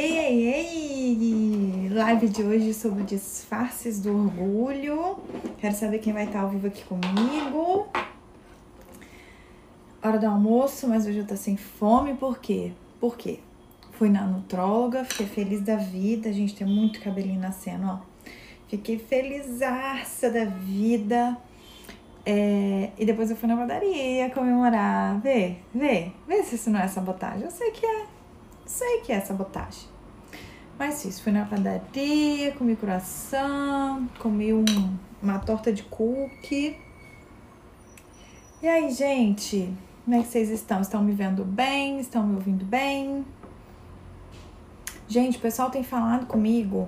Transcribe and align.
Ei, 0.00 0.16
ei, 0.16 0.48
ei! 0.54 1.88
Live 1.88 2.28
de 2.28 2.44
hoje 2.44 2.72
sobre 2.72 3.02
disfarces 3.02 4.00
do 4.00 4.16
orgulho. 4.16 5.16
Quero 5.58 5.74
saber 5.74 5.98
quem 5.98 6.12
vai 6.12 6.24
estar 6.24 6.42
ao 6.42 6.50
vivo 6.50 6.68
aqui 6.68 6.84
comigo. 6.84 7.88
Hora 10.00 10.16
do 10.16 10.26
almoço, 10.26 10.86
mas 10.86 11.04
hoje 11.04 11.18
eu 11.18 11.26
tô 11.26 11.34
sem 11.34 11.56
fome, 11.56 12.14
por 12.14 12.38
quê? 12.38 12.70
Por 13.00 13.16
quê? 13.16 13.40
Fui 13.90 14.08
na 14.08 14.22
nutróloga, 14.24 15.04
fiquei 15.04 15.26
feliz 15.26 15.62
da 15.62 15.74
vida, 15.74 16.32
gente 16.32 16.54
tem 16.54 16.64
muito 16.64 17.00
cabelinho 17.00 17.40
nascendo, 17.40 17.88
ó. 17.88 17.98
Fiquei 18.68 19.00
felizaça 19.00 20.30
da 20.30 20.44
vida. 20.44 21.36
É, 22.24 22.92
e 22.96 23.04
depois 23.04 23.32
eu 23.32 23.36
fui 23.36 23.48
na 23.48 23.56
padaria 23.56 24.30
comemorar. 24.30 25.18
Vê, 25.20 25.56
vê, 25.74 26.12
vê 26.24 26.44
se 26.44 26.54
isso 26.54 26.70
não 26.70 26.78
é 26.78 26.86
sabotagem. 26.86 27.42
Eu 27.42 27.50
sei 27.50 27.72
que 27.72 27.84
é. 27.84 28.17
Sei 28.68 29.00
que 29.00 29.10
é 29.10 29.18
sabotagem. 29.18 29.88
Mas 30.78 31.02
isso, 31.02 31.22
fui 31.22 31.32
na 31.32 31.46
padaria, 31.46 32.52
comi 32.52 32.76
coração, 32.76 34.06
comi 34.18 34.52
um, 34.52 34.64
uma 35.22 35.38
torta 35.38 35.72
de 35.72 35.82
cookie. 35.84 36.76
E 38.62 38.68
aí, 38.68 38.90
gente? 38.90 39.74
Como 40.04 40.16
é 40.18 40.22
que 40.22 40.28
vocês 40.28 40.50
estão? 40.50 40.82
Estão 40.82 41.02
me 41.02 41.12
vendo 41.12 41.46
bem? 41.46 41.98
Estão 41.98 42.26
me 42.26 42.34
ouvindo 42.34 42.62
bem? 42.62 43.24
Gente, 45.08 45.38
o 45.38 45.40
pessoal 45.40 45.70
tem 45.70 45.82
falado 45.82 46.26
comigo 46.26 46.86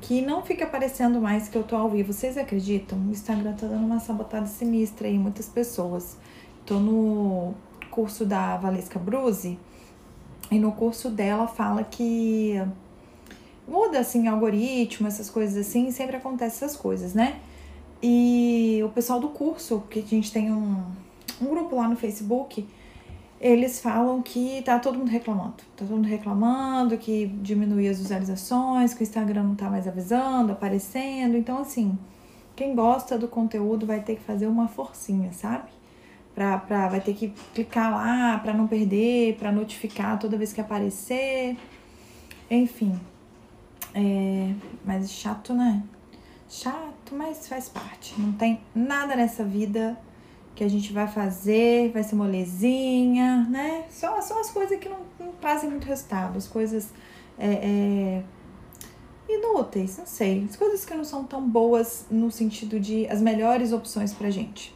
que 0.00 0.22
não 0.22 0.44
fica 0.44 0.64
aparecendo 0.64 1.20
mais 1.20 1.48
que 1.48 1.58
eu 1.58 1.64
tô 1.64 1.74
ao 1.74 1.90
vivo. 1.90 2.12
Vocês 2.12 2.38
acreditam? 2.38 3.00
O 3.00 3.10
Instagram 3.10 3.52
tá 3.54 3.66
dando 3.66 3.84
uma 3.84 3.98
sabotada 3.98 4.46
sinistra 4.46 5.08
aí, 5.08 5.18
muitas 5.18 5.48
pessoas. 5.48 6.16
Tô 6.64 6.78
no 6.78 7.52
curso 7.90 8.24
da 8.24 8.56
Valesca 8.58 9.00
Bruzi 9.00 9.58
e 10.50 10.58
no 10.58 10.72
curso 10.72 11.10
dela 11.10 11.46
fala 11.46 11.82
que 11.82 12.54
muda 13.66 13.98
assim 13.98 14.28
algoritmo, 14.28 15.08
essas 15.08 15.28
coisas 15.28 15.66
assim, 15.66 15.90
sempre 15.90 16.16
acontece 16.16 16.64
essas 16.64 16.76
coisas, 16.76 17.14
né? 17.14 17.40
E 18.02 18.80
o 18.84 18.88
pessoal 18.90 19.18
do 19.18 19.28
curso, 19.30 19.82
que 19.90 19.98
a 19.98 20.02
gente 20.02 20.32
tem 20.32 20.52
um, 20.52 20.84
um 21.40 21.46
grupo 21.46 21.76
lá 21.76 21.88
no 21.88 21.96
Facebook, 21.96 22.66
eles 23.40 23.80
falam 23.80 24.22
que 24.22 24.62
tá 24.62 24.78
todo 24.78 24.98
mundo 24.98 25.08
reclamando. 25.08 25.54
Tá 25.56 25.64
todo 25.78 25.90
mundo 25.90 26.06
reclamando 26.06 26.96
que 26.96 27.26
diminuiu 27.26 27.90
as 27.90 27.98
visualizações, 27.98 28.94
que 28.94 29.00
o 29.00 29.04
Instagram 29.04 29.42
não 29.42 29.54
tá 29.54 29.68
mais 29.68 29.88
avisando, 29.88 30.52
aparecendo. 30.52 31.36
Então, 31.36 31.58
assim, 31.58 31.98
quem 32.54 32.74
gosta 32.74 33.18
do 33.18 33.28
conteúdo 33.28 33.86
vai 33.86 34.00
ter 34.00 34.16
que 34.16 34.22
fazer 34.22 34.46
uma 34.46 34.68
forcinha, 34.68 35.32
sabe? 35.32 35.75
Pra, 36.36 36.58
pra, 36.58 36.88
vai 36.88 37.00
ter 37.00 37.14
que 37.14 37.32
clicar 37.54 37.90
lá 37.90 38.38
para 38.38 38.52
não 38.52 38.66
perder, 38.66 39.36
para 39.38 39.50
notificar 39.50 40.18
toda 40.18 40.36
vez 40.36 40.52
que 40.52 40.60
aparecer. 40.60 41.56
Enfim. 42.50 43.00
É, 43.94 44.52
mas 44.84 45.10
chato, 45.10 45.54
né? 45.54 45.82
Chato, 46.46 47.14
mas 47.14 47.48
faz 47.48 47.70
parte. 47.70 48.14
Não 48.20 48.32
tem 48.32 48.60
nada 48.74 49.16
nessa 49.16 49.42
vida 49.42 49.98
que 50.54 50.62
a 50.62 50.68
gente 50.68 50.92
vai 50.92 51.08
fazer, 51.08 51.90
vai 51.92 52.02
ser 52.02 52.14
molezinha, 52.14 53.46
né? 53.48 53.86
Só, 53.90 54.20
só 54.20 54.38
as 54.38 54.50
coisas 54.50 54.78
que 54.78 54.90
não, 54.90 54.98
não 55.18 55.32
trazem 55.32 55.70
muito 55.70 55.86
resultado, 55.86 56.36
as 56.36 56.46
coisas 56.46 56.90
é, 57.38 57.46
é, 57.46 58.22
inúteis, 59.26 59.96
não 59.96 60.06
sei, 60.06 60.46
as 60.48 60.56
coisas 60.56 60.84
que 60.84 60.94
não 60.94 61.04
são 61.04 61.24
tão 61.24 61.48
boas 61.48 62.04
no 62.10 62.30
sentido 62.30 62.78
de 62.78 63.08
as 63.08 63.22
melhores 63.22 63.72
opções 63.72 64.12
pra 64.12 64.28
gente. 64.28 64.75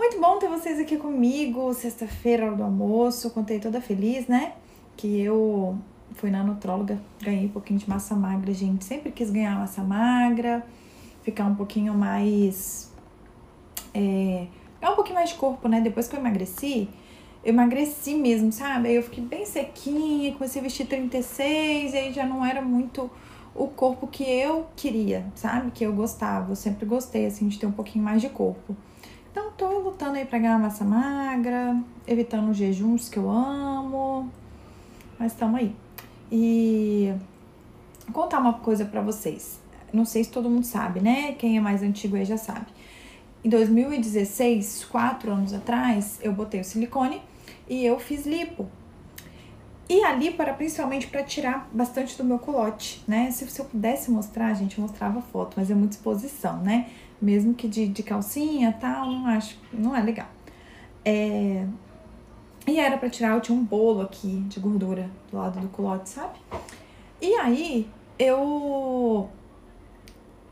Muito 0.00 0.18
bom 0.18 0.38
ter 0.38 0.48
vocês 0.48 0.78
aqui 0.80 0.96
comigo, 0.96 1.74
sexta-feira, 1.74 2.46
hora 2.46 2.56
do 2.56 2.62
almoço, 2.62 3.28
contei 3.32 3.60
toda 3.60 3.82
feliz, 3.82 4.26
né? 4.26 4.54
Que 4.96 5.20
eu 5.20 5.76
fui 6.14 6.30
na 6.30 6.42
nutróloga, 6.42 6.98
ganhei 7.20 7.44
um 7.44 7.50
pouquinho 7.50 7.78
de 7.78 7.86
massa 7.86 8.14
magra, 8.16 8.50
gente. 8.54 8.82
Sempre 8.82 9.12
quis 9.12 9.28
ganhar 9.28 9.58
massa 9.58 9.82
magra, 9.82 10.66
ficar 11.22 11.44
um 11.44 11.54
pouquinho 11.54 11.92
mais 11.92 12.90
é, 13.92 14.46
é 14.80 14.88
um 14.88 14.94
pouquinho 14.94 15.16
mais 15.16 15.28
de 15.28 15.36
corpo, 15.36 15.68
né? 15.68 15.82
Depois 15.82 16.08
que 16.08 16.16
eu 16.16 16.20
emagreci, 16.20 16.88
eu 17.44 17.50
emagreci 17.52 18.14
mesmo, 18.14 18.50
sabe? 18.50 18.88
Aí 18.88 18.96
eu 18.96 19.02
fiquei 19.02 19.22
bem 19.22 19.44
sequinha, 19.44 20.32
comecei 20.32 20.62
a 20.62 20.64
vestir 20.64 20.86
36, 20.86 21.92
e 21.92 21.96
aí 21.98 22.10
já 22.10 22.24
não 22.24 22.42
era 22.42 22.62
muito 22.62 23.10
o 23.54 23.66
corpo 23.68 24.06
que 24.06 24.24
eu 24.24 24.66
queria, 24.74 25.26
sabe? 25.34 25.70
Que 25.70 25.84
eu 25.84 25.92
gostava. 25.92 26.52
Eu 26.52 26.56
sempre 26.56 26.86
gostei, 26.86 27.26
assim, 27.26 27.48
de 27.48 27.58
ter 27.58 27.66
um 27.66 27.72
pouquinho 27.72 28.02
mais 28.02 28.22
de 28.22 28.30
corpo. 28.30 28.74
Então, 29.30 29.52
tô 29.52 29.78
lutando 29.78 30.16
aí 30.16 30.24
pra 30.24 30.38
ganhar 30.38 30.58
massa 30.58 30.84
magra, 30.84 31.80
evitando 32.06 32.50
os 32.50 32.56
jejuns 32.56 33.08
que 33.08 33.16
eu 33.16 33.30
amo. 33.30 34.28
Mas 35.18 35.32
estamos 35.32 35.60
aí. 35.60 35.74
E 36.32 37.14
vou 38.06 38.24
contar 38.24 38.40
uma 38.40 38.54
coisa 38.54 38.84
para 38.84 39.00
vocês. 39.00 39.60
Não 39.92 40.04
sei 40.04 40.24
se 40.24 40.30
todo 40.30 40.50
mundo 40.50 40.64
sabe, 40.64 41.00
né? 41.00 41.32
Quem 41.32 41.56
é 41.56 41.60
mais 41.60 41.82
antigo 41.82 42.16
aí 42.16 42.24
já 42.24 42.36
sabe. 42.36 42.66
Em 43.44 43.48
2016, 43.48 44.86
quatro 44.86 45.32
anos 45.32 45.54
atrás, 45.54 46.18
eu 46.22 46.32
botei 46.32 46.60
o 46.60 46.64
silicone 46.64 47.22
e 47.68 47.84
eu 47.84 47.98
fiz 47.98 48.26
lipo. 48.26 48.68
E 49.88 50.04
a 50.04 50.12
lipo 50.12 50.40
era 50.42 50.54
principalmente 50.54 51.06
para 51.06 51.22
tirar 51.22 51.68
bastante 51.72 52.16
do 52.16 52.24
meu 52.24 52.38
culote, 52.38 53.02
né? 53.08 53.30
Se, 53.30 53.48
se 53.48 53.60
eu 53.60 53.64
pudesse 53.64 54.10
mostrar, 54.10 54.52
gente, 54.54 54.78
eu 54.78 54.82
mostrava 54.82 55.20
foto, 55.20 55.54
mas 55.56 55.70
é 55.70 55.74
muita 55.74 55.96
exposição, 55.96 56.58
né? 56.58 56.88
Mesmo 57.20 57.54
que 57.54 57.68
de, 57.68 57.86
de 57.86 58.02
calcinha 58.02 58.76
tal, 58.80 59.06
não 59.06 59.26
acho, 59.26 59.58
não 59.72 59.94
é 59.94 60.02
legal. 60.02 60.28
É... 61.04 61.66
E 62.66 62.78
era 62.78 62.96
para 62.96 63.10
tirar, 63.10 63.34
eu 63.34 63.40
tinha 63.40 63.56
um 63.56 63.64
bolo 63.64 64.02
aqui 64.02 64.40
de 64.48 64.60
gordura 64.60 65.10
do 65.30 65.36
lado 65.36 65.60
do 65.60 65.68
culote, 65.68 66.08
sabe? 66.08 66.38
E 67.20 67.34
aí, 67.34 67.88
eu. 68.18 69.28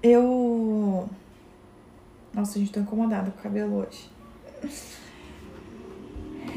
Eu 0.03 1.09
nossa, 2.39 2.59
gente, 2.59 2.71
tô 2.71 2.79
incomodada 2.79 3.31
com 3.31 3.41
o 3.41 3.43
cabelo 3.43 3.79
hoje. 3.79 4.09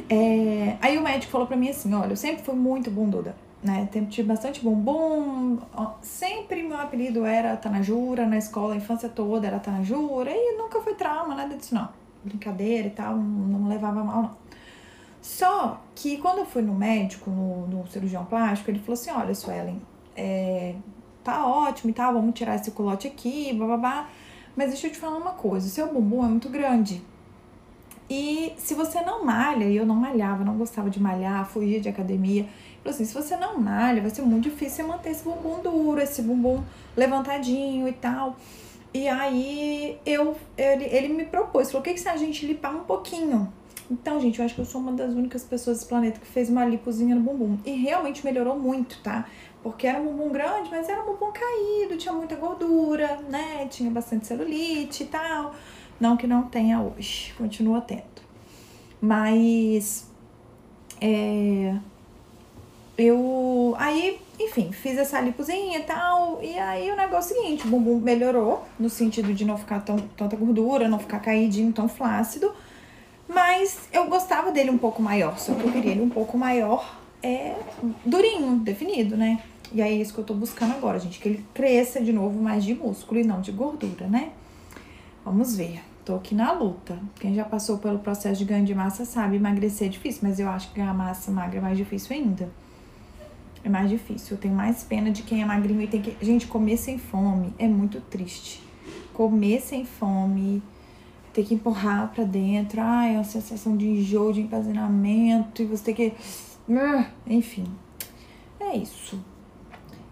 É, 0.07 0.77
aí 0.81 0.97
o 0.97 1.01
médico 1.01 1.31
falou 1.31 1.47
pra 1.47 1.57
mim 1.57 1.69
assim: 1.69 1.93
olha, 1.93 2.11
eu 2.11 2.17
sempre 2.17 2.43
fui 2.43 2.53
muito 2.53 2.91
bunduda, 2.91 3.35
né? 3.63 3.87
Tive 4.09 4.27
bastante 4.27 4.61
bumbum. 4.61 5.59
Sempre 6.01 6.63
meu 6.63 6.77
apelido 6.77 7.25
era 7.25 7.55
Tanajura, 7.55 8.25
na 8.25 8.37
escola, 8.37 8.73
a 8.73 8.77
infância 8.77 9.09
toda 9.09 9.47
era 9.47 9.59
Tanajura, 9.59 10.31
e 10.31 10.57
nunca 10.57 10.81
foi 10.81 10.95
trauma, 10.95 11.35
nada 11.35 11.55
disso 11.55 11.75
não. 11.75 11.89
Brincadeira 12.23 12.87
e 12.87 12.91
tal, 12.91 13.15
não 13.15 13.67
levava 13.67 14.03
mal, 14.03 14.21
não. 14.23 14.41
Só 15.21 15.79
que 15.93 16.17
quando 16.17 16.39
eu 16.39 16.45
fui 16.45 16.63
no 16.63 16.73
médico, 16.73 17.29
no, 17.29 17.67
no 17.67 17.87
cirurgião 17.87 18.25
plástico, 18.25 18.71
ele 18.71 18.79
falou 18.79 18.93
assim: 18.93 19.11
olha, 19.11 19.35
Suelen, 19.35 19.81
é, 20.15 20.75
tá 21.23 21.45
ótimo 21.45 21.91
e 21.91 21.93
tal, 21.93 22.13
vamos 22.13 22.33
tirar 22.33 22.55
esse 22.55 22.71
culote 22.71 23.07
aqui, 23.07 23.53
babá. 23.53 24.09
Mas 24.55 24.69
deixa 24.69 24.87
eu 24.87 24.91
te 24.91 24.97
falar 24.97 25.17
uma 25.17 25.33
coisa: 25.33 25.67
o 25.67 25.69
seu 25.69 25.93
bumbum 25.93 26.25
é 26.25 26.27
muito 26.27 26.49
grande. 26.49 27.03
E 28.09 28.53
se 28.57 28.73
você 28.73 29.01
não 29.01 29.23
malha, 29.23 29.63
e 29.63 29.77
eu 29.77 29.85
não 29.85 29.95
malhava, 29.95 30.43
não 30.43 30.57
gostava 30.57 30.89
de 30.89 30.99
malhar, 30.99 31.45
fugia 31.45 31.79
de 31.79 31.87
academia. 31.87 32.45
Falou 32.83 32.95
assim: 32.95 33.05
se 33.05 33.13
você 33.13 33.35
não 33.35 33.59
malha, 33.59 34.01
vai 34.01 34.09
ser 34.09 34.23
muito 34.23 34.45
difícil 34.45 34.77
você 34.77 34.83
manter 34.83 35.11
esse 35.11 35.23
bumbum 35.23 35.61
duro, 35.61 36.01
esse 36.01 36.21
bumbum 36.21 36.63
levantadinho 36.95 37.87
e 37.87 37.93
tal. 37.93 38.35
E 38.93 39.07
aí 39.07 39.97
eu, 40.05 40.35
ele, 40.57 40.85
ele 40.85 41.09
me 41.09 41.25
propôs, 41.25 41.67
falou: 41.67 41.81
o 41.81 41.83
que, 41.83 41.93
que 41.93 41.99
se 41.99 42.09
a 42.09 42.17
gente 42.17 42.45
limpar 42.45 42.75
um 42.75 42.83
pouquinho? 42.83 43.51
Então, 43.89 44.19
gente, 44.21 44.39
eu 44.39 44.45
acho 44.45 44.55
que 44.55 44.61
eu 44.61 44.65
sou 44.65 44.79
uma 44.79 44.93
das 44.93 45.13
únicas 45.13 45.43
pessoas 45.43 45.77
desse 45.77 45.89
planeta 45.89 46.19
que 46.19 46.25
fez 46.25 46.49
uma 46.49 46.63
lipozinha 46.65 47.13
no 47.13 47.21
bumbum. 47.21 47.57
E 47.65 47.71
realmente 47.71 48.23
melhorou 48.23 48.57
muito, 48.57 48.97
tá? 49.03 49.27
Porque 49.61 49.85
era 49.85 49.99
um 49.99 50.05
bumbum 50.05 50.29
grande, 50.29 50.69
mas 50.71 50.87
era 50.87 51.03
um 51.03 51.07
bumbum 51.07 51.31
caído, 51.31 51.97
tinha 51.97 52.13
muita 52.13 52.35
gordura, 52.35 53.19
né? 53.29 53.67
Tinha 53.69 53.91
bastante 53.91 54.25
celulite 54.25 55.03
e 55.03 55.07
tal. 55.07 55.53
Não 55.99 56.15
que 56.15 56.25
não 56.25 56.43
tenha 56.43 56.81
hoje, 56.81 57.33
continua 57.37 57.81
tendo. 57.81 58.01
Mas 59.01 60.09
é, 61.01 61.75
eu 63.01 63.75
aí, 63.77 64.19
enfim, 64.39 64.71
fiz 64.71 64.97
essa 64.97 65.19
lipozinha 65.19 65.79
e 65.79 65.83
tal. 65.83 66.39
E 66.41 66.57
aí 66.57 66.91
o 66.91 66.95
negócio 66.95 67.35
é 67.35 67.39
o 67.39 67.41
seguinte, 67.41 67.67
o 67.67 67.69
bumbum 67.69 67.99
melhorou 67.99 68.63
no 68.79 68.89
sentido 68.89 69.33
de 69.33 69.45
não 69.45 69.57
ficar 69.57 69.81
tão, 69.81 69.97
tanta 70.15 70.35
gordura, 70.35 70.87
não 70.87 70.99
ficar 70.99 71.19
caidinho, 71.19 71.71
tão 71.73 71.87
flácido. 71.87 72.53
Mas 73.27 73.87
eu 73.93 74.07
gostava 74.07 74.51
dele 74.51 74.69
um 74.69 74.77
pouco 74.77 75.01
maior, 75.01 75.37
só 75.39 75.53
que 75.53 75.63
eu 75.63 75.71
queria 75.71 75.91
ele 75.91 76.01
um 76.01 76.09
pouco 76.09 76.37
maior, 76.37 76.99
é 77.23 77.55
durinho, 78.05 78.57
definido, 78.57 79.15
né? 79.15 79.41
E 79.73 79.81
aí 79.81 79.93
é 79.93 80.01
isso 80.01 80.13
que 80.13 80.19
eu 80.19 80.25
tô 80.25 80.33
buscando 80.33 80.73
agora, 80.73 80.99
gente, 80.99 81.17
que 81.19 81.29
ele 81.29 81.45
cresça 81.53 82.01
de 82.01 82.11
novo 82.11 82.41
mais 82.41 82.63
de 82.63 82.73
músculo 82.73 83.21
e 83.21 83.23
não 83.23 83.39
de 83.39 83.51
gordura, 83.51 84.07
né? 84.07 84.31
Vamos 85.23 85.55
ver. 85.55 85.81
Tô 86.03 86.15
aqui 86.15 86.33
na 86.33 86.51
luta. 86.51 86.97
Quem 87.19 87.35
já 87.35 87.45
passou 87.45 87.77
pelo 87.77 87.99
processo 87.99 88.39
de 88.39 88.45
ganho 88.45 88.65
de 88.65 88.73
massa 88.73 89.05
sabe, 89.05 89.35
emagrecer 89.35 89.87
é 89.87 89.89
difícil, 89.89 90.21
mas 90.23 90.39
eu 90.39 90.49
acho 90.49 90.69
que 90.69 90.79
ganhar 90.79 90.93
massa 90.93 91.31
magra 91.31 91.59
é 91.59 91.61
mais 91.61 91.77
difícil 91.77 92.15
ainda. 92.15 92.49
É 93.63 93.69
mais 93.69 93.89
difícil. 93.89 94.35
Eu 94.35 94.41
tenho 94.41 94.55
mais 94.55 94.83
pena 94.83 95.11
de 95.11 95.23
quem 95.23 95.41
é 95.41 95.45
magrinho 95.45 95.81
e 95.81 95.87
tem 95.87 96.01
que. 96.01 96.15
Gente, 96.23 96.47
comer 96.47 96.77
sem 96.77 96.97
fome 96.97 97.53
é 97.57 97.67
muito 97.67 98.01
triste. 98.01 98.61
Comer 99.13 99.61
sem 99.61 99.85
fome, 99.85 100.63
ter 101.33 101.43
que 101.43 101.53
empurrar 101.53 102.11
pra 102.13 102.23
dentro. 102.23 102.81
Ai, 102.81 103.15
é 103.15 103.17
uma 103.17 103.23
sensação 103.23 103.77
de 103.77 103.87
enjoo, 103.87 104.33
de 104.33 104.41
empazinamento, 104.41 105.61
e 105.61 105.65
você 105.65 105.85
ter 105.85 105.93
que. 105.93 106.13
Enfim. 107.27 107.65
É 108.59 108.75
isso. 108.75 109.19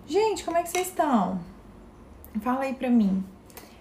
Gente, 0.05 0.43
como 0.43 0.57
é 0.57 0.63
que 0.63 0.69
vocês 0.69 0.87
estão? 0.87 1.39
Fala 2.41 2.61
aí 2.61 2.73
pra 2.73 2.89
mim. 2.89 3.23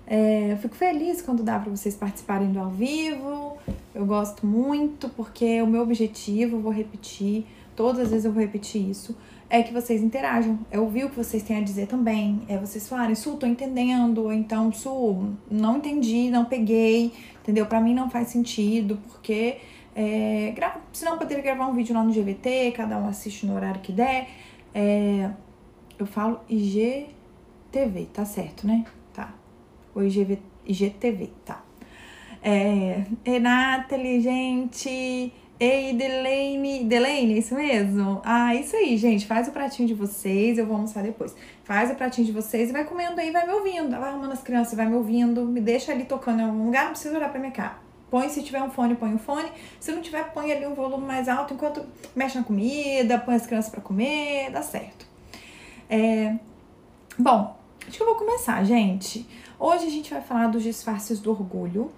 É, 0.06 0.52
eu 0.52 0.56
fico 0.56 0.74
feliz 0.74 1.20
quando 1.20 1.42
dá 1.42 1.58
para 1.58 1.70
vocês 1.70 1.94
participarem 1.94 2.50
do 2.50 2.58
ao 2.58 2.70
vivo. 2.70 3.58
Eu 3.94 4.06
gosto 4.06 4.46
muito 4.46 5.08
porque 5.10 5.60
o 5.60 5.66
meu 5.66 5.82
objetivo, 5.82 6.60
vou 6.60 6.72
repetir, 6.72 7.46
todas 7.76 8.02
as 8.02 8.10
vezes 8.10 8.24
eu 8.24 8.32
vou 8.32 8.40
repetir 8.40 8.88
isso, 8.88 9.16
é 9.50 9.62
que 9.62 9.72
vocês 9.72 10.02
interajam. 10.02 10.58
É 10.70 10.78
ouvir 10.78 11.04
o 11.04 11.10
que 11.10 11.16
vocês 11.16 11.42
têm 11.42 11.58
a 11.58 11.60
dizer 11.60 11.86
também. 11.86 12.42
É 12.48 12.58
vocês 12.58 12.88
falarem, 12.88 13.14
Su, 13.14 13.36
tô 13.36 13.46
entendendo. 13.46 14.24
Ou 14.24 14.32
então, 14.32 14.72
Su, 14.72 15.32
não 15.50 15.78
entendi, 15.78 16.30
não 16.30 16.44
peguei, 16.44 17.12
entendeu? 17.42 17.66
Para 17.66 17.80
mim 17.80 17.94
não 17.94 18.10
faz 18.10 18.28
sentido, 18.28 18.98
porque 19.08 19.58
é, 19.94 20.52
gra... 20.54 20.80
senão 20.92 21.12
eu 21.12 21.18
poderia 21.18 21.42
gravar 21.42 21.66
um 21.66 21.74
vídeo 21.74 21.94
lá 21.94 22.04
no 22.04 22.12
GVT, 22.12 22.72
cada 22.76 22.98
um 22.98 23.08
assiste 23.08 23.46
no 23.46 23.54
horário 23.54 23.80
que 23.80 23.92
der. 23.92 24.28
É, 24.74 25.30
eu 25.98 26.06
falo 26.06 26.40
IGTV, 26.48 28.06
tá 28.12 28.24
certo, 28.24 28.66
né? 28.66 28.84
Tá. 29.12 29.34
Ou 29.94 30.04
IGV, 30.04 30.38
IGTV, 30.66 31.30
tá. 31.44 31.64
É, 32.42 33.04
Renata, 33.24 33.98
gente. 33.98 35.32
Ei, 35.60 35.92
Delaine. 35.92 36.84
Delaine, 36.84 37.34
é 37.34 37.38
isso 37.38 37.54
mesmo? 37.54 38.20
Ah, 38.24 38.54
isso 38.54 38.76
aí, 38.76 38.96
gente. 38.96 39.26
Faz 39.26 39.48
o 39.48 39.50
pratinho 39.50 39.88
de 39.88 39.94
vocês. 39.94 40.56
Eu 40.56 40.66
vou 40.66 40.76
almoçar 40.76 41.02
depois. 41.02 41.34
Faz 41.64 41.90
o 41.90 41.96
pratinho 41.96 42.26
de 42.26 42.32
vocês 42.32 42.70
e 42.70 42.72
vai 42.72 42.84
comendo 42.84 43.20
aí, 43.20 43.32
vai 43.32 43.44
me 43.44 43.52
ouvindo. 43.52 43.90
Vai 43.90 44.10
arrumando 44.10 44.32
as 44.32 44.42
crianças, 44.42 44.74
vai 44.74 44.86
me 44.86 44.94
ouvindo. 44.94 45.44
Me 45.44 45.60
deixa 45.60 45.90
ali 45.90 46.04
tocando 46.04 46.40
em 46.40 46.44
algum 46.44 46.66
lugar, 46.66 46.84
não 46.84 46.90
precisa 46.92 47.16
olhar 47.16 47.28
pra 47.28 47.40
minha 47.40 47.50
cara. 47.50 47.76
Põe, 48.08 48.28
se 48.28 48.42
tiver 48.42 48.62
um 48.62 48.70
fone, 48.70 48.94
põe 48.94 49.10
o 49.10 49.16
um 49.16 49.18
fone. 49.18 49.50
Se 49.80 49.90
não 49.90 50.00
tiver, 50.00 50.32
põe 50.32 50.52
ali 50.52 50.64
um 50.64 50.74
volume 50.74 51.04
mais 51.04 51.28
alto 51.28 51.54
enquanto 51.54 51.84
mexe 52.14 52.38
na 52.38 52.44
comida, 52.44 53.18
põe 53.18 53.34
as 53.34 53.46
crianças 53.46 53.70
para 53.70 53.80
comer, 53.80 54.50
dá 54.50 54.62
certo. 54.62 55.06
É... 55.90 56.36
Bom, 57.18 57.56
acho 57.86 57.96
que 57.96 58.02
eu 58.02 58.06
vou 58.06 58.14
começar, 58.14 58.62
gente. 58.64 59.26
Hoje 59.58 59.86
a 59.86 59.90
gente 59.90 60.10
vai 60.10 60.22
falar 60.22 60.46
dos 60.46 60.62
disfarces 60.62 61.18
do 61.18 61.32
orgulho. 61.32 61.90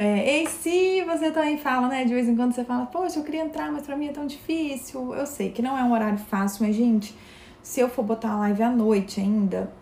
É, 0.00 0.42
e 0.42 0.46
se 0.46 1.02
você 1.02 1.32
também 1.32 1.58
fala, 1.58 1.88
né? 1.88 2.04
De 2.04 2.14
vez 2.14 2.28
em 2.28 2.36
quando 2.36 2.54
você 2.54 2.64
fala, 2.64 2.86
poxa, 2.86 3.18
eu 3.18 3.24
queria 3.24 3.42
entrar, 3.42 3.72
mas 3.72 3.84
pra 3.84 3.96
mim 3.96 4.06
é 4.06 4.12
tão 4.12 4.28
difícil. 4.28 5.12
Eu 5.12 5.26
sei 5.26 5.50
que 5.50 5.60
não 5.60 5.76
é 5.76 5.82
um 5.82 5.92
horário 5.92 6.18
fácil, 6.18 6.64
mas, 6.64 6.76
gente, 6.76 7.12
se 7.60 7.80
eu 7.80 7.88
for 7.88 8.04
botar 8.04 8.30
a 8.30 8.38
live 8.38 8.62
à 8.62 8.70
noite 8.70 9.20
ainda, 9.20 9.72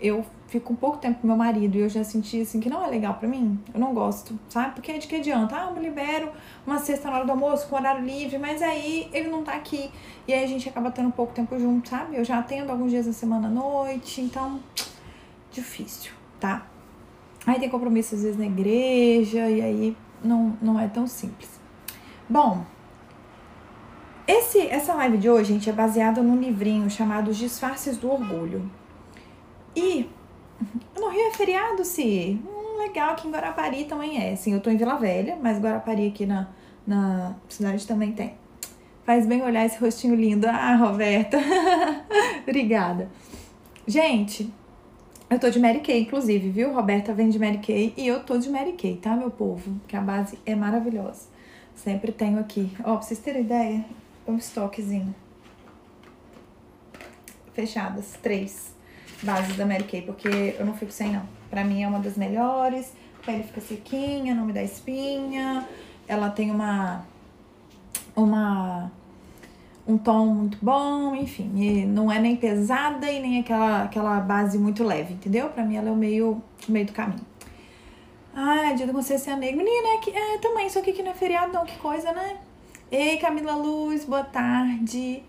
eu 0.00 0.24
fico 0.46 0.72
um 0.72 0.76
pouco 0.76 0.98
tempo 0.98 1.20
com 1.20 1.26
meu 1.26 1.36
marido 1.36 1.76
e 1.76 1.80
eu 1.80 1.88
já 1.88 2.04
senti 2.04 2.42
assim 2.42 2.60
que 2.60 2.70
não 2.70 2.84
é 2.84 2.86
legal 2.86 3.14
para 3.14 3.28
mim. 3.28 3.58
Eu 3.74 3.80
não 3.80 3.92
gosto, 3.92 4.38
sabe? 4.48 4.76
Porque 4.76 4.96
de 4.96 5.08
que 5.08 5.16
adianta? 5.16 5.56
Ah, 5.56 5.64
eu 5.64 5.72
me 5.72 5.80
libero 5.80 6.30
uma 6.64 6.78
sexta 6.78 7.10
na 7.10 7.16
hora 7.16 7.24
do 7.24 7.32
almoço 7.32 7.66
com 7.66 7.74
horário 7.74 8.04
livre, 8.04 8.38
mas 8.38 8.62
aí 8.62 9.08
ele 9.12 9.28
não 9.28 9.42
tá 9.42 9.54
aqui. 9.54 9.90
E 10.28 10.32
aí 10.32 10.44
a 10.44 10.46
gente 10.46 10.68
acaba 10.68 10.92
tendo 10.92 11.10
pouco 11.10 11.32
tempo 11.32 11.58
junto, 11.58 11.88
sabe? 11.88 12.14
Eu 12.14 12.24
já 12.24 12.38
atendo 12.38 12.70
alguns 12.70 12.92
dias 12.92 13.06
da 13.06 13.12
semana 13.12 13.48
à 13.48 13.50
noite, 13.50 14.20
então 14.20 14.60
difícil, 15.50 16.12
tá? 16.38 16.64
Aí 17.46 17.60
tem 17.60 17.68
compromisso 17.68 18.14
às 18.14 18.22
vezes 18.22 18.38
na 18.38 18.46
igreja 18.46 19.48
e 19.50 19.60
aí 19.60 19.96
não, 20.22 20.56
não 20.60 20.80
é 20.80 20.88
tão 20.88 21.06
simples. 21.06 21.60
Bom, 22.28 22.64
esse, 24.26 24.66
essa 24.68 24.94
live 24.94 25.18
de 25.18 25.28
hoje, 25.28 25.52
gente, 25.52 25.68
é 25.68 25.72
baseada 25.72 26.22
num 26.22 26.40
livrinho 26.40 26.88
chamado 26.88 27.30
Os 27.30 27.36
Disfarces 27.36 27.98
do 27.98 28.10
Orgulho. 28.10 28.70
E 29.76 30.08
no 30.98 31.08
Rio 31.08 31.28
é 31.28 31.30
feriado, 31.32 31.84
se 31.84 32.40
hum, 32.42 32.78
legal, 32.78 33.10
aqui 33.10 33.28
em 33.28 33.30
Guarapari 33.30 33.84
também 33.84 34.22
é. 34.22 34.34
Sim, 34.36 34.54
eu 34.54 34.60
tô 34.60 34.70
em 34.70 34.78
Vila 34.78 34.94
Velha, 34.94 35.36
mas 35.42 35.60
Guarapari 35.60 36.08
aqui 36.08 36.24
na, 36.24 36.48
na 36.86 37.34
cidade 37.48 37.86
também 37.86 38.12
tem. 38.12 38.34
Faz 39.04 39.26
bem 39.26 39.42
olhar 39.42 39.66
esse 39.66 39.78
rostinho 39.78 40.14
lindo. 40.14 40.46
Ah, 40.48 40.76
Roberta. 40.76 41.38
Obrigada. 42.48 43.10
Gente, 43.86 44.50
eu 45.34 45.40
tô 45.40 45.50
de 45.50 45.58
Mary 45.58 45.80
Kay, 45.80 46.02
inclusive, 46.02 46.48
viu? 46.48 46.72
Roberta 46.72 47.12
vem 47.12 47.28
de 47.28 47.38
Mary 47.38 47.58
Kay 47.58 47.92
e 47.96 48.06
eu 48.06 48.22
tô 48.22 48.38
de 48.38 48.48
Mary 48.48 48.72
Kay, 48.72 48.96
tá, 48.96 49.16
meu 49.16 49.30
povo? 49.30 49.80
Que 49.88 49.96
a 49.96 50.00
base 50.00 50.38
é 50.46 50.54
maravilhosa. 50.54 51.26
Sempre 51.74 52.12
tenho 52.12 52.38
aqui. 52.38 52.70
Ó, 52.80 52.94
pra 52.96 53.02
vocês 53.02 53.18
terem 53.18 53.42
ideia, 53.42 53.84
um 54.28 54.36
estoquezinho. 54.36 55.14
Fechadas, 57.52 58.14
três 58.22 58.72
bases 59.22 59.56
da 59.56 59.66
Mary 59.66 59.84
Kay, 59.84 60.02
porque 60.02 60.54
eu 60.58 60.64
não 60.64 60.74
fico 60.74 60.92
sem, 60.92 61.12
não. 61.12 61.28
Pra 61.50 61.64
mim 61.64 61.82
é 61.82 61.88
uma 61.88 61.98
das 61.98 62.16
melhores. 62.16 62.92
A 63.20 63.26
pele 63.26 63.42
fica 63.42 63.60
sequinha, 63.60 64.34
não 64.34 64.46
me 64.46 64.52
dá 64.52 64.62
espinha. 64.62 65.66
Ela 66.06 66.30
tem 66.30 66.50
uma. 66.50 67.04
Uma. 68.14 68.92
Um 69.86 69.98
tom 69.98 70.26
muito 70.26 70.58
bom, 70.62 71.14
enfim. 71.14 71.52
E 71.56 71.86
não 71.86 72.10
é 72.10 72.18
nem 72.18 72.36
pesada 72.36 73.10
e 73.10 73.20
nem 73.20 73.40
aquela, 73.40 73.82
aquela 73.84 74.20
base 74.20 74.58
muito 74.58 74.82
leve, 74.82 75.14
entendeu? 75.14 75.48
Pra 75.50 75.64
mim 75.64 75.76
ela 75.76 75.88
é 75.88 75.92
o 75.92 75.96
meio, 75.96 76.42
meio 76.68 76.86
do 76.86 76.92
caminho. 76.92 77.26
Ah, 78.34 78.72
dia 78.72 78.86
da 78.86 78.92
consciência 78.92 79.36
negra. 79.36 79.56
Menina, 79.56 79.88
é, 79.88 79.98
que, 79.98 80.10
é 80.10 80.38
também, 80.38 80.66
aqui 80.66 80.92
que 80.92 81.02
não 81.02 81.12
é 81.12 81.14
feriado, 81.14 81.52
não, 81.52 81.64
que 81.64 81.76
coisa, 81.78 82.12
né? 82.12 82.38
Ei, 82.90 83.18
Camila 83.18 83.54
Luz, 83.54 84.04
boa 84.04 84.24
tarde. 84.24 85.22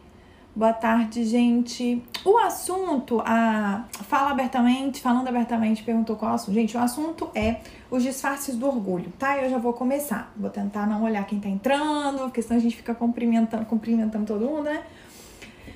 Boa 0.56 0.72
tarde, 0.72 1.25
gente. 1.25 2.02
O 2.24 2.38
assunto, 2.38 3.22
a 3.25 3.84
fala 4.07 4.31
abertamente, 4.31 5.02
falando 5.02 5.28
abertamente, 5.28 5.84
perguntou 5.84 6.16
qual 6.16 6.34
assunto. 6.34 6.54
Gente, 6.54 6.78
o 6.78 6.80
assunto 6.80 7.30
é 7.36 7.60
os 7.92 8.02
disfarces 8.02 8.56
do 8.56 8.66
orgulho, 8.66 9.12
tá? 9.19 9.38
Eu 9.38 9.50
já 9.50 9.57
vou 9.57 9.74
começar. 9.74 10.31
Vou 10.38 10.50
tentar 10.50 10.88
não 10.88 11.04
olhar 11.04 11.25
quem 11.28 11.42
tá 11.42 11.50
entrando, 11.50 12.19
porque 12.19 12.42
senão 12.42 12.56
a 12.56 12.62
gente 12.62 12.78
fica 12.78 12.96
cumprimentando, 12.96 13.66
cumprimentando 13.66 14.25
todo 14.25 14.46
mundo, 14.46 14.63
né? 14.63 14.86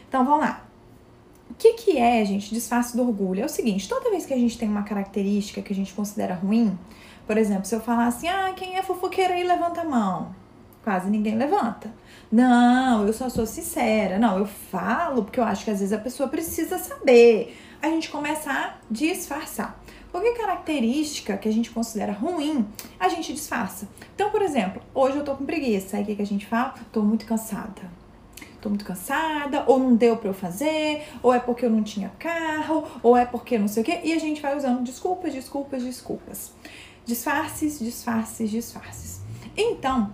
Então, 0.07 0.23
vamos 0.23 0.39
lá. 0.45 0.65
O 1.51 1.55
que, 1.55 1.73
que 1.73 1.97
é, 1.97 2.23
gente, 2.23 2.53
disfarce 2.53 2.95
do 2.95 3.05
orgulho? 3.05 3.41
É 3.41 3.45
o 3.45 3.49
seguinte, 3.49 3.89
toda 3.89 4.09
vez 4.09 4.25
que 4.25 4.33
a 4.33 4.37
gente 4.37 4.57
tem 4.57 4.69
uma 4.69 4.83
característica 4.83 5.61
que 5.61 5.73
a 5.73 5.75
gente 5.75 5.93
considera 5.93 6.35
ruim, 6.35 6.79
por 7.27 7.37
exemplo, 7.37 7.65
se 7.65 7.75
eu 7.75 7.81
falar 7.81 8.07
assim, 8.07 8.29
ah, 8.29 8.53
quem 8.55 8.77
é 8.77 8.81
fofoqueira 8.81 9.33
aí, 9.33 9.43
levanta 9.43 9.81
a 9.81 9.83
mão. 9.83 10.33
Quase 10.85 11.09
ninguém 11.09 11.35
levanta. 11.35 11.91
Não, 12.31 13.07
eu 13.07 13.13
só 13.13 13.27
sou 13.27 13.45
sincera. 13.45 14.19
Não, 14.19 14.37
eu 14.37 14.45
falo 14.45 15.23
porque 15.23 15.39
eu 15.39 15.43
acho 15.43 15.65
que 15.65 15.71
às 15.71 15.79
vezes 15.79 15.93
a 15.93 15.97
pessoa 15.97 16.29
precisa 16.29 16.77
saber. 16.77 17.57
A 17.81 17.87
gente 17.87 18.09
começa 18.09 18.51
a 18.51 18.73
disfarçar. 18.89 19.81
Qualquer 20.11 20.35
característica 20.35 21.37
que 21.37 21.47
a 21.47 21.51
gente 21.51 21.69
considera 21.71 22.11
ruim, 22.11 22.67
a 22.99 23.09
gente 23.09 23.33
disfarça. 23.33 23.87
Então, 24.15 24.31
por 24.31 24.41
exemplo, 24.41 24.81
hoje 24.93 25.17
eu 25.17 25.23
tô 25.23 25.35
com 25.35 25.45
preguiça. 25.45 25.97
Aí 25.97 26.03
o 26.03 26.05
que, 26.05 26.15
que 26.15 26.21
a 26.21 26.25
gente 26.25 26.45
fala? 26.45 26.73
Tô 26.91 27.01
muito 27.01 27.25
cansada 27.25 27.99
tô 28.61 28.69
muito 28.69 28.85
cansada, 28.85 29.63
ou 29.67 29.79
não 29.79 29.95
deu 29.95 30.17
para 30.17 30.29
eu 30.29 30.33
fazer, 30.33 31.07
ou 31.23 31.33
é 31.33 31.39
porque 31.39 31.65
eu 31.65 31.69
não 31.69 31.81
tinha 31.81 32.09
carro, 32.19 32.85
ou 33.01 33.15
é 33.15 33.25
porque 33.25 33.57
não 33.57 33.67
sei 33.67 33.83
o 33.83 33.85
quê, 33.85 34.01
e 34.03 34.13
a 34.13 34.19
gente 34.19 34.41
vai 34.41 34.55
usando 34.57 34.83
desculpas, 34.83 35.33
desculpas, 35.33 35.83
desculpas. 35.83 36.51
Disfarces, 37.05 37.79
disfarces, 37.79 38.49
disfarces. 38.49 39.21
Então, 39.55 40.11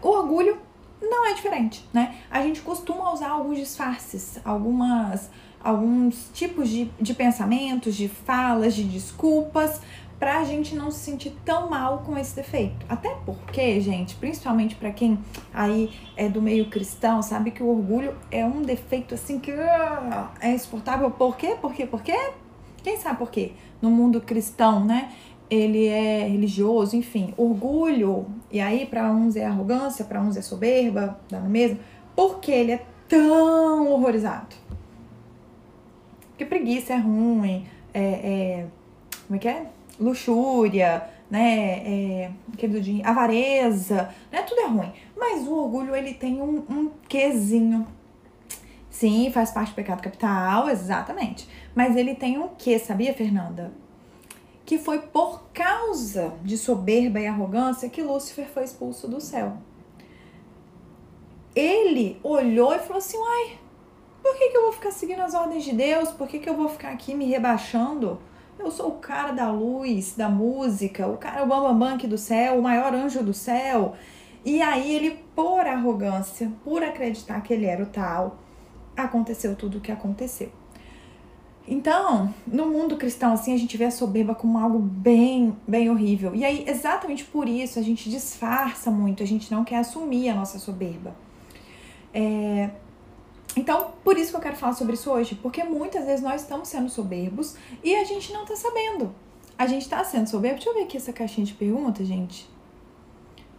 o 0.00 0.08
orgulho 0.08 0.58
não 1.00 1.26
é 1.26 1.34
diferente, 1.34 1.86
né? 1.92 2.16
A 2.30 2.42
gente 2.42 2.60
costuma 2.60 3.12
usar 3.12 3.30
alguns 3.30 3.58
disfarces, 3.58 4.40
algumas, 4.44 5.30
alguns 5.62 6.30
tipos 6.32 6.68
de, 6.68 6.90
de 7.00 7.14
pensamentos, 7.14 7.94
de 7.94 8.08
falas, 8.08 8.74
de 8.74 8.84
desculpas, 8.84 9.80
pra 10.18 10.44
gente 10.44 10.74
não 10.74 10.90
se 10.90 11.00
sentir 11.00 11.36
tão 11.44 11.68
mal 11.68 11.98
com 11.98 12.16
esse 12.16 12.34
defeito. 12.34 12.86
Até 12.88 13.14
porque, 13.26 13.80
gente, 13.80 14.14
principalmente 14.16 14.74
para 14.74 14.90
quem 14.90 15.18
aí 15.52 15.92
é 16.16 16.28
do 16.28 16.40
meio 16.40 16.70
cristão, 16.70 17.22
sabe 17.22 17.50
que 17.50 17.62
o 17.62 17.68
orgulho 17.68 18.14
é 18.30 18.44
um 18.44 18.62
defeito 18.62 19.14
assim 19.14 19.38
que 19.38 19.50
uh, 19.50 20.28
é 20.40 20.52
insuportável. 20.52 21.10
Por 21.10 21.36
quê? 21.36 21.56
Por 21.60 21.74
quê? 21.74 21.86
Por 21.86 22.02
quê? 22.02 22.30
Quem 22.82 22.96
sabe 22.98 23.18
por 23.18 23.30
quê? 23.30 23.52
No 23.82 23.90
mundo 23.90 24.20
cristão, 24.20 24.84
né? 24.84 25.12
Ele 25.48 25.86
é 25.86 26.26
religioso, 26.26 26.96
enfim, 26.96 27.32
orgulho, 27.36 28.26
e 28.50 28.60
aí 28.60 28.86
para 28.86 29.10
uns 29.10 29.36
é 29.36 29.44
arrogância, 29.44 30.04
para 30.04 30.20
uns 30.20 30.36
é 30.36 30.42
soberba, 30.42 31.18
dá 31.30 31.38
no 31.38 31.48
mesmo, 31.48 31.78
porque 32.14 32.50
ele 32.50 32.72
é 32.72 32.84
tão 33.08 33.92
horrorizado. 33.92 34.54
Porque 36.30 36.44
preguiça 36.44 36.94
é 36.94 36.98
ruim, 36.98 37.66
é, 37.94 38.02
é 38.02 38.66
como 39.26 39.36
é 39.36 39.38
que 39.38 39.48
é? 39.48 39.66
Luxúria, 39.98 41.08
né, 41.30 41.82
é, 41.84 42.30
aquele 42.52 43.02
avareza, 43.02 44.10
né, 44.30 44.42
tudo 44.42 44.60
é 44.60 44.66
ruim. 44.66 44.92
Mas 45.16 45.46
o 45.46 45.54
orgulho, 45.54 45.94
ele 45.94 46.14
tem 46.14 46.40
um, 46.40 46.64
um 46.68 46.90
quezinho. 47.08 47.86
Sim, 48.90 49.30
faz 49.32 49.50
parte 49.50 49.70
do 49.72 49.74
pecado 49.74 50.02
capital, 50.02 50.68
exatamente. 50.68 51.48
Mas 51.74 51.96
ele 51.96 52.14
tem 52.14 52.38
um 52.38 52.48
quê, 52.48 52.78
sabia, 52.78 53.12
Fernanda? 53.12 53.72
Que 54.66 54.78
foi 54.78 54.98
por 54.98 55.44
causa 55.54 56.34
de 56.42 56.58
soberba 56.58 57.20
e 57.20 57.26
arrogância 57.26 57.88
que 57.88 58.02
Lúcifer 58.02 58.48
foi 58.48 58.64
expulso 58.64 59.06
do 59.06 59.20
céu. 59.20 59.58
Ele 61.54 62.18
olhou 62.22 62.74
e 62.74 62.80
falou 62.80 62.98
assim: 62.98 63.16
Uai, 63.16 63.58
por 64.20 64.36
que, 64.36 64.48
que 64.48 64.56
eu 64.56 64.62
vou 64.62 64.72
ficar 64.72 64.90
seguindo 64.90 65.20
as 65.20 65.34
ordens 65.34 65.64
de 65.64 65.72
Deus? 65.72 66.10
Por 66.10 66.26
que, 66.26 66.40
que 66.40 66.50
eu 66.50 66.56
vou 66.56 66.68
ficar 66.68 66.90
aqui 66.90 67.14
me 67.14 67.26
rebaixando? 67.26 68.20
Eu 68.58 68.70
sou 68.70 68.88
o 68.88 68.98
cara 68.98 69.32
da 69.32 69.50
luz, 69.50 70.16
da 70.16 70.28
música, 70.28 71.06
o 71.06 71.16
cara, 71.16 71.44
o 71.44 71.46
bambambam 71.46 71.94
aqui 71.94 72.08
do 72.08 72.18
céu, 72.18 72.58
o 72.58 72.62
maior 72.62 72.92
anjo 72.92 73.22
do 73.22 73.32
céu. 73.32 73.94
E 74.44 74.60
aí 74.60 74.94
ele, 74.94 75.24
por 75.34 75.66
arrogância, 75.66 76.50
por 76.64 76.82
acreditar 76.82 77.40
que 77.40 77.52
ele 77.52 77.66
era 77.66 77.82
o 77.82 77.86
tal, 77.86 78.38
aconteceu 78.96 79.54
tudo 79.54 79.78
o 79.78 79.80
que 79.80 79.92
aconteceu. 79.92 80.50
Então, 81.68 82.32
no 82.46 82.66
mundo 82.66 82.96
cristão, 82.96 83.32
assim, 83.32 83.52
a 83.52 83.58
gente 83.58 83.76
vê 83.76 83.86
a 83.86 83.90
soberba 83.90 84.34
como 84.34 84.56
algo 84.56 84.78
bem, 84.78 85.56
bem 85.66 85.90
horrível. 85.90 86.34
E 86.34 86.44
aí, 86.44 86.64
exatamente 86.66 87.24
por 87.24 87.48
isso, 87.48 87.78
a 87.78 87.82
gente 87.82 88.08
disfarça 88.08 88.90
muito, 88.90 89.22
a 89.22 89.26
gente 89.26 89.50
não 89.50 89.64
quer 89.64 89.78
assumir 89.78 90.28
a 90.28 90.34
nossa 90.34 90.58
soberba. 90.60 91.14
É... 92.14 92.70
Então, 93.56 93.92
por 94.04 94.16
isso 94.16 94.30
que 94.30 94.36
eu 94.36 94.40
quero 94.40 94.54
falar 94.54 94.74
sobre 94.74 94.94
isso 94.94 95.10
hoje, 95.10 95.34
porque 95.34 95.64
muitas 95.64 96.04
vezes 96.04 96.22
nós 96.22 96.42
estamos 96.42 96.68
sendo 96.68 96.88
soberbos 96.88 97.56
e 97.82 97.96
a 97.96 98.04
gente 98.04 98.32
não 98.32 98.44
tá 98.44 98.54
sabendo. 98.54 99.12
A 99.58 99.66
gente 99.66 99.88
tá 99.88 100.04
sendo 100.04 100.28
soberbo. 100.28 100.56
Deixa 100.56 100.70
eu 100.70 100.74
ver 100.74 100.82
aqui 100.82 100.96
essa 100.98 101.12
caixinha 101.12 101.46
de 101.46 101.54
perguntas, 101.54 102.06
gente. 102.06 102.48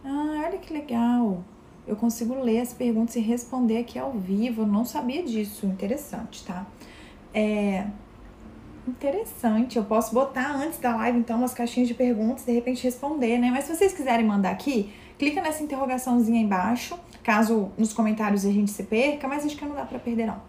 Ah, 0.04 0.44
olha 0.46 0.58
que 0.58 0.72
legal. 0.72 1.42
Eu 1.86 1.96
consigo 1.96 2.40
ler 2.40 2.60
as 2.60 2.72
perguntas 2.72 3.16
e 3.16 3.20
responder 3.20 3.78
aqui 3.78 3.98
ao 3.98 4.12
vivo. 4.12 4.62
Eu 4.62 4.66
não 4.66 4.84
sabia 4.84 5.22
disso. 5.22 5.66
Interessante, 5.66 6.44
tá? 6.44 6.64
É 7.32 7.86
interessante. 8.88 9.76
Eu 9.76 9.84
posso 9.84 10.14
botar 10.14 10.54
antes 10.54 10.78
da 10.78 10.96
live, 10.96 11.18
então, 11.18 11.36
umas 11.36 11.54
caixinhas 11.54 11.88
de 11.88 11.94
perguntas 11.94 12.44
de 12.44 12.52
repente 12.52 12.82
responder, 12.82 13.38
né? 13.38 13.50
Mas 13.50 13.64
se 13.64 13.76
vocês 13.76 13.92
quiserem 13.92 14.26
mandar 14.26 14.50
aqui, 14.50 14.92
clica 15.18 15.42
nessa 15.42 15.62
interrogaçãozinha 15.62 16.40
embaixo, 16.40 16.98
caso 17.22 17.70
nos 17.76 17.92
comentários 17.92 18.46
a 18.46 18.50
gente 18.50 18.70
se 18.70 18.84
perca, 18.84 19.28
mas 19.28 19.44
acho 19.44 19.56
que 19.56 19.64
não 19.64 19.74
dá 19.74 19.84
para 19.84 19.98
perder, 19.98 20.26
não. 20.26 20.40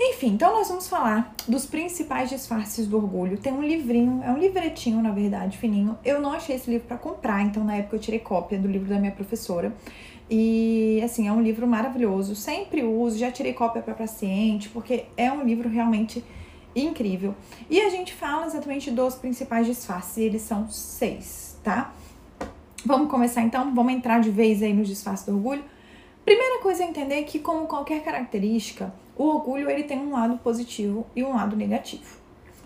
Enfim, 0.00 0.28
então 0.28 0.52
nós 0.52 0.68
vamos 0.68 0.88
falar 0.88 1.34
dos 1.48 1.66
principais 1.66 2.30
disfarces 2.30 2.86
do 2.86 2.96
orgulho. 2.96 3.36
Tem 3.36 3.52
um 3.52 3.62
livrinho, 3.62 4.22
é 4.22 4.30
um 4.30 4.38
livretinho, 4.38 5.02
na 5.02 5.10
verdade, 5.10 5.58
fininho. 5.58 5.98
Eu 6.04 6.20
não 6.20 6.30
achei 6.30 6.54
esse 6.54 6.70
livro 6.70 6.86
para 6.86 6.96
comprar, 6.96 7.42
então 7.42 7.64
na 7.64 7.74
época 7.74 7.96
eu 7.96 8.00
tirei 8.00 8.20
cópia 8.20 8.56
do 8.60 8.68
livro 8.68 8.88
da 8.88 9.00
minha 9.00 9.10
professora. 9.10 9.74
E 10.30 11.00
assim, 11.02 11.26
é 11.26 11.32
um 11.32 11.40
livro 11.40 11.66
maravilhoso, 11.66 12.36
sempre 12.36 12.82
uso, 12.82 13.16
já 13.16 13.30
tirei 13.30 13.54
cópia 13.54 13.80
para 13.80 13.94
paciente, 13.94 14.68
porque 14.68 15.06
é 15.16 15.32
um 15.32 15.42
livro 15.42 15.68
realmente 15.68 16.22
incrível. 16.76 17.34
E 17.70 17.80
a 17.80 17.88
gente 17.88 18.12
fala 18.12 18.46
exatamente 18.46 18.90
dos 18.90 19.14
principais 19.14 19.66
disfarces, 19.66 20.16
e 20.18 20.22
eles 20.22 20.42
são 20.42 20.68
seis, 20.68 21.58
tá? 21.64 21.94
Vamos 22.84 23.10
começar 23.10 23.42
então, 23.42 23.74
vamos 23.74 23.92
entrar 23.92 24.20
de 24.20 24.30
vez 24.30 24.62
aí 24.62 24.72
nos 24.72 24.86
disfarces 24.86 25.26
do 25.26 25.34
orgulho. 25.34 25.64
Primeira 26.24 26.60
coisa 26.62 26.84
é 26.84 26.86
entender 26.86 27.22
que, 27.24 27.38
como 27.38 27.66
qualquer 27.66 28.04
característica, 28.04 28.92
o 29.16 29.24
orgulho 29.24 29.70
ele 29.70 29.82
tem 29.82 29.98
um 29.98 30.12
lado 30.12 30.36
positivo 30.38 31.06
e 31.16 31.24
um 31.24 31.34
lado 31.34 31.56
negativo. 31.56 32.18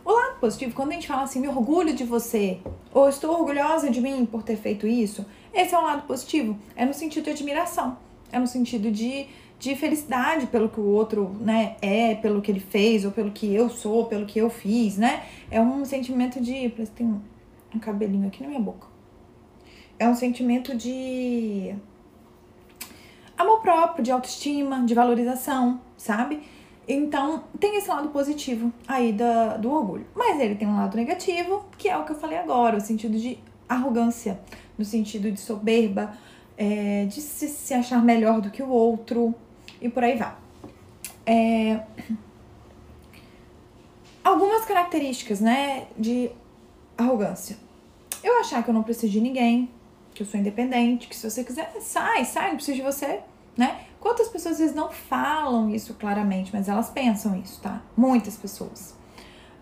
O 0.04 0.11
lado 0.11 0.40
positivo, 0.40 0.75
quando 0.75 0.90
a 0.90 0.95
gente 0.95 1.07
fala 1.07 1.23
assim, 1.23 1.40
me 1.40 1.47
orgulho 1.47 1.95
de 1.95 2.02
você, 2.02 2.59
ou 2.92 3.09
estou 3.09 3.38
orgulhosa 3.38 3.88
de 3.88 4.00
mim 4.00 4.26
por 4.26 4.42
ter 4.42 4.57
feito 4.57 4.85
isso, 4.85 5.25
esse 5.52 5.75
é 5.75 5.78
o 5.78 5.82
lado 5.82 6.02
positivo. 6.06 6.59
É 6.75 6.85
no 6.85 6.94
sentido 6.94 7.25
de 7.25 7.30
admiração, 7.30 7.97
é 8.30 8.38
no 8.38 8.47
sentido 8.47 8.90
de, 8.90 9.26
de 9.59 9.76
felicidade 9.76 10.47
pelo 10.47 10.68
que 10.68 10.80
o 10.80 10.87
outro 10.87 11.37
né, 11.40 11.76
é, 11.82 12.14
pelo 12.14 12.40
que 12.40 12.50
ele 12.50 12.61
fez, 12.61 13.04
ou 13.04 13.12
pelo 13.12 13.30
que 13.30 13.52
eu 13.54 13.68
sou, 13.68 14.06
pelo 14.06 14.26
que 14.26 14.38
eu 14.38 14.49
fiz, 14.49 14.97
né? 14.97 15.25
É 15.50 15.61
um 15.61 15.85
sentimento 15.85 16.40
de. 16.40 16.68
Parece 16.71 16.90
que 16.90 16.99
tem 16.99 17.06
um, 17.06 17.21
um 17.75 17.78
cabelinho 17.78 18.28
aqui 18.28 18.42
na 18.42 18.49
minha 18.49 18.61
boca. 18.61 18.87
É 19.99 20.09
um 20.09 20.14
sentimento 20.14 20.75
de 20.75 21.75
amor 23.37 23.61
próprio, 23.61 24.02
de 24.02 24.11
autoestima, 24.11 24.85
de 24.85 24.94
valorização, 24.94 25.80
sabe? 25.97 26.40
Então, 26.87 27.44
tem 27.61 27.76
esse 27.76 27.88
lado 27.88 28.09
positivo 28.09 28.73
aí 28.88 29.12
da, 29.12 29.56
do 29.56 29.71
orgulho. 29.71 30.06
Mas 30.14 30.40
ele 30.40 30.54
tem 30.54 30.66
um 30.66 30.76
lado 30.76 30.97
negativo, 30.97 31.64
que 31.78 31.88
é 31.88 31.97
o 31.97 32.04
que 32.04 32.12
eu 32.12 32.16
falei 32.16 32.38
agora, 32.38 32.76
o 32.76 32.80
sentido 32.80 33.16
de 33.16 33.38
arrogância, 33.68 34.40
no 34.76 34.84
sentido 34.84 35.30
de 35.30 35.40
soberba, 35.40 36.16
é, 36.56 37.06
de 37.06 37.20
se, 37.20 37.48
se, 37.48 37.74
achar 37.74 38.02
melhor 38.02 38.40
do 38.40 38.50
que 38.50 38.62
o 38.62 38.68
outro 38.68 39.34
e 39.80 39.88
por 39.88 40.04
aí 40.04 40.16
vai. 40.16 40.34
É, 41.24 41.80
algumas 44.22 44.64
características, 44.64 45.40
né, 45.40 45.86
de 45.98 46.30
arrogância. 46.96 47.56
Eu 48.22 48.38
achar 48.40 48.62
que 48.62 48.70
eu 48.70 48.74
não 48.74 48.82
preciso 48.82 49.12
de 49.12 49.20
ninguém, 49.20 49.68
que 50.14 50.22
eu 50.22 50.26
sou 50.26 50.38
independente, 50.38 51.08
que 51.08 51.16
se 51.16 51.28
você 51.28 51.42
quiser, 51.42 51.72
sai, 51.80 52.24
sai, 52.24 52.48
não 52.48 52.56
preciso 52.56 52.76
de 52.76 52.82
você, 52.82 53.20
né? 53.56 53.86
Quantas 53.98 54.28
pessoas 54.28 54.54
às 54.54 54.58
vezes 54.60 54.74
não 54.74 54.90
falam 54.90 55.70
isso 55.70 55.94
claramente, 55.94 56.50
mas 56.52 56.68
elas 56.68 56.90
pensam 56.90 57.36
isso, 57.40 57.60
tá? 57.60 57.82
Muitas 57.96 58.36
pessoas. 58.36 58.94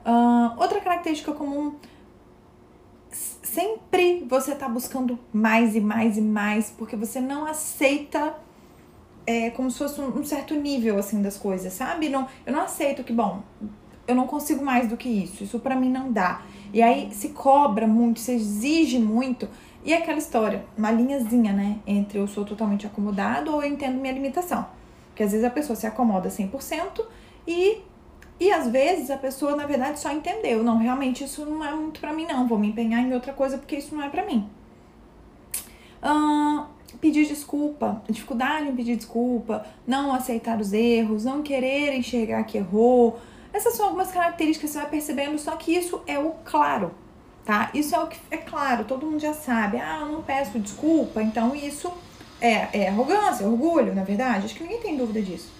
Uh, 0.04 0.58
outra 0.58 0.80
característica 0.80 1.32
comum 1.32 1.74
sempre 3.10 4.24
você 4.28 4.54
tá 4.54 4.68
buscando 4.68 5.18
mais 5.32 5.74
e 5.74 5.80
mais 5.80 6.16
e 6.16 6.20
mais, 6.20 6.70
porque 6.76 6.96
você 6.96 7.20
não 7.20 7.44
aceita 7.44 8.34
é, 9.26 9.50
como 9.50 9.70
se 9.70 9.78
fosse 9.78 10.00
um, 10.00 10.18
um, 10.18 10.24
certo 10.24 10.54
nível, 10.54 10.98
assim, 10.98 11.20
das 11.22 11.36
coisas, 11.36 11.72
sabe? 11.72 12.08
Não, 12.08 12.26
eu 12.46 12.52
não 12.52 12.62
aceito 12.62 13.04
que, 13.04 13.12
bom, 13.12 13.42
eu 14.06 14.14
não 14.14 14.26
consigo 14.26 14.64
mais 14.64 14.88
do 14.88 14.96
que 14.96 15.08
isso, 15.08 15.44
isso 15.44 15.58
para 15.60 15.76
mim 15.76 15.90
não 15.90 16.10
dá. 16.12 16.42
E 16.72 16.82
aí 16.82 17.12
se 17.12 17.30
cobra 17.30 17.86
muito, 17.86 18.20
se 18.20 18.32
exige 18.32 18.98
muito, 18.98 19.48
e 19.84 19.94
aquela 19.94 20.18
história, 20.18 20.64
uma 20.76 20.90
linhazinha, 20.90 21.52
né, 21.52 21.78
entre 21.86 22.18
eu 22.18 22.26
sou 22.26 22.44
totalmente 22.44 22.86
acomodado 22.86 23.52
ou 23.52 23.62
eu 23.62 23.70
entendo 23.70 24.00
minha 24.00 24.12
limitação. 24.12 24.66
Porque 25.08 25.22
às 25.22 25.32
vezes 25.32 25.44
a 25.44 25.50
pessoa 25.50 25.76
se 25.76 25.86
acomoda 25.86 26.28
100% 26.28 27.04
e 27.46 27.78
e 28.40 28.50
às 28.50 28.68
vezes 28.68 29.10
a 29.10 29.16
pessoa, 29.16 29.54
na 29.54 29.66
verdade, 29.66 30.00
só 30.00 30.10
entendeu. 30.10 30.64
Não, 30.64 30.78
realmente 30.78 31.22
isso 31.22 31.44
não 31.44 31.64
é 31.64 31.72
muito 31.72 32.00
para 32.00 32.12
mim, 32.12 32.26
não. 32.26 32.48
Vou 32.48 32.58
me 32.58 32.68
empenhar 32.68 33.00
em 33.00 33.12
outra 33.12 33.32
coisa 33.32 33.58
porque 33.58 33.76
isso 33.76 33.94
não 33.94 34.02
é 34.02 34.08
para 34.08 34.24
mim. 34.24 34.48
Pedir 37.00 37.26
desculpa, 37.26 38.02
dificuldade 38.08 38.68
em 38.68 38.74
pedir 38.74 38.96
desculpa, 38.96 39.64
não 39.86 40.12
aceitar 40.12 40.58
os 40.58 40.72
erros, 40.72 41.24
não 41.24 41.42
querer 41.42 41.94
enxergar 41.94 42.42
que 42.44 42.58
errou. 42.58 43.18
Essas 43.52 43.74
são 43.74 43.86
algumas 43.86 44.10
características 44.10 44.70
que 44.70 44.74
você 44.74 44.80
vai 44.80 44.90
percebendo, 44.90 45.38
só 45.38 45.56
que 45.56 45.74
isso 45.74 46.02
é 46.06 46.18
o 46.18 46.30
claro 46.44 46.92
tá? 47.44 47.70
Isso 47.74 47.94
é 47.94 47.98
o 47.98 48.06
que 48.06 48.18
é 48.30 48.36
claro, 48.36 48.84
todo 48.84 49.06
mundo 49.06 49.18
já 49.18 49.34
sabe. 49.34 49.78
Ah, 49.78 50.00
eu 50.02 50.12
não 50.12 50.22
peço 50.22 50.58
desculpa, 50.58 51.20
então 51.22 51.54
isso 51.54 51.92
é, 52.40 52.84
é 52.84 52.88
arrogância, 52.88 53.44
é 53.44 53.46
orgulho, 53.46 53.94
na 53.94 54.04
verdade. 54.04 54.46
Acho 54.46 54.54
que 54.54 54.62
ninguém 54.62 54.80
tem 54.80 54.96
dúvida 54.96 55.20
disso. 55.20 55.50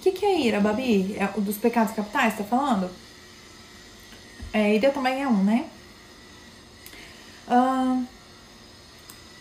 O 0.00 0.02
que, 0.02 0.12
que 0.12 0.24
é 0.24 0.40
ira, 0.40 0.60
Babi? 0.60 1.14
É 1.18 1.28
o 1.36 1.42
dos 1.42 1.58
pecados 1.58 1.94
capitais, 1.94 2.34
tá 2.34 2.42
falando? 2.42 2.90
É, 4.50 4.74
ira 4.74 4.90
também 4.90 5.20
é 5.22 5.28
um, 5.28 5.44
né? 5.44 5.68
Uh, 7.46 8.06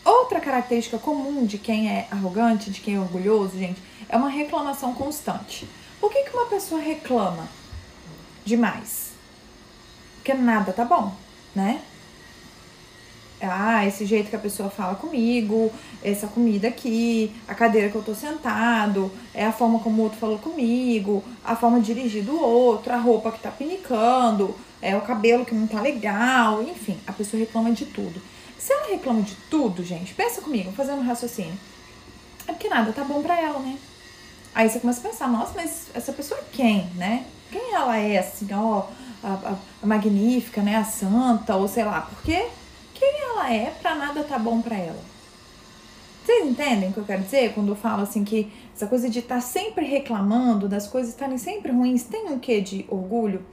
outra 0.04 0.42
característica 0.42 1.00
comum 1.00 1.46
de 1.46 1.58
quem 1.58 1.90
é 1.90 2.10
arrogante, 2.12 2.72
de 2.72 2.82
quem 2.82 2.96
é 2.96 3.00
orgulhoso, 3.00 3.58
gente, 3.58 3.82
é 4.10 4.18
uma 4.18 4.28
reclamação 4.28 4.94
constante. 4.94 5.66
Por 5.98 6.12
que, 6.12 6.24
que 6.24 6.36
uma 6.36 6.48
pessoa 6.48 6.82
reclama 6.82 7.48
demais? 8.44 9.12
Porque 10.16 10.34
nada 10.34 10.74
tá 10.74 10.84
bom, 10.84 11.16
né? 11.56 11.82
Ah, 13.42 13.86
esse 13.86 14.06
jeito 14.06 14.30
que 14.30 14.36
a 14.36 14.40
pessoa 14.40 14.70
fala 14.70 14.96
comigo, 14.96 15.72
essa 16.04 16.28
comida 16.28 16.68
aqui, 16.68 17.34
a 17.48 17.56
cadeira 17.56 17.90
que 17.90 17.96
eu 17.96 18.04
tô 18.04 18.14
sentado, 18.14 19.10
é 19.34 19.46
a 19.46 19.52
forma 19.52 19.80
como 19.80 20.02
o 20.02 20.04
outro 20.06 20.20
falou 20.20 20.38
comigo, 20.38 21.24
a 21.44 21.56
forma 21.56 21.80
de 21.80 21.94
dirigir 21.94 22.24
do 22.24 22.38
outro, 22.38 22.92
a 22.92 22.98
roupa 22.98 23.32
que 23.32 23.40
tá 23.40 23.50
pinicando, 23.50 24.54
é 24.82 24.96
o 24.96 25.02
cabelo 25.02 25.46
que 25.46 25.56
não 25.56 25.68
tá 25.68 25.82
legal, 25.82 26.62
enfim, 26.64 26.98
a 27.08 27.14
pessoa 27.14 27.40
reclama 27.40 27.72
de 27.72 27.86
tudo. 27.86 28.22
Se 28.58 28.74
ela 28.74 28.92
reclama 28.92 29.22
de 29.22 29.36
tudo, 29.50 29.84
gente, 29.84 30.14
pensa 30.14 30.42
comigo, 30.42 30.72
fazendo 30.74 31.00
um 31.00 31.06
raciocínio. 31.06 31.58
É 32.46 32.52
porque 32.52 32.68
nada 32.68 32.92
tá 32.92 33.04
bom 33.04 33.22
pra 33.22 33.40
ela, 33.40 33.60
né? 33.60 33.78
Aí 34.54 34.70
você 34.70 34.80
começa 34.80 35.00
a 35.00 35.10
pensar, 35.10 35.28
nossa, 35.30 35.54
mas 35.56 35.88
essa 35.94 36.12
pessoa 36.12 36.40
é 36.40 36.44
quem, 36.52 36.88
né? 36.96 37.26
Quem 37.52 37.74
ela 37.74 37.98
é, 37.98 38.18
assim, 38.18 38.48
ó, 38.54 38.84
a, 39.24 39.28
a, 39.28 39.56
a 39.82 39.86
magnífica, 39.86 40.62
né? 40.62 40.76
A 40.76 40.84
santa, 40.84 41.56
ou 41.56 41.68
sei 41.68 41.86
lá, 41.86 42.02
porque 42.02 42.48
quem 43.00 43.22
ela 43.22 43.54
é 43.54 43.72
pra 43.82 43.96
nada 43.96 44.24
tá 44.24 44.38
bom 44.38 44.62
pra 44.62 44.78
ela? 44.78 45.00
Vocês 46.24 46.46
entendem 46.46 46.90
o 46.90 46.94
que 46.94 47.00
eu 47.00 47.06
quero 47.06 47.24
dizer 47.24 47.54
quando 47.54 47.70
eu 47.70 47.76
falo 47.76 48.04
assim 48.04 48.24
que 48.24 48.52
essa 48.76 48.86
coisa 48.86 49.10
de 49.10 49.20
estar 49.20 49.36
tá 49.36 49.42
sempre 49.42 49.86
reclamando 49.86 50.68
das 50.68 50.86
coisas 50.86 51.12
estarem 51.12 51.38
sempre 51.38 51.72
ruins 51.72 52.04
tem 52.04 52.28
um 52.28 52.38
quê 52.38 52.62
de 52.62 52.86
orgulho? 52.90 53.44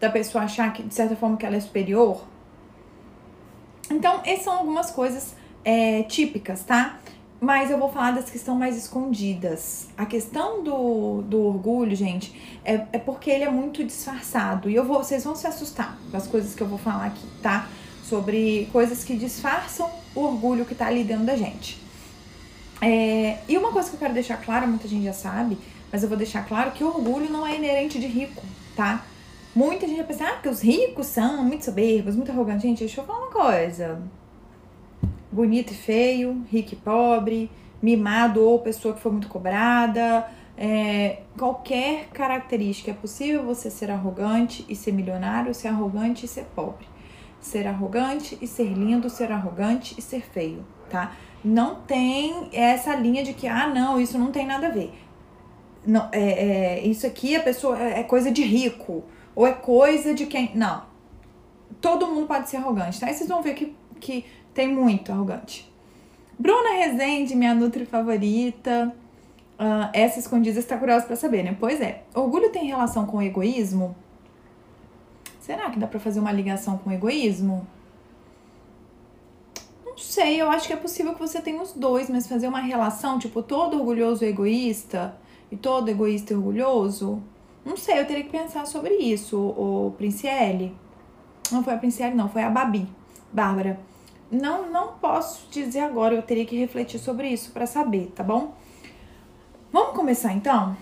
Da 0.00 0.10
pessoa 0.10 0.44
achar 0.44 0.72
que, 0.72 0.82
de 0.82 0.92
certa 0.92 1.14
forma, 1.14 1.36
que 1.36 1.46
ela 1.46 1.54
é 1.54 1.60
superior? 1.60 2.24
Então, 3.88 4.20
essas 4.24 4.44
são 4.44 4.58
algumas 4.58 4.90
coisas 4.90 5.36
é, 5.64 6.02
típicas, 6.02 6.64
tá? 6.64 6.98
mas 7.42 7.72
eu 7.72 7.78
vou 7.78 7.88
falar 7.88 8.12
das 8.12 8.30
que 8.30 8.36
estão 8.36 8.54
mais 8.54 8.76
escondidas. 8.76 9.88
A 9.98 10.06
questão 10.06 10.62
do, 10.62 11.22
do 11.22 11.42
orgulho, 11.42 11.94
gente, 11.96 12.60
é, 12.64 12.74
é 12.92 12.98
porque 12.98 13.28
ele 13.28 13.42
é 13.42 13.50
muito 13.50 13.82
disfarçado. 13.82 14.70
E 14.70 14.76
eu 14.76 14.84
vou, 14.84 15.02
vocês 15.02 15.24
vão 15.24 15.34
se 15.34 15.44
assustar 15.48 15.98
as 16.12 16.28
coisas 16.28 16.54
que 16.54 16.62
eu 16.62 16.68
vou 16.68 16.78
falar 16.78 17.06
aqui, 17.06 17.26
tá? 17.42 17.66
Sobre 18.12 18.68
coisas 18.70 19.02
que 19.02 19.16
disfarçam 19.16 19.88
o 20.14 20.20
orgulho 20.20 20.66
que 20.66 20.74
tá 20.74 20.86
ali 20.86 21.02
dentro 21.02 21.24
da 21.24 21.34
gente. 21.34 21.80
É, 22.78 23.38
e 23.48 23.56
uma 23.56 23.72
coisa 23.72 23.88
que 23.88 23.96
eu 23.96 23.98
quero 23.98 24.12
deixar 24.12 24.36
claro, 24.36 24.68
muita 24.68 24.86
gente 24.86 25.04
já 25.04 25.14
sabe, 25.14 25.56
mas 25.90 26.02
eu 26.02 26.10
vou 26.10 26.18
deixar 26.18 26.46
claro 26.46 26.72
que 26.72 26.84
o 26.84 26.88
orgulho 26.88 27.30
não 27.30 27.46
é 27.46 27.56
inerente 27.56 27.98
de 27.98 28.06
rico, 28.06 28.42
tá? 28.76 29.02
Muita 29.54 29.86
gente 29.86 29.96
vai 29.96 30.06
pensar, 30.06 30.28
ah, 30.28 30.32
porque 30.32 30.50
os 30.50 30.60
ricos 30.60 31.06
são 31.06 31.42
muito 31.42 31.64
soberbos, 31.64 32.14
muito 32.14 32.30
arrogantes. 32.30 32.60
Gente, 32.60 32.80
deixa 32.80 33.00
eu 33.00 33.06
falar 33.06 33.18
uma 33.18 33.30
coisa 33.30 33.98
bonito 35.32 35.72
e 35.72 35.74
feio, 35.74 36.44
rico 36.52 36.74
e 36.74 36.76
pobre, 36.76 37.50
mimado 37.80 38.44
ou 38.44 38.58
pessoa 38.58 38.92
que 38.92 39.00
foi 39.00 39.10
muito 39.10 39.28
cobrada. 39.28 40.28
É, 40.54 41.20
qualquer 41.38 42.08
característica. 42.08 42.90
É 42.90 42.94
possível 42.94 43.42
você 43.42 43.70
ser 43.70 43.90
arrogante 43.90 44.66
e 44.68 44.76
ser 44.76 44.92
milionário, 44.92 45.54
ser 45.54 45.68
arrogante 45.68 46.26
e 46.26 46.28
ser 46.28 46.44
pobre. 46.54 46.91
Ser 47.42 47.66
arrogante 47.66 48.38
e 48.40 48.46
ser 48.46 48.72
lindo, 48.72 49.10
ser 49.10 49.30
arrogante 49.30 49.94
e 49.98 50.00
ser 50.00 50.22
feio, 50.22 50.64
tá? 50.88 51.12
Não 51.44 51.74
tem 51.74 52.48
essa 52.52 52.94
linha 52.94 53.22
de 53.22 53.34
que, 53.34 53.46
ah, 53.46 53.66
não, 53.66 54.00
isso 54.00 54.16
não 54.16 54.30
tem 54.30 54.46
nada 54.46 54.68
a 54.68 54.70
ver. 54.70 54.94
Não, 55.84 56.08
é, 56.12 56.78
é 56.78 56.86
isso 56.86 57.06
aqui 57.06 57.36
a 57.36 57.42
pessoa 57.42 57.78
é, 57.78 58.00
é 58.00 58.02
coisa 58.04 58.30
de 58.30 58.42
rico, 58.42 59.04
ou 59.34 59.46
é 59.46 59.52
coisa 59.52 60.14
de 60.14 60.24
quem. 60.26 60.52
Não. 60.54 60.84
Todo 61.80 62.06
mundo 62.06 62.26
pode 62.26 62.48
ser 62.48 62.58
arrogante, 62.58 62.98
tá? 63.00 63.08
Aí 63.08 63.14
vocês 63.14 63.28
vão 63.28 63.42
ver 63.42 63.54
que, 63.54 63.74
que 64.00 64.24
tem 64.54 64.68
muito 64.68 65.10
arrogante. 65.12 65.70
Bruna 66.38 66.70
Rezende, 66.76 67.34
minha 67.34 67.54
nutri 67.54 67.84
favorita. 67.84 68.94
Uh, 69.58 69.90
essa 69.92 70.18
escondida 70.18 70.58
está 70.58 70.76
curiosa 70.76 71.06
para 71.06 71.16
saber, 71.16 71.42
né? 71.42 71.56
Pois 71.58 71.80
é. 71.80 72.02
Orgulho 72.14 72.50
tem 72.50 72.66
relação 72.66 73.06
com 73.06 73.22
egoísmo? 73.22 73.94
Será 75.52 75.68
que 75.68 75.78
dá 75.78 75.86
para 75.86 76.00
fazer 76.00 76.18
uma 76.18 76.32
ligação 76.32 76.78
com 76.78 76.90
egoísmo? 76.90 77.66
Não 79.84 79.98
sei, 79.98 80.40
eu 80.40 80.50
acho 80.50 80.66
que 80.66 80.72
é 80.72 80.76
possível 80.76 81.12
que 81.12 81.20
você 81.20 81.42
tenha 81.42 81.60
os 81.60 81.74
dois, 81.74 82.08
mas 82.08 82.26
fazer 82.26 82.48
uma 82.48 82.60
relação, 82.60 83.18
tipo, 83.18 83.42
todo 83.42 83.76
orgulhoso 83.76 84.24
e 84.24 84.28
egoísta 84.28 85.14
e 85.50 85.56
todo 85.58 85.90
egoísta 85.90 86.32
e 86.32 86.36
orgulhoso? 86.36 87.22
Não 87.66 87.76
sei, 87.76 88.00
eu 88.00 88.06
teria 88.06 88.24
que 88.24 88.30
pensar 88.30 88.66
sobre 88.66 88.94
isso, 88.94 89.38
o 89.38 89.92
Princiele. 89.98 90.74
Não 91.50 91.62
foi 91.62 91.74
a 91.74 91.78
Princiele, 91.78 92.14
não, 92.14 92.30
foi 92.30 92.44
a 92.44 92.48
Babi, 92.48 92.88
Bárbara. 93.30 93.78
Não, 94.30 94.70
não 94.70 94.94
posso 94.94 95.50
dizer 95.50 95.80
agora, 95.80 96.14
eu 96.14 96.22
teria 96.22 96.46
que 96.46 96.56
refletir 96.56 96.98
sobre 96.98 97.28
isso 97.28 97.52
para 97.52 97.66
saber, 97.66 98.10
tá 98.16 98.24
bom? 98.24 98.54
Vamos 99.70 99.94
começar 99.94 100.32
então? 100.32 100.74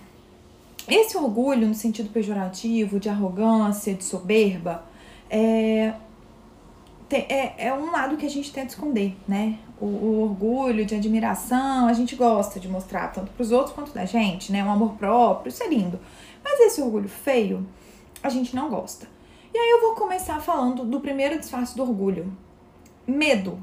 Esse 0.89 1.17
orgulho, 1.17 1.67
no 1.67 1.75
sentido 1.75 2.11
pejorativo, 2.11 2.99
de 2.99 3.09
arrogância, 3.09 3.95
de 3.95 4.05
soberba, 4.05 4.85
é, 5.29 5.95
é, 7.11 7.67
é 7.67 7.75
um 7.75 7.91
lado 7.91 8.17
que 8.17 8.27
a 8.27 8.31
gente 8.31 8.53
tenta 8.53 8.69
esconder, 8.69 9.17
né? 9.27 9.59
O, 9.81 9.87
o, 9.87 10.23
orgulho 10.23 10.85
de 10.85 10.95
admiração, 10.95 11.89
a 11.89 11.93
gente 11.93 12.15
gosta 12.15 12.61
de 12.61 12.69
mostrar 12.69 13.09
tanto 13.09 13.31
para 13.33 13.43
os 13.43 13.51
outros 13.51 13.75
quanto 13.75 13.93
da 13.93 14.05
gente, 14.05 14.53
né? 14.53 14.63
Um 14.63 14.71
amor 14.71 14.95
próprio, 14.95 15.49
isso 15.49 15.63
é 15.63 15.69
lindo. 15.69 15.99
Mas 16.45 16.61
esse 16.61 16.83
orgulho 16.83 17.09
feio, 17.09 17.67
a 18.23 18.29
gente 18.29 18.55
não 18.55 18.69
gosta. 18.69 19.07
E 19.53 19.59
aí 19.59 19.71
eu 19.71 19.81
vou 19.81 19.95
começar 19.95 20.41
falando 20.41 20.85
do 20.85 21.01
primeiro 21.01 21.39
disfarce 21.39 21.77
do 21.77 21.83
orgulho, 21.83 22.33
medo. 23.07 23.61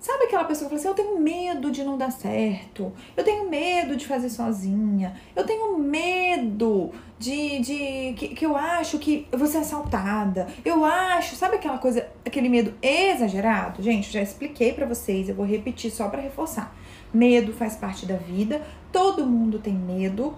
Sabe 0.00 0.24
aquela 0.24 0.44
pessoa 0.44 0.70
que 0.70 0.78
fala 0.78 0.80
assim: 0.80 0.88
eu 0.88 0.94
tenho 0.94 1.20
medo 1.20 1.70
de 1.70 1.84
não 1.84 1.98
dar 1.98 2.10
certo, 2.10 2.90
eu 3.14 3.22
tenho 3.22 3.50
medo 3.50 3.94
de 3.96 4.06
fazer 4.06 4.30
sozinha, 4.30 5.14
eu 5.36 5.44
tenho 5.44 5.76
medo 5.78 6.90
de. 7.18 7.58
de 7.58 8.14
que, 8.16 8.28
que 8.28 8.46
eu 8.46 8.56
acho 8.56 8.98
que 8.98 9.28
eu 9.30 9.38
vou 9.38 9.46
ser 9.46 9.58
assaltada, 9.58 10.48
eu 10.64 10.86
acho. 10.86 11.36
Sabe 11.36 11.56
aquela 11.56 11.76
coisa, 11.76 12.08
aquele 12.24 12.48
medo 12.48 12.72
exagerado? 12.80 13.82
Gente, 13.82 14.10
já 14.10 14.22
expliquei 14.22 14.72
para 14.72 14.86
vocês, 14.86 15.28
eu 15.28 15.34
vou 15.34 15.44
repetir 15.44 15.90
só 15.90 16.08
para 16.08 16.22
reforçar. 16.22 16.74
Medo 17.12 17.52
faz 17.52 17.76
parte 17.76 18.06
da 18.06 18.16
vida, 18.16 18.62
todo 18.90 19.26
mundo 19.26 19.58
tem 19.58 19.74
medo, 19.74 20.34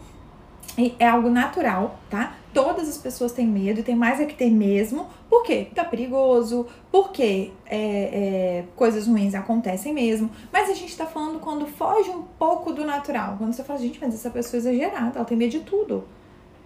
é 0.99 1.07
algo 1.07 1.29
natural, 1.29 1.99
tá? 2.09 2.37
Todas 2.53 2.89
as 2.89 2.99
pessoas 2.99 3.33
têm 3.33 3.47
medo 3.47 3.81
e 3.81 3.83
tem 3.83 3.95
mais 3.95 4.21
é 4.21 4.27
que 4.27 4.35
ter 4.35 4.51
mesmo. 4.51 5.07
Por 5.29 5.43
quê? 5.43 5.69
Tá 5.75 5.85
perigoso, 5.85 6.67
porque 6.91 7.51
é, 7.67 7.79
é, 7.79 8.65
coisas 8.77 9.07
ruins 9.07 9.35
acontecem 9.35 9.93
mesmo. 9.93 10.31
Mas 10.53 10.69
a 10.71 10.75
gente 10.75 10.97
tá 10.97 11.07
falando 11.07 11.41
quando 11.41 11.67
foge 11.67 12.11
um 12.11 12.23
pouco 12.23 12.73
do 12.73 12.85
natural. 12.85 13.37
Quando 13.39 13.53
você 13.53 13.65
fala, 13.65 13.79
gente, 13.79 13.99
mas 14.01 14.15
essa 14.15 14.31
pessoa 14.31 14.59
é 14.59 14.61
exagerada, 14.61 15.19
ela 15.19 15.25
tem 15.25 15.37
medo 15.37 15.51
de 15.51 15.61
tudo. 15.61 16.05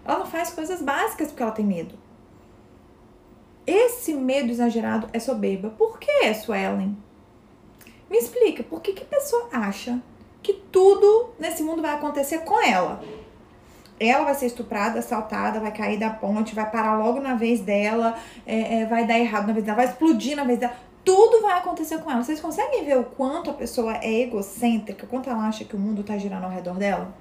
Ela 0.05 0.21
não 0.21 0.27
faz 0.27 0.51
coisas 0.51 0.83
básicas 0.83 1.29
porque 1.29 1.43
ela 1.43 1.53
tem 1.53 1.65
medo. 1.65 1.95
Esse 3.67 4.15
medo 4.15 4.51
exagerado 4.51 5.09
é 5.13 5.19
soberba. 5.19 5.71
Por 5.71 5.99
que, 5.99 6.33
Suelen? 6.35 6.97
Me 8.09 8.19
explica, 8.19 8.63
por 8.63 8.81
que, 8.81 8.93
que 8.93 9.03
a 9.03 9.07
pessoa 9.07 9.49
acha 9.53 10.01
que 10.41 10.53
tudo 10.53 11.31
nesse 11.41 11.65
mundo 11.65 11.83
vai 11.83 11.93
acontecer 11.93 12.39
com 12.41 12.61
ela? 12.65 13.03
Ela 13.99 14.25
vai 14.25 14.35
ser 14.35 14.47
estuprada, 14.47 14.99
assaltada, 14.99 15.61
vai 15.61 15.73
cair 15.73 15.99
da 15.99 16.11
ponte, 16.11 16.55
vai 16.55 16.71
parar 16.71 16.97
logo 16.99 17.21
na 17.21 17.35
vez 17.35 17.61
dela, 17.61 18.17
é, 18.47 18.83
é, 18.83 18.87
vai 18.87 19.07
dar 19.07 19.19
errado 19.19 19.47
na 19.47 19.53
vez 19.53 19.65
dela, 19.65 19.77
vai 19.77 19.87
explodir 19.87 20.37
na 20.37 20.45
vez 20.45 20.59
dela. 20.59 20.75
Tudo 21.05 21.41
vai 21.41 21.59
acontecer 21.59 21.99
com 21.99 22.11
ela. 22.11 22.23
Vocês 22.23 22.41
conseguem 22.41 22.85
ver 22.85 22.99
o 22.99 23.05
quanto 23.05 23.51
a 23.51 23.55
pessoa 23.55 23.97
é 23.97 24.23
egocêntrica, 24.23 25.07
quanto 25.07 25.31
ela 25.31 25.47
acha 25.47 25.65
que 25.65 25.77
o 25.77 25.79
mundo 25.79 26.03
tá 26.03 26.19
girando 26.19 26.45
ao 26.45 26.51
redor 26.51 26.75
dela? 26.75 27.15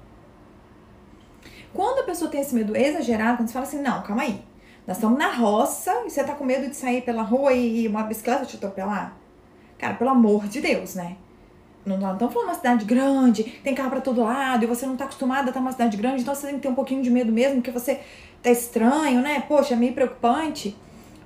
Quando 1.72 2.00
a 2.00 2.04
pessoa 2.04 2.30
tem 2.30 2.40
esse 2.40 2.54
medo 2.54 2.76
exagerado, 2.76 3.38
quando 3.38 3.48
você 3.48 3.52
fala 3.54 3.66
assim, 3.66 3.80
não, 3.82 4.02
calma 4.02 4.22
aí, 4.22 4.42
nós 4.86 4.96
estamos 4.96 5.18
na 5.18 5.32
roça 5.32 6.04
e 6.06 6.10
você 6.10 6.24
tá 6.24 6.34
com 6.34 6.44
medo 6.44 6.68
de 6.68 6.76
sair 6.76 7.02
pela 7.02 7.22
rua 7.22 7.52
e 7.52 7.86
uma 7.86 8.02
bicicleta 8.02 8.46
te 8.46 8.56
atropelar? 8.56 9.16
Cara, 9.78 9.94
pelo 9.94 10.10
amor 10.10 10.46
de 10.46 10.60
Deus, 10.60 10.94
né? 10.94 11.16
Não 11.86 12.12
estamos 12.12 12.34
falando 12.34 12.48
uma 12.48 12.54
cidade 12.54 12.84
grande, 12.84 13.44
tem 13.62 13.74
carro 13.74 13.90
para 13.90 14.00
todo 14.00 14.22
lado, 14.22 14.64
e 14.64 14.66
você 14.66 14.84
não 14.84 14.96
tá 14.96 15.04
acostumada 15.04 15.44
a 15.44 15.48
estar 15.48 15.60
numa 15.60 15.72
cidade 15.72 15.96
grande, 15.96 16.22
então 16.22 16.34
você 16.34 16.48
tem 16.48 16.56
que 16.56 16.62
ter 16.62 16.68
um 16.68 16.74
pouquinho 16.74 17.02
de 17.02 17.10
medo 17.10 17.32
mesmo, 17.32 17.56
porque 17.56 17.70
você 17.70 18.00
tá 18.42 18.50
estranho, 18.50 19.20
né? 19.20 19.44
Poxa, 19.46 19.74
é 19.74 19.76
meio 19.76 19.92
preocupante. 19.92 20.76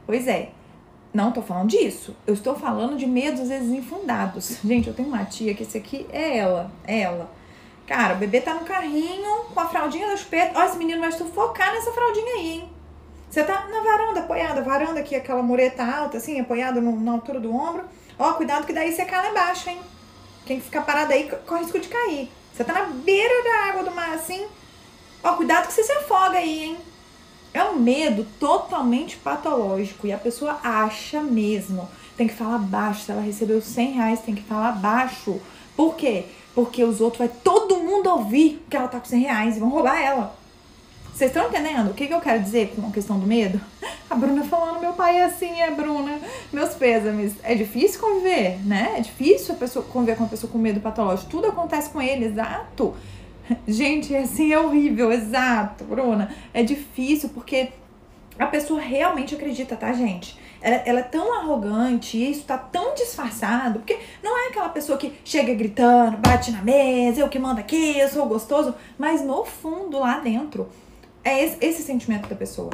Pois 0.07 0.29
é, 0.29 0.51
não 1.13 1.33
tô 1.33 1.43
falando 1.43 1.69
disso. 1.69 2.15
Eu 2.27 2.35
estou 2.35 2.55
falando 2.55 2.97
de 2.97 3.07
medos 3.07 3.41
às 3.41 3.49
vezes 3.49 3.71
infundados. 3.71 4.59
Gente, 4.65 4.89
eu 4.89 4.95
tenho 4.95 5.09
uma 5.09 5.25
tia 5.25 5.55
que 5.55 5.63
esse 5.63 5.79
aqui 5.79 6.07
é 6.13 6.37
ela, 6.39 6.71
é 6.87 7.01
ela. 7.01 7.31
Cara, 7.87 8.15
o 8.15 8.19
bebê 8.19 8.41
tá 8.41 8.55
no 8.55 8.61
carrinho 8.61 9.45
com 9.53 9.59
a 9.59 9.67
fraldinha 9.67 10.07
da 10.07 10.17
chupeta. 10.17 10.59
Ó, 10.59 10.65
esse 10.65 10.79
menino 10.79 11.01
vai 11.01 11.11
sufocar 11.11 11.73
nessa 11.73 11.91
fraldinha 11.91 12.35
aí, 12.35 12.49
hein? 12.53 12.71
Você 13.29 13.43
tá 13.43 13.67
na 13.69 13.81
varanda, 13.81 14.21
apoiada, 14.21 14.63
varanda 14.63 15.01
aqui, 15.01 15.15
aquela 15.17 15.43
mureta 15.43 15.85
alta, 15.85 16.17
assim, 16.17 16.39
apoiada 16.39 16.81
no, 16.81 16.99
na 17.01 17.13
altura 17.13 17.41
do 17.41 17.55
ombro. 17.55 17.85
Ó, 18.19 18.33
cuidado 18.35 18.67
que 18.67 18.73
daí 18.73 18.93
você 18.93 19.05
cai 19.05 19.25
lá 19.25 19.31
embaixo, 19.31 19.71
hein? 19.71 19.79
Quem 20.51 20.61
ficar 20.61 20.83
parado 20.83 21.13
aí 21.13 21.31
corre 21.47 21.63
risco 21.63 21.79
de 21.79 21.87
cair. 21.87 22.29
Você 22.53 22.65
tá 22.65 22.73
na 22.73 22.87
beira 22.87 23.45
da 23.45 23.69
água 23.69 23.85
do 23.85 23.93
mar 23.93 24.15
assim. 24.15 24.49
Ó, 25.23 25.35
cuidado 25.35 25.69
que 25.69 25.73
você 25.73 25.85
se 25.85 25.93
afoga 25.93 26.39
aí, 26.39 26.65
hein? 26.65 26.77
É 27.55 27.63
um 27.63 27.77
medo 27.77 28.27
totalmente 28.41 29.17
patológico 29.17 30.09
e 30.09 30.13
a 30.13 30.19
pessoa 30.19 30.59
acha 30.65 31.23
mesmo. 31.23 31.89
Tem 32.17 32.27
que 32.27 32.35
falar 32.35 32.59
baixo. 32.59 33.05
Se 33.05 33.13
ela 33.13 33.21
recebeu 33.21 33.63
100 33.63 33.93
reais, 33.93 34.23
tem 34.23 34.35
que 34.35 34.43
falar 34.43 34.73
baixo. 34.73 35.41
Por 35.77 35.95
quê? 35.95 36.25
Porque 36.53 36.83
os 36.83 37.01
outros 37.01 37.21
vai 37.21 37.29
todo 37.29 37.79
mundo 37.79 38.11
ouvir 38.11 38.61
que 38.69 38.77
ela 38.77 38.89
tá 38.89 38.99
com 38.99 39.07
100 39.07 39.21
reais 39.21 39.57
e 39.57 39.61
vão 39.61 39.69
roubar 39.69 40.03
ela. 40.03 40.37
Vocês 41.21 41.33
estão 41.33 41.49
entendendo 41.49 41.91
o 41.91 41.93
que, 41.93 42.07
que 42.07 42.15
eu 42.15 42.21
quero 42.23 42.43
dizer 42.43 42.73
com 42.75 42.89
a 42.89 42.91
questão 42.91 43.19
do 43.19 43.27
medo? 43.27 43.61
A 44.09 44.15
Bruna 44.15 44.43
falando, 44.43 44.81
meu 44.81 44.95
pai 44.95 45.19
é 45.19 45.27
assim, 45.27 45.61
é 45.61 45.71
Bruna. 45.71 46.19
Meus 46.51 46.71
pêsames. 46.73 47.35
É 47.43 47.55
difícil 47.55 48.01
conviver, 48.01 48.59
né? 48.67 48.95
É 48.97 49.01
difícil 49.01 49.55
a 49.55 49.59
pessoa 49.59 49.85
conviver 49.85 50.17
com 50.17 50.23
uma 50.23 50.31
pessoa 50.31 50.51
com 50.51 50.57
medo 50.57 50.81
patológico. 50.81 51.31
Tudo 51.31 51.49
acontece 51.49 51.91
com 51.91 52.01
ele, 52.01 52.25
exato. 52.25 52.95
Gente, 53.69 54.17
assim 54.17 54.51
é 54.51 54.59
horrível, 54.59 55.13
exato, 55.13 55.85
Bruna. 55.85 56.35
É 56.55 56.63
difícil 56.63 57.29
porque 57.29 57.69
a 58.39 58.47
pessoa 58.47 58.81
realmente 58.81 59.35
acredita, 59.35 59.77
tá, 59.77 59.93
gente? 59.93 60.39
Ela, 60.63 60.77
ela, 60.87 61.01
é 61.01 61.03
tão 61.03 61.39
arrogante, 61.39 62.17
isso 62.17 62.45
tá 62.45 62.57
tão 62.57 62.95
disfarçado, 62.95 63.81
porque 63.81 63.99
não 64.23 64.39
é 64.39 64.49
aquela 64.49 64.71
pessoa 64.71 64.97
que 64.97 65.13
chega 65.23 65.53
gritando, 65.53 66.17
bate 66.17 66.51
na 66.51 66.63
mesa, 66.63 67.21
eu 67.21 67.29
que 67.29 67.39
mando 67.39 67.61
aqui, 67.61 67.99
eu 67.99 68.09
sou 68.09 68.25
gostoso, 68.25 68.75
mas 68.99 69.23
no 69.23 69.45
fundo, 69.45 69.99
lá 69.99 70.19
dentro, 70.21 70.67
é 71.25 71.45
esse, 71.45 71.57
esse 71.61 71.83
sentimento 71.83 72.29
da 72.29 72.37
pessoa. 72.37 72.71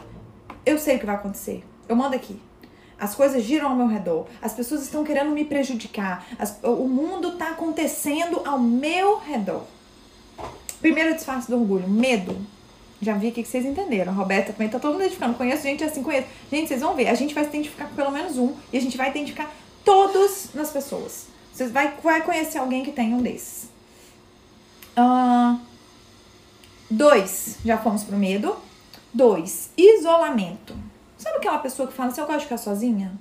Eu 0.65 0.79
sei 0.79 0.97
o 0.97 0.99
que 0.99 1.07
vai 1.07 1.15
acontecer. 1.15 1.65
Eu 1.89 1.97
mando 1.97 2.17
aqui. 2.17 2.41
As 2.99 3.15
coisas 3.15 3.43
giram 3.43 3.69
ao 3.69 3.77
meu 3.77 3.87
redor. 3.87 4.27
As 4.41 4.53
pessoas 4.53 4.83
estão 4.83 5.05
querendo 5.05 5.31
me 5.31 5.45
prejudicar. 5.45 6.27
As, 6.39 6.59
o 6.63 6.89
mundo 6.89 7.35
está 7.35 7.51
acontecendo 7.51 8.41
ao 8.45 8.59
meu 8.59 9.19
redor. 9.19 9.65
Primeiro 10.81 11.15
disfarce 11.15 11.51
do 11.51 11.59
orgulho, 11.59 11.89
medo. 11.89 12.37
Já 13.01 13.15
vi 13.15 13.29
aqui 13.29 13.43
que 13.43 13.49
vocês 13.49 13.67
entenderam. 13.67 14.15
Roberta 14.15 14.53
também 14.53 14.69
tá 14.69 14.79
todo 14.79 14.93
mundo 14.93 15.03
identificando. 15.03 15.35
Conheço 15.35 15.63
gente 15.63 15.85
assim, 15.85 16.03
conheço. 16.03 16.29
Gente, 16.51 16.69
vocês 16.69 16.81
vão 16.81 16.95
ver. 16.95 17.09
A 17.09 17.15
gente 17.15 17.35
vai 17.35 17.45
se 17.45 17.51
identificar 17.51 17.87
com 17.87 17.95
pelo 17.95 18.11
menos 18.11 18.39
um. 18.39 18.55
E 18.73 18.79
a 18.79 18.81
gente 18.81 18.97
vai 18.97 19.11
identificar 19.11 19.53
todos 19.85 20.51
nas 20.55 20.71
pessoas. 20.71 21.27
Vocês 21.53 21.71
vai, 21.71 21.95
vai 22.03 22.23
conhecer 22.23 22.59
alguém 22.59 22.83
que 22.83 22.93
tem 22.93 23.15
um 23.15 23.23
desses. 23.23 23.69
Uh, 24.97 25.61
Dois, 26.91 27.59
já 27.65 27.79
fomos 27.79 28.05
pro 28.05 28.17
medo. 28.17 28.57
Dois, 29.13 29.71
isolamento. 29.77 30.75
Sabe 31.17 31.39
aquela 31.39 31.59
pessoa 31.59 31.89
que 31.89 31.95
fala 31.95 32.11
assim, 32.11 32.21
eu 32.21 32.27
gosto 32.27 32.39
de 32.39 32.45
ficar 32.45 32.59
sozinha? 32.59 33.13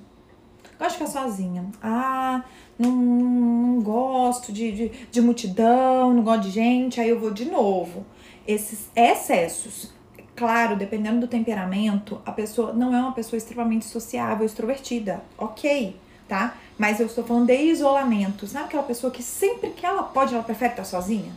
Gosto 0.78 0.98
de 0.98 1.06
ficar 1.06 1.22
sozinha. 1.22 1.64
Ah, 1.82 2.44
não, 2.78 2.90
não 2.92 3.80
gosto 3.82 4.52
de, 4.52 4.72
de, 4.72 4.88
de 5.10 5.20
multidão, 5.20 6.12
não 6.12 6.22
gosto 6.22 6.42
de 6.42 6.50
gente, 6.50 7.00
aí 7.00 7.08
eu 7.08 7.18
vou 7.18 7.30
de 7.30 7.46
novo. 7.46 8.04
Esses 8.46 8.90
excessos 8.94 9.94
claro, 10.36 10.76
dependendo 10.76 11.20
do 11.20 11.26
temperamento, 11.26 12.20
a 12.24 12.30
pessoa 12.30 12.72
não 12.72 12.94
é 12.94 13.00
uma 13.00 13.12
pessoa 13.12 13.38
extremamente 13.38 13.86
sociável, 13.86 14.44
extrovertida. 14.44 15.22
Ok. 15.38 15.96
tá? 16.28 16.56
Mas 16.78 17.00
eu 17.00 17.06
estou 17.06 17.24
falando 17.24 17.46
de 17.46 17.56
isolamento. 17.56 18.46
Sabe 18.46 18.66
aquela 18.66 18.82
pessoa 18.82 19.10
que 19.10 19.22
sempre 19.22 19.70
que 19.70 19.86
ela 19.86 20.02
pode, 20.02 20.34
ela 20.34 20.42
prefere 20.42 20.72
estar 20.72 20.84
sozinha? 20.84 21.32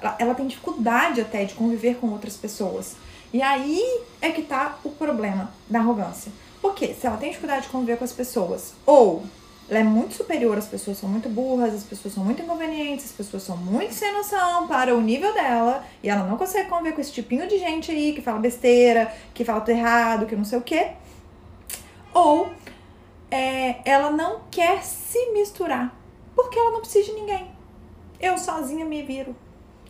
Ela, 0.00 0.16
ela 0.18 0.34
tem 0.34 0.46
dificuldade 0.46 1.20
até 1.20 1.44
de 1.44 1.54
conviver 1.54 1.96
com 1.96 2.08
outras 2.08 2.36
pessoas. 2.36 2.96
E 3.32 3.42
aí 3.42 3.82
é 4.20 4.30
que 4.30 4.42
tá 4.42 4.78
o 4.84 4.90
problema 4.90 5.50
da 5.68 5.78
arrogância. 5.78 6.32
Porque 6.60 6.94
se 6.94 7.06
ela 7.06 7.16
tem 7.16 7.30
dificuldade 7.30 7.66
de 7.66 7.68
conviver 7.68 7.96
com 7.96 8.04
as 8.04 8.12
pessoas, 8.12 8.74
ou 8.84 9.24
ela 9.68 9.80
é 9.80 9.82
muito 9.82 10.14
superior, 10.14 10.56
as 10.56 10.66
pessoas 10.66 10.96
são 10.96 11.08
muito 11.08 11.28
burras, 11.28 11.74
as 11.74 11.82
pessoas 11.82 12.14
são 12.14 12.24
muito 12.24 12.40
inconvenientes, 12.40 13.06
as 13.06 13.12
pessoas 13.12 13.42
são 13.42 13.56
muito 13.56 13.92
sem 13.92 14.12
noção 14.12 14.68
para 14.68 14.94
o 14.94 15.00
nível 15.00 15.34
dela, 15.34 15.84
e 16.02 16.08
ela 16.08 16.24
não 16.24 16.36
consegue 16.36 16.68
conviver 16.68 16.92
com 16.92 17.00
esse 17.00 17.12
tipinho 17.12 17.48
de 17.48 17.58
gente 17.58 17.90
aí 17.90 18.12
que 18.12 18.22
fala 18.22 18.38
besteira, 18.38 19.12
que 19.34 19.44
fala 19.44 19.60
tudo 19.60 19.76
errado, 19.76 20.26
que 20.26 20.36
não 20.36 20.44
sei 20.44 20.58
o 20.58 20.62
quê. 20.62 20.92
Ou 22.14 22.48
é, 23.30 23.80
ela 23.84 24.10
não 24.10 24.40
quer 24.50 24.82
se 24.84 25.32
misturar, 25.32 25.94
porque 26.34 26.58
ela 26.58 26.70
não 26.70 26.80
precisa 26.80 27.06
de 27.06 27.12
ninguém. 27.12 27.50
Eu 28.20 28.38
sozinha 28.38 28.84
me 28.84 29.02
viro. 29.02 29.34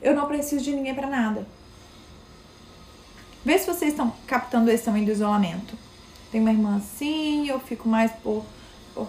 Eu 0.00 0.14
não 0.14 0.26
preciso 0.26 0.62
de 0.62 0.72
ninguém 0.72 0.94
para 0.94 1.06
nada. 1.06 1.46
Vê 3.44 3.56
se 3.58 3.66
vocês 3.66 3.92
estão 3.92 4.12
captando 4.26 4.70
esse 4.70 4.84
também 4.84 5.04
do 5.04 5.12
isolamento. 5.12 5.76
Tem 6.32 6.40
uma 6.40 6.50
irmã 6.50 6.76
assim, 6.78 7.48
eu 7.48 7.60
fico 7.60 7.88
mais 7.88 8.10
por, 8.10 8.44
por, 8.92 9.08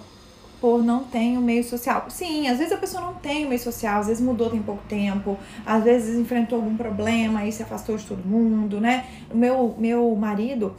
por 0.61 0.83
não 0.83 1.03
ter 1.03 1.37
o 1.37 1.41
meio 1.41 1.63
social. 1.63 2.05
Sim, 2.09 2.47
às 2.47 2.59
vezes 2.59 2.71
a 2.71 2.77
pessoa 2.77 3.03
não 3.03 3.15
tem 3.15 3.47
meio 3.47 3.59
social, 3.59 3.99
às 3.99 4.07
vezes 4.07 4.23
mudou 4.23 4.49
tem 4.49 4.61
pouco 4.61 4.83
tempo, 4.87 5.37
às 5.65 5.83
vezes 5.83 6.19
enfrentou 6.19 6.59
algum 6.59 6.77
problema 6.77 7.45
e 7.45 7.51
se 7.51 7.63
afastou 7.63 7.97
de 7.97 8.05
todo 8.05 8.23
mundo, 8.23 8.79
né? 8.79 9.07
O 9.31 9.35
meu, 9.35 9.75
meu 9.77 10.15
marido, 10.15 10.75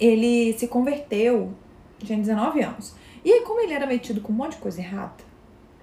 ele 0.00 0.56
se 0.58 0.66
converteu, 0.66 1.52
tinha 1.98 2.18
19 2.18 2.62
anos. 2.62 2.94
E 3.24 3.30
aí, 3.30 3.42
como 3.42 3.60
ele 3.60 3.74
era 3.74 3.86
metido 3.86 4.20
com 4.20 4.32
um 4.32 4.36
monte 4.36 4.52
de 4.52 4.58
coisa 4.58 4.80
errada, 4.80 5.31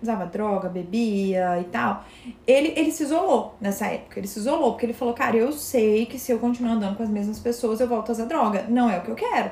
usava 0.02 0.26
droga, 0.26 0.70
bebia 0.70 1.60
e 1.60 1.66
tal, 1.66 2.04
ele, 2.46 2.74
ele 2.76 2.92
se 2.92 3.04
isolou 3.04 3.56
nessa 3.60 3.88
época. 3.88 4.20
Ele 4.20 4.28
se 4.28 4.40
isolou 4.40 4.72
porque 4.72 4.86
ele 4.86 4.94
falou: 4.94 5.14
Cara, 5.14 5.36
eu 5.36 5.52
sei 5.52 6.06
que 6.06 6.18
se 6.18 6.32
eu 6.32 6.40
continuar 6.40 6.74
andando 6.74 6.98
com 6.98 7.04
as 7.04 7.10
mesmas 7.10 7.40
pessoas, 7.40 7.80
eu 7.80 7.88
volto 7.88 8.10
a 8.10 8.12
usar 8.14 8.26
droga. 8.26 8.66
Não 8.70 8.90
é 8.90 8.98
o 8.98 9.02
que 9.02 9.12
eu 9.12 9.16
quero. 9.16 9.52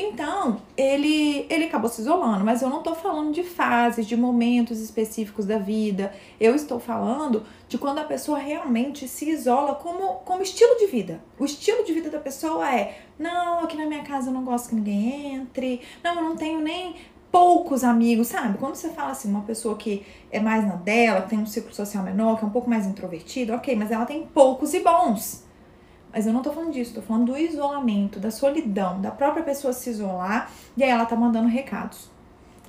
Então, 0.00 0.62
ele, 0.76 1.44
ele 1.50 1.64
acabou 1.64 1.90
se 1.90 2.00
isolando, 2.00 2.44
mas 2.44 2.62
eu 2.62 2.70
não 2.70 2.84
tô 2.84 2.94
falando 2.94 3.32
de 3.32 3.42
fases, 3.42 4.06
de 4.06 4.16
momentos 4.16 4.78
específicos 4.80 5.44
da 5.44 5.58
vida. 5.58 6.12
Eu 6.38 6.54
estou 6.54 6.78
falando 6.78 7.42
de 7.68 7.76
quando 7.76 7.98
a 7.98 8.04
pessoa 8.04 8.38
realmente 8.38 9.08
se 9.08 9.28
isola 9.28 9.74
como, 9.74 10.20
como 10.24 10.40
estilo 10.40 10.78
de 10.78 10.86
vida. 10.86 11.20
O 11.36 11.44
estilo 11.44 11.84
de 11.84 11.92
vida 11.92 12.10
da 12.10 12.20
pessoa 12.20 12.72
é: 12.72 13.02
não, 13.18 13.64
aqui 13.64 13.76
na 13.76 13.86
minha 13.86 14.04
casa 14.04 14.30
eu 14.30 14.34
não 14.34 14.44
gosto 14.44 14.68
que 14.68 14.76
ninguém 14.76 15.34
entre, 15.34 15.80
não, 16.04 16.14
eu 16.14 16.22
não 16.22 16.36
tenho 16.36 16.60
nem 16.60 16.94
poucos 17.30 17.84
amigos, 17.84 18.28
sabe? 18.28 18.58
Quando 18.58 18.74
você 18.74 18.90
fala 18.90 19.10
assim, 19.10 19.28
uma 19.30 19.42
pessoa 19.42 19.76
que 19.76 20.04
é 20.30 20.40
mais 20.40 20.66
na 20.66 20.76
dela, 20.76 21.22
que 21.22 21.30
tem 21.30 21.38
um 21.38 21.46
ciclo 21.46 21.74
social 21.74 22.02
menor, 22.02 22.38
que 22.38 22.44
é 22.44 22.46
um 22.48 22.50
pouco 22.50 22.68
mais 22.68 22.86
introvertida, 22.86 23.54
ok, 23.54 23.76
mas 23.76 23.90
ela 23.90 24.06
tem 24.06 24.26
poucos 24.26 24.74
e 24.74 24.80
bons. 24.80 25.44
Mas 26.12 26.26
eu 26.26 26.32
não 26.32 26.42
tô 26.42 26.52
falando 26.52 26.72
disso, 26.72 26.94
tô 26.94 27.02
falando 27.02 27.32
do 27.32 27.38
isolamento, 27.38 28.18
da 28.18 28.30
solidão, 28.30 29.00
da 29.00 29.10
própria 29.10 29.42
pessoa 29.42 29.72
se 29.72 29.90
isolar 29.90 30.50
e 30.76 30.82
aí 30.82 30.90
ela 30.90 31.04
tá 31.04 31.14
mandando 31.14 31.48
recados. 31.48 32.10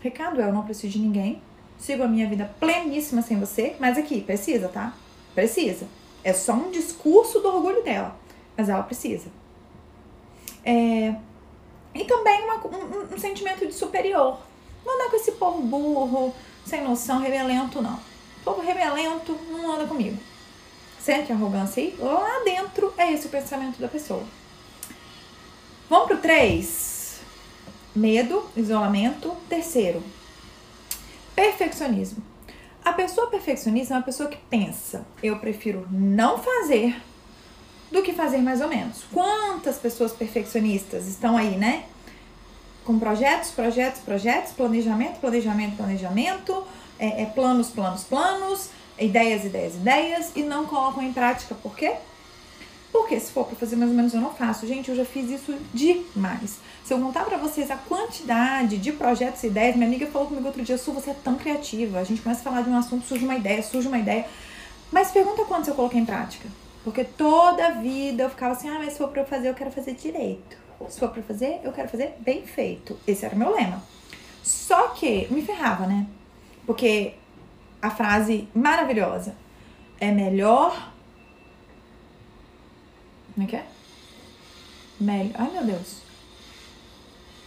Recado 0.01 0.41
é: 0.41 0.45
eu 0.47 0.53
não 0.53 0.63
preciso 0.63 0.93
de 0.93 0.99
ninguém, 0.99 1.41
sigo 1.77 2.03
a 2.03 2.07
minha 2.07 2.27
vida 2.27 2.53
pleníssima 2.59 3.21
sem 3.21 3.39
você, 3.39 3.75
mas 3.79 3.97
aqui, 3.97 4.21
precisa, 4.21 4.67
tá? 4.67 4.93
Precisa. 5.33 5.87
É 6.23 6.33
só 6.33 6.53
um 6.53 6.69
discurso 6.69 7.39
do 7.39 7.47
orgulho 7.47 7.81
dela, 7.81 8.15
mas 8.57 8.67
ela 8.67 8.83
precisa. 8.83 9.29
É... 10.65 11.15
E 11.95 12.03
também 12.03 12.43
uma, 12.43 12.67
um, 12.67 13.15
um 13.15 13.17
sentimento 13.17 13.65
de 13.65 13.73
superior, 13.73 14.37
não 14.85 14.95
anda 14.95 15.09
com 15.09 15.15
esse 15.15 15.33
povo 15.33 15.61
burro, 15.61 16.35
sem 16.65 16.83
noção, 16.83 17.19
rebelento, 17.19 17.81
não. 17.81 17.99
Povo 18.43 18.61
rebelento 18.61 19.37
não 19.49 19.73
anda 19.73 19.85
comigo. 19.85 20.17
Sente 20.99 21.31
arrogância 21.31 21.81
aí? 21.81 21.95
Lá 21.99 22.41
dentro 22.43 22.93
é 22.97 23.11
esse 23.11 23.27
o 23.27 23.29
pensamento 23.29 23.79
da 23.79 23.87
pessoa. 23.87 24.23
Vamos 25.89 26.07
pro 26.07 26.17
3. 26.17 27.19
Medo, 27.95 28.43
isolamento. 28.55 29.35
Terceiro, 29.47 30.03
perfeccionismo. 31.35 32.23
A 32.83 32.93
pessoa 32.93 33.27
perfeccionista 33.27 33.93
é 33.93 33.97
uma 33.97 34.03
pessoa 34.03 34.29
que 34.29 34.37
pensa, 34.49 35.05
eu 35.21 35.37
prefiro 35.39 35.87
não 35.91 36.37
fazer 36.37 37.01
do 37.91 38.01
que 38.01 38.13
fazer 38.13 38.37
mais 38.37 38.61
ou 38.61 38.67
menos. 38.67 39.03
Quantas 39.11 39.77
pessoas 39.77 40.11
perfeccionistas 40.11 41.07
estão 41.07 41.37
aí, 41.37 41.57
né? 41.57 41.85
Com 42.83 42.97
projetos, 42.97 43.51
projetos, 43.51 44.01
projetos, 44.01 44.51
planejamento, 44.53 45.19
planejamento, 45.19 45.75
planejamento, 45.75 46.63
é, 46.97 47.23
é, 47.23 47.25
planos, 47.25 47.69
planos, 47.69 48.03
planos, 48.03 48.69
ideias, 48.99 49.45
ideias, 49.45 49.75
ideias 49.75 50.31
e 50.35 50.43
não 50.43 50.65
colocam 50.65 51.03
em 51.03 51.13
prática. 51.13 51.55
Por 51.55 51.75
quê? 51.75 51.93
Porque 52.91 53.19
se 53.19 53.31
for 53.31 53.45
para 53.45 53.55
fazer 53.55 53.75
mais 53.75 53.91
ou 53.91 53.95
menos 53.95 54.13
eu 54.13 54.21
não 54.21 54.33
faço. 54.33 54.65
Gente, 54.65 54.89
eu 54.89 54.95
já 54.95 55.05
fiz 55.05 55.29
isso 55.29 55.55
demais. 55.73 56.57
Se 56.83 56.93
eu 56.93 56.99
contar 56.99 57.23
para 57.23 57.37
vocês 57.37 57.69
a 57.69 57.75
quantidade 57.75 58.77
de 58.77 58.91
projetos 58.91 59.43
e 59.43 59.47
ideias, 59.47 59.75
minha 59.75 59.87
amiga 59.87 60.07
falou 60.07 60.27
comigo 60.27 60.47
outro 60.47 60.63
dia, 60.63 60.77
Su, 60.77 60.91
você 60.91 61.11
é 61.11 61.15
tão 61.23 61.35
criativa. 61.35 61.99
A 61.99 62.03
gente 62.03 62.21
começa 62.21 62.41
a 62.41 62.43
falar 62.43 62.61
de 62.63 62.69
um 62.69 62.77
assunto, 62.77 63.05
surge 63.05 63.23
uma 63.23 63.35
ideia, 63.35 63.61
surge 63.61 63.87
uma 63.87 63.99
ideia. 63.99 64.25
Mas 64.91 65.11
pergunta 65.11 65.45
quantos 65.45 65.67
eu 65.67 65.75
coloquei 65.75 65.99
em 65.99 66.05
prática. 66.05 66.49
Porque 66.83 67.03
toda 67.03 67.67
a 67.67 67.71
vida 67.71 68.23
eu 68.23 68.29
ficava 68.29 68.53
assim, 68.53 68.67
ah, 68.67 68.79
mas 68.79 68.93
se 68.93 68.97
for 68.97 69.09
para 69.09 69.21
eu 69.21 69.27
fazer, 69.27 69.49
eu 69.49 69.53
quero 69.53 69.69
fazer 69.69 69.93
direito 69.93 70.68
se 70.87 70.99
for 70.99 71.09
pra 71.09 71.21
fazer, 71.21 71.59
eu 71.63 71.71
quero 71.73 71.89
fazer 71.89 72.15
bem 72.19 72.45
feito. 72.45 72.97
Esse 73.05 73.25
era 73.25 73.35
o 73.35 73.37
meu 73.37 73.53
lema. 73.53 73.83
Só 74.41 74.89
que 74.89 75.27
me 75.29 75.41
ferrava, 75.41 75.85
né? 75.85 76.07
Porque 76.65 77.13
a 77.81 77.89
frase 77.89 78.47
maravilhosa 78.53 79.35
é 79.99 80.11
melhor. 80.11 80.93
Como 83.33 83.45
é 83.45 83.49
que 83.49 83.55
é? 83.55 83.65
Melhor. 84.99 85.33
Ai, 85.35 85.51
meu 85.51 85.63
Deus. 85.63 85.97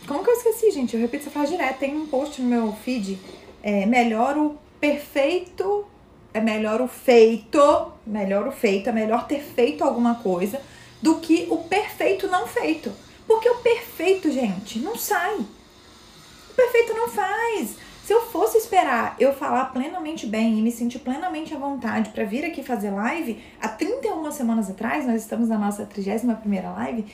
Como 0.07 0.25
que 0.25 0.31
eu 0.31 0.35
esqueci, 0.35 0.71
gente? 0.71 0.95
Eu 0.95 1.01
repito 1.01 1.23
essa 1.23 1.31
frase 1.31 1.53
direto. 1.53 1.79
Tem 1.79 1.97
um 1.97 2.07
post 2.07 2.43
no 2.43 2.49
meu 2.49 2.73
feed. 2.73 3.19
É 3.63 3.87
melhor 3.87 4.37
o 4.37 4.59
perfeito. 4.81 5.87
É 6.35 6.41
melhor 6.41 6.81
o 6.81 6.89
feito. 6.89 7.93
Melhor 8.07 8.47
o 8.49 8.53
feito. 8.53 8.89
É 8.89 8.93
melhor 8.93 9.27
ter 9.27 9.41
feito 9.41 9.85
alguma 9.85 10.17
coisa 10.17 10.61
do 11.01 11.17
que 11.21 11.47
o 11.51 11.59
perfeito 11.59 12.27
não 12.29 12.47
feito. 12.47 12.93
Porque 13.27 13.49
o 13.49 13.57
perfeito, 13.57 14.31
gente, 14.31 14.79
não 14.79 14.97
sai. 14.97 15.37
O 15.37 16.55
perfeito 16.55 16.95
não 16.95 17.09
faz. 17.09 17.77
Se 18.05 18.13
eu 18.13 18.21
fosse 18.23 18.59
esperar 18.59 19.15
eu 19.19 19.33
falar 19.33 19.67
plenamente 19.67 20.27
bem 20.27 20.59
e 20.59 20.63
me 20.63 20.73
sentir 20.73 20.99
plenamente 20.99 21.55
à 21.55 21.59
vontade 21.59 22.11
para 22.11 22.25
vir 22.25 22.45
aqui 22.45 22.63
fazer 22.63 22.91
live, 22.91 23.43
há 23.61 23.69
31 23.69 24.31
semanas 24.33 24.69
atrás, 24.69 25.07
nós 25.07 25.23
estamos 25.23 25.49
na 25.49 25.57
nossa 25.57 25.87
31 25.87 26.37
live, 26.75 27.07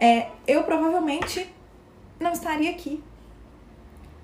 é, 0.00 0.28
eu 0.46 0.64
provavelmente 0.64 1.46
não 2.18 2.32
estaria 2.32 2.70
aqui. 2.70 3.02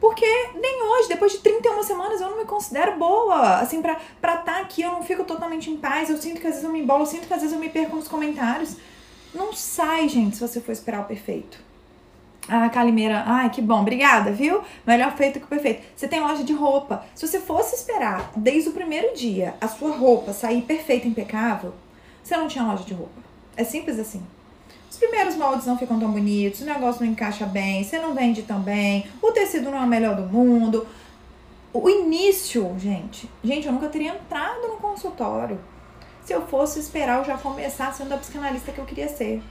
Porque 0.00 0.24
nem 0.54 0.82
hoje, 0.82 1.08
depois 1.08 1.32
de 1.32 1.38
31 1.40 1.82
semanas, 1.82 2.20
eu 2.22 2.30
não 2.30 2.38
me 2.38 2.46
considero 2.46 2.98
boa. 2.98 3.58
Assim, 3.58 3.82
pra 3.82 4.00
estar 4.16 4.38
tá 4.38 4.60
aqui, 4.60 4.80
eu 4.80 4.92
não 4.92 5.02
fico 5.02 5.24
totalmente 5.24 5.70
em 5.70 5.76
paz. 5.76 6.08
Eu 6.08 6.16
sinto 6.16 6.40
que 6.40 6.46
às 6.46 6.54
vezes 6.54 6.64
eu 6.64 6.72
me 6.72 6.80
embolo, 6.80 7.02
eu 7.02 7.06
sinto 7.06 7.28
que 7.28 7.34
às 7.34 7.40
vezes 7.40 7.54
eu 7.54 7.60
me 7.60 7.68
perco 7.68 7.96
nos 7.96 8.08
comentários. 8.08 8.76
Não 9.34 9.52
sai, 9.52 10.08
gente, 10.08 10.36
se 10.36 10.46
você 10.46 10.60
for 10.60 10.72
esperar 10.72 11.02
o 11.02 11.04
perfeito. 11.04 11.58
Ah, 12.48 12.68
Calimeira, 12.68 13.22
ai, 13.26 13.48
que 13.50 13.62
bom, 13.62 13.80
obrigada, 13.80 14.32
viu? 14.32 14.62
Melhor 14.84 15.16
feito 15.16 15.38
que 15.38 15.44
o 15.44 15.48
perfeito. 15.48 15.82
Você 15.94 16.08
tem 16.08 16.20
loja 16.20 16.42
de 16.42 16.52
roupa. 16.52 17.04
Se 17.14 17.26
você 17.26 17.38
fosse 17.38 17.76
esperar 17.76 18.32
desde 18.34 18.70
o 18.70 18.72
primeiro 18.72 19.14
dia 19.14 19.54
a 19.60 19.68
sua 19.68 19.96
roupa 19.96 20.32
sair 20.32 20.62
perfeita, 20.62 21.06
impecável, 21.06 21.72
você 22.22 22.36
não 22.36 22.48
tinha 22.48 22.64
loja 22.64 22.82
de 22.82 22.94
roupa. 22.94 23.20
É 23.56 23.62
simples 23.62 23.98
assim. 23.98 24.22
Os 24.90 24.96
primeiros 24.96 25.36
moldes 25.36 25.66
não 25.66 25.78
ficam 25.78 26.00
tão 26.00 26.10
bonitos, 26.10 26.62
o 26.62 26.64
negócio 26.64 27.04
não 27.04 27.12
encaixa 27.12 27.46
bem, 27.46 27.84
você 27.84 27.98
não 27.98 28.14
vende 28.14 28.42
tão 28.42 28.60
bem, 28.60 29.06
o 29.22 29.30
tecido 29.30 29.70
não 29.70 29.78
é 29.78 29.84
o 29.84 29.86
melhor 29.86 30.16
do 30.16 30.22
mundo. 30.22 30.84
O 31.72 31.88
início, 31.88 32.74
gente, 32.78 33.30
gente, 33.44 33.68
eu 33.68 33.72
nunca 33.72 33.88
teria 33.88 34.12
entrado 34.12 34.66
no 34.66 34.78
consultório 34.78 35.60
se 36.24 36.32
eu 36.32 36.46
fosse 36.46 36.78
esperar 36.78 37.18
eu 37.18 37.24
já 37.24 37.36
começar 37.36 37.92
sendo 37.92 38.12
a 38.14 38.18
psicanalista 38.18 38.72
que 38.72 38.78
eu 38.78 38.84
queria 38.84 39.08
ser. 39.08 39.42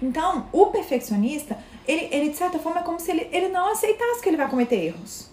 Então, 0.00 0.48
o 0.52 0.66
perfeccionista, 0.66 1.58
ele, 1.86 2.08
ele 2.10 2.30
de 2.30 2.36
certa 2.36 2.58
forma 2.58 2.80
é 2.80 2.82
como 2.82 3.00
se 3.00 3.10
ele, 3.10 3.28
ele 3.32 3.48
não 3.48 3.70
aceitasse 3.70 4.22
que 4.22 4.28
ele 4.28 4.36
vai 4.36 4.48
cometer 4.48 4.76
erros. 4.76 5.30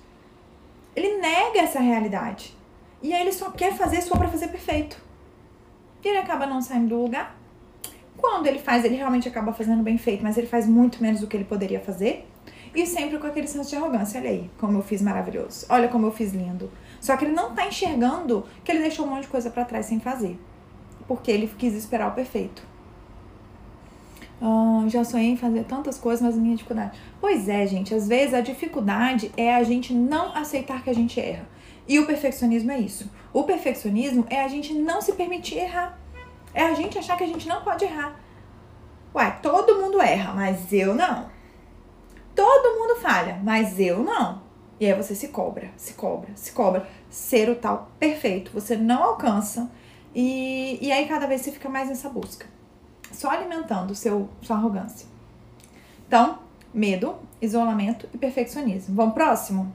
Ele 0.95 1.17
nega 1.17 1.59
essa 1.59 1.79
realidade. 1.79 2.55
E 3.01 3.13
aí 3.13 3.21
ele 3.21 3.31
só 3.31 3.49
quer 3.51 3.73
fazer 3.75 4.01
só 4.01 4.15
para 4.15 4.27
fazer 4.27 4.47
perfeito. 4.47 5.01
E 6.03 6.07
ele 6.07 6.17
acaba 6.17 6.45
não 6.45 6.61
saindo 6.61 6.89
do 6.89 7.01
lugar. 7.01 7.35
Quando 8.17 8.47
ele 8.47 8.59
faz, 8.59 8.83
ele 8.83 8.95
realmente 8.95 9.27
acaba 9.27 9.53
fazendo 9.53 9.81
bem 9.81 9.97
feito, 9.97 10.23
mas 10.23 10.37
ele 10.37 10.47
faz 10.47 10.67
muito 10.67 11.01
menos 11.01 11.21
do 11.21 11.27
que 11.27 11.37
ele 11.37 11.45
poderia 11.45 11.79
fazer. 11.79 12.27
E 12.75 12.85
sempre 12.85 13.17
com 13.17 13.27
aquele 13.27 13.47
senso 13.47 13.69
de 13.69 13.75
arrogância. 13.75 14.19
Olha 14.19 14.29
aí 14.29 14.51
como 14.59 14.77
eu 14.77 14.83
fiz 14.83 15.01
maravilhoso. 15.01 15.65
Olha 15.69 15.87
como 15.87 16.07
eu 16.07 16.11
fiz 16.11 16.33
lindo. 16.33 16.69
Só 16.99 17.15
que 17.15 17.25
ele 17.25 17.33
não 17.33 17.53
tá 17.53 17.67
enxergando 17.67 18.45
que 18.63 18.71
ele 18.71 18.81
deixou 18.81 19.05
um 19.05 19.09
monte 19.09 19.23
de 19.23 19.29
coisa 19.29 19.49
para 19.49 19.65
trás 19.65 19.85
sem 19.85 19.99
fazer. 19.99 20.39
Porque 21.07 21.31
ele 21.31 21.47
quis 21.47 21.73
esperar 21.73 22.09
o 22.09 22.15
perfeito. 22.15 22.61
Ah, 24.41 24.85
já 24.87 25.03
sonhei 25.03 25.31
em 25.31 25.37
fazer 25.37 25.65
tantas 25.65 25.97
coisas, 25.97 26.25
mas 26.25 26.37
minha 26.37 26.55
dificuldade. 26.55 26.97
Pois 27.19 27.49
é, 27.49 27.65
gente, 27.67 27.93
às 27.93 28.07
vezes 28.07 28.33
a 28.33 28.41
dificuldade 28.41 29.31
é 29.35 29.53
a 29.53 29.63
gente 29.63 29.93
não 29.93 30.35
aceitar 30.35 30.83
que 30.83 30.89
a 30.89 30.95
gente 30.95 31.19
erra. 31.19 31.47
E 31.87 31.99
o 31.99 32.05
perfeccionismo 32.05 32.71
é 32.71 32.79
isso. 32.79 33.09
O 33.33 33.43
perfeccionismo 33.43 34.25
é 34.29 34.43
a 34.43 34.47
gente 34.47 34.73
não 34.73 35.01
se 35.01 35.13
permitir 35.13 35.57
errar. 35.57 35.97
É 36.53 36.63
a 36.63 36.73
gente 36.73 36.97
achar 36.97 37.17
que 37.17 37.23
a 37.23 37.27
gente 37.27 37.47
não 37.47 37.61
pode 37.61 37.83
errar. 37.83 38.19
Uai, 39.13 39.39
todo 39.41 39.81
mundo 39.81 40.01
erra, 40.01 40.33
mas 40.33 40.71
eu 40.71 40.93
não. 40.93 41.29
Todo 42.35 42.79
mundo 42.79 43.01
falha, 43.01 43.39
mas 43.43 43.79
eu 43.79 44.03
não. 44.03 44.48
E 44.79 44.85
aí 44.85 44.93
você 44.93 45.13
se 45.13 45.29
cobra, 45.29 45.69
se 45.75 45.93
cobra, 45.93 46.29
se 46.35 46.51
cobra. 46.51 46.87
Ser 47.09 47.49
o 47.49 47.55
tal 47.55 47.91
perfeito. 47.99 48.51
Você 48.53 48.77
não 48.77 49.03
alcança. 49.03 49.69
E, 50.15 50.79
e 50.81 50.91
aí 50.91 51.07
cada 51.07 51.27
vez 51.27 51.41
você 51.41 51.51
fica 51.51 51.69
mais 51.69 51.89
nessa 51.89 52.09
busca 52.09 52.45
só 53.11 53.29
alimentando 53.31 53.95
seu, 53.95 54.29
sua 54.41 54.55
arrogância. 54.55 55.07
Então, 56.07 56.39
medo, 56.73 57.15
isolamento 57.41 58.07
e 58.13 58.17
perfeccionismo. 58.17 58.95
Vamos 58.95 59.13
próximo? 59.13 59.71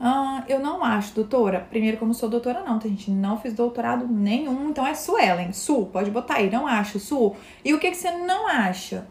Ah, 0.00 0.44
eu 0.48 0.60
não 0.60 0.84
acho, 0.84 1.14
doutora. 1.14 1.66
Primeiro, 1.68 1.96
como 1.96 2.14
sou 2.14 2.28
doutora, 2.28 2.62
não, 2.62 2.78
tá, 2.78 2.88
gente? 2.88 3.10
Não 3.10 3.38
fiz 3.40 3.52
doutorado 3.52 4.06
nenhum, 4.06 4.70
então 4.70 4.86
é 4.86 4.94
Suelen. 4.94 5.52
Su, 5.52 5.86
pode 5.86 6.10
botar 6.10 6.34
aí, 6.34 6.50
não 6.50 6.66
acho, 6.66 7.00
Su. 7.00 7.34
E 7.64 7.74
o 7.74 7.80
que, 7.80 7.90
que 7.90 7.96
você 7.96 8.10
não 8.10 8.46
acha? 8.46 9.06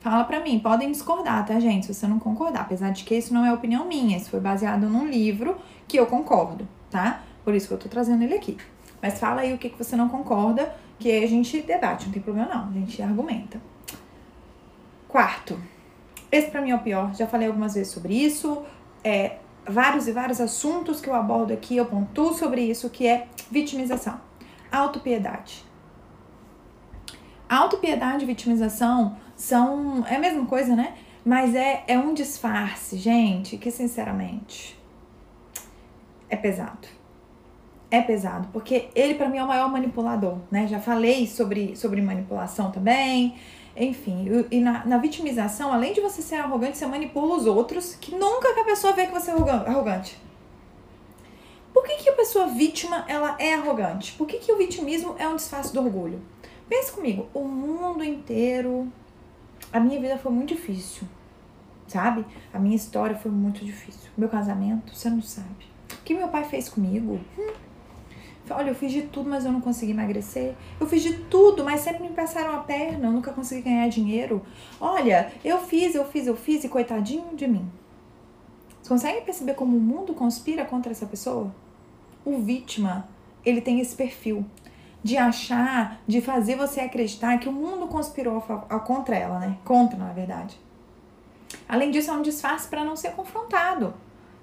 Fala 0.00 0.24
pra 0.24 0.40
mim, 0.40 0.60
podem 0.60 0.92
discordar, 0.92 1.44
tá, 1.44 1.58
gente? 1.58 1.86
Se 1.86 1.94
você 1.94 2.06
não 2.06 2.18
concordar. 2.18 2.60
Apesar 2.60 2.90
de 2.90 3.04
que 3.04 3.16
isso 3.16 3.34
não 3.34 3.44
é 3.44 3.52
opinião 3.52 3.84
minha, 3.84 4.16
isso 4.16 4.30
foi 4.30 4.40
baseado 4.40 4.88
num 4.88 5.06
livro 5.06 5.56
que 5.88 5.98
eu 5.98 6.06
concordo, 6.06 6.68
tá? 6.90 7.22
Por 7.44 7.54
isso 7.54 7.66
que 7.66 7.74
eu 7.74 7.78
tô 7.78 7.88
trazendo 7.88 8.22
ele 8.22 8.34
aqui. 8.34 8.56
Mas 9.02 9.18
fala 9.18 9.40
aí 9.40 9.52
o 9.52 9.58
que, 9.58 9.68
que 9.68 9.78
você 9.78 9.96
não 9.96 10.08
concorda 10.08 10.74
que 10.98 11.10
a 11.10 11.26
gente 11.26 11.62
debate, 11.62 12.06
não 12.06 12.12
tem 12.12 12.22
problema 12.22 12.54
não, 12.54 12.68
a 12.68 12.72
gente 12.72 13.00
argumenta. 13.00 13.60
Quarto, 15.06 15.58
esse 16.30 16.50
para 16.50 16.60
mim 16.60 16.70
é 16.70 16.74
o 16.74 16.80
pior, 16.80 17.14
já 17.14 17.26
falei 17.26 17.48
algumas 17.48 17.74
vezes 17.74 17.92
sobre 17.92 18.14
isso, 18.14 18.62
é, 19.02 19.36
vários 19.66 20.08
e 20.08 20.12
vários 20.12 20.40
assuntos 20.40 21.00
que 21.00 21.08
eu 21.08 21.14
abordo 21.14 21.52
aqui, 21.52 21.76
eu 21.76 21.86
pontuo 21.86 22.34
sobre 22.34 22.62
isso, 22.62 22.90
que 22.90 23.06
é 23.06 23.28
vitimização, 23.50 24.20
autopiedade. 24.70 25.67
Autopiedade 27.48 28.24
e 28.24 28.26
vitimização 28.26 29.16
são, 29.36 30.04
é 30.06 30.16
a 30.16 30.18
mesma 30.18 30.44
coisa, 30.46 30.76
né? 30.76 30.94
Mas 31.24 31.54
é, 31.54 31.84
é 31.86 31.98
um 31.98 32.14
disfarce, 32.14 32.96
gente, 32.96 33.56
que 33.56 33.70
sinceramente 33.70 34.78
é 36.28 36.36
pesado 36.36 36.98
é 37.90 38.02
pesado, 38.02 38.48
porque 38.52 38.88
ele 38.94 39.14
para 39.14 39.28
mim 39.28 39.38
é 39.38 39.44
o 39.44 39.46
maior 39.46 39.70
manipulador, 39.70 40.38
né? 40.50 40.66
Já 40.66 40.78
falei 40.78 41.26
sobre, 41.26 41.74
sobre 41.76 42.02
manipulação 42.02 42.70
também. 42.70 43.36
Enfim, 43.76 44.26
e 44.50 44.60
na, 44.60 44.84
na 44.84 44.98
vitimização, 44.98 45.72
além 45.72 45.92
de 45.92 46.00
você 46.00 46.20
ser 46.20 46.34
arrogante, 46.36 46.76
você 46.76 46.86
manipula 46.86 47.36
os 47.36 47.46
outros, 47.46 47.94
que 47.94 48.12
nunca 48.14 48.52
que 48.52 48.60
a 48.60 48.64
pessoa 48.64 48.92
vê 48.92 49.06
que 49.06 49.12
você 49.12 49.30
é 49.30 49.34
arrogante. 49.34 50.18
Por 51.72 51.84
que, 51.84 51.96
que 51.96 52.08
a 52.10 52.12
pessoa 52.12 52.48
vítima 52.48 53.04
ela 53.06 53.36
é 53.38 53.54
arrogante? 53.54 54.12
Por 54.14 54.26
que, 54.26 54.38
que 54.38 54.50
o 54.50 54.58
vitimismo 54.58 55.14
é 55.16 55.28
um 55.28 55.36
disfarce 55.36 55.72
do 55.72 55.80
orgulho? 55.80 56.20
Pensa 56.68 56.92
comigo, 56.92 57.26
o 57.32 57.44
mundo 57.44 58.04
inteiro. 58.04 58.92
A 59.72 59.80
minha 59.80 60.00
vida 60.00 60.18
foi 60.18 60.32
muito 60.32 60.54
difícil, 60.54 61.06
sabe? 61.86 62.24
A 62.52 62.58
minha 62.58 62.76
história 62.76 63.16
foi 63.16 63.30
muito 63.30 63.64
difícil. 63.64 64.10
Meu 64.16 64.28
casamento, 64.28 64.94
você 64.94 65.10
não 65.10 65.22
sabe. 65.22 65.66
O 65.92 66.02
que 66.04 66.14
meu 66.14 66.28
pai 66.28 66.44
fez 66.44 66.68
comigo? 66.68 67.20
Hum, 67.38 67.52
Olha, 68.50 68.70
eu 68.70 68.74
fiz 68.74 68.92
de 68.92 69.02
tudo, 69.02 69.28
mas 69.28 69.44
eu 69.44 69.52
não 69.52 69.60
consegui 69.60 69.92
emagrecer. 69.92 70.54
Eu 70.80 70.86
fiz 70.86 71.02
de 71.02 71.14
tudo, 71.24 71.64
mas 71.64 71.80
sempre 71.80 72.02
me 72.02 72.14
passaram 72.14 72.54
a 72.54 72.60
perna, 72.60 73.06
eu 73.06 73.12
nunca 73.12 73.32
consegui 73.32 73.62
ganhar 73.62 73.88
dinheiro. 73.88 74.42
Olha, 74.80 75.32
eu 75.44 75.58
fiz, 75.60 75.94
eu 75.94 76.04
fiz, 76.04 76.26
eu 76.26 76.36
fiz 76.36 76.64
e 76.64 76.68
coitadinho 76.68 77.36
de 77.36 77.46
mim. 77.46 77.70
Você 78.82 78.88
consegue 78.88 79.20
perceber 79.22 79.54
como 79.54 79.76
o 79.76 79.80
mundo 79.80 80.14
conspira 80.14 80.64
contra 80.64 80.92
essa 80.92 81.04
pessoa? 81.04 81.54
O 82.24 82.38
vítima, 82.38 83.08
ele 83.44 83.60
tem 83.60 83.80
esse 83.80 83.94
perfil 83.94 84.44
de 85.02 85.16
achar, 85.16 86.00
de 86.06 86.20
fazer 86.20 86.56
você 86.56 86.80
acreditar 86.80 87.38
que 87.38 87.48
o 87.48 87.52
mundo 87.52 87.86
conspirou 87.88 88.40
contra 88.86 89.16
ela, 89.16 89.38
né? 89.38 89.56
Contra, 89.64 89.98
na 89.98 90.12
verdade. 90.12 90.58
Além 91.68 91.90
disso, 91.90 92.10
é 92.10 92.14
um 92.14 92.22
disfarce 92.22 92.68
para 92.68 92.84
não 92.84 92.96
ser 92.96 93.12
confrontado. 93.12 93.94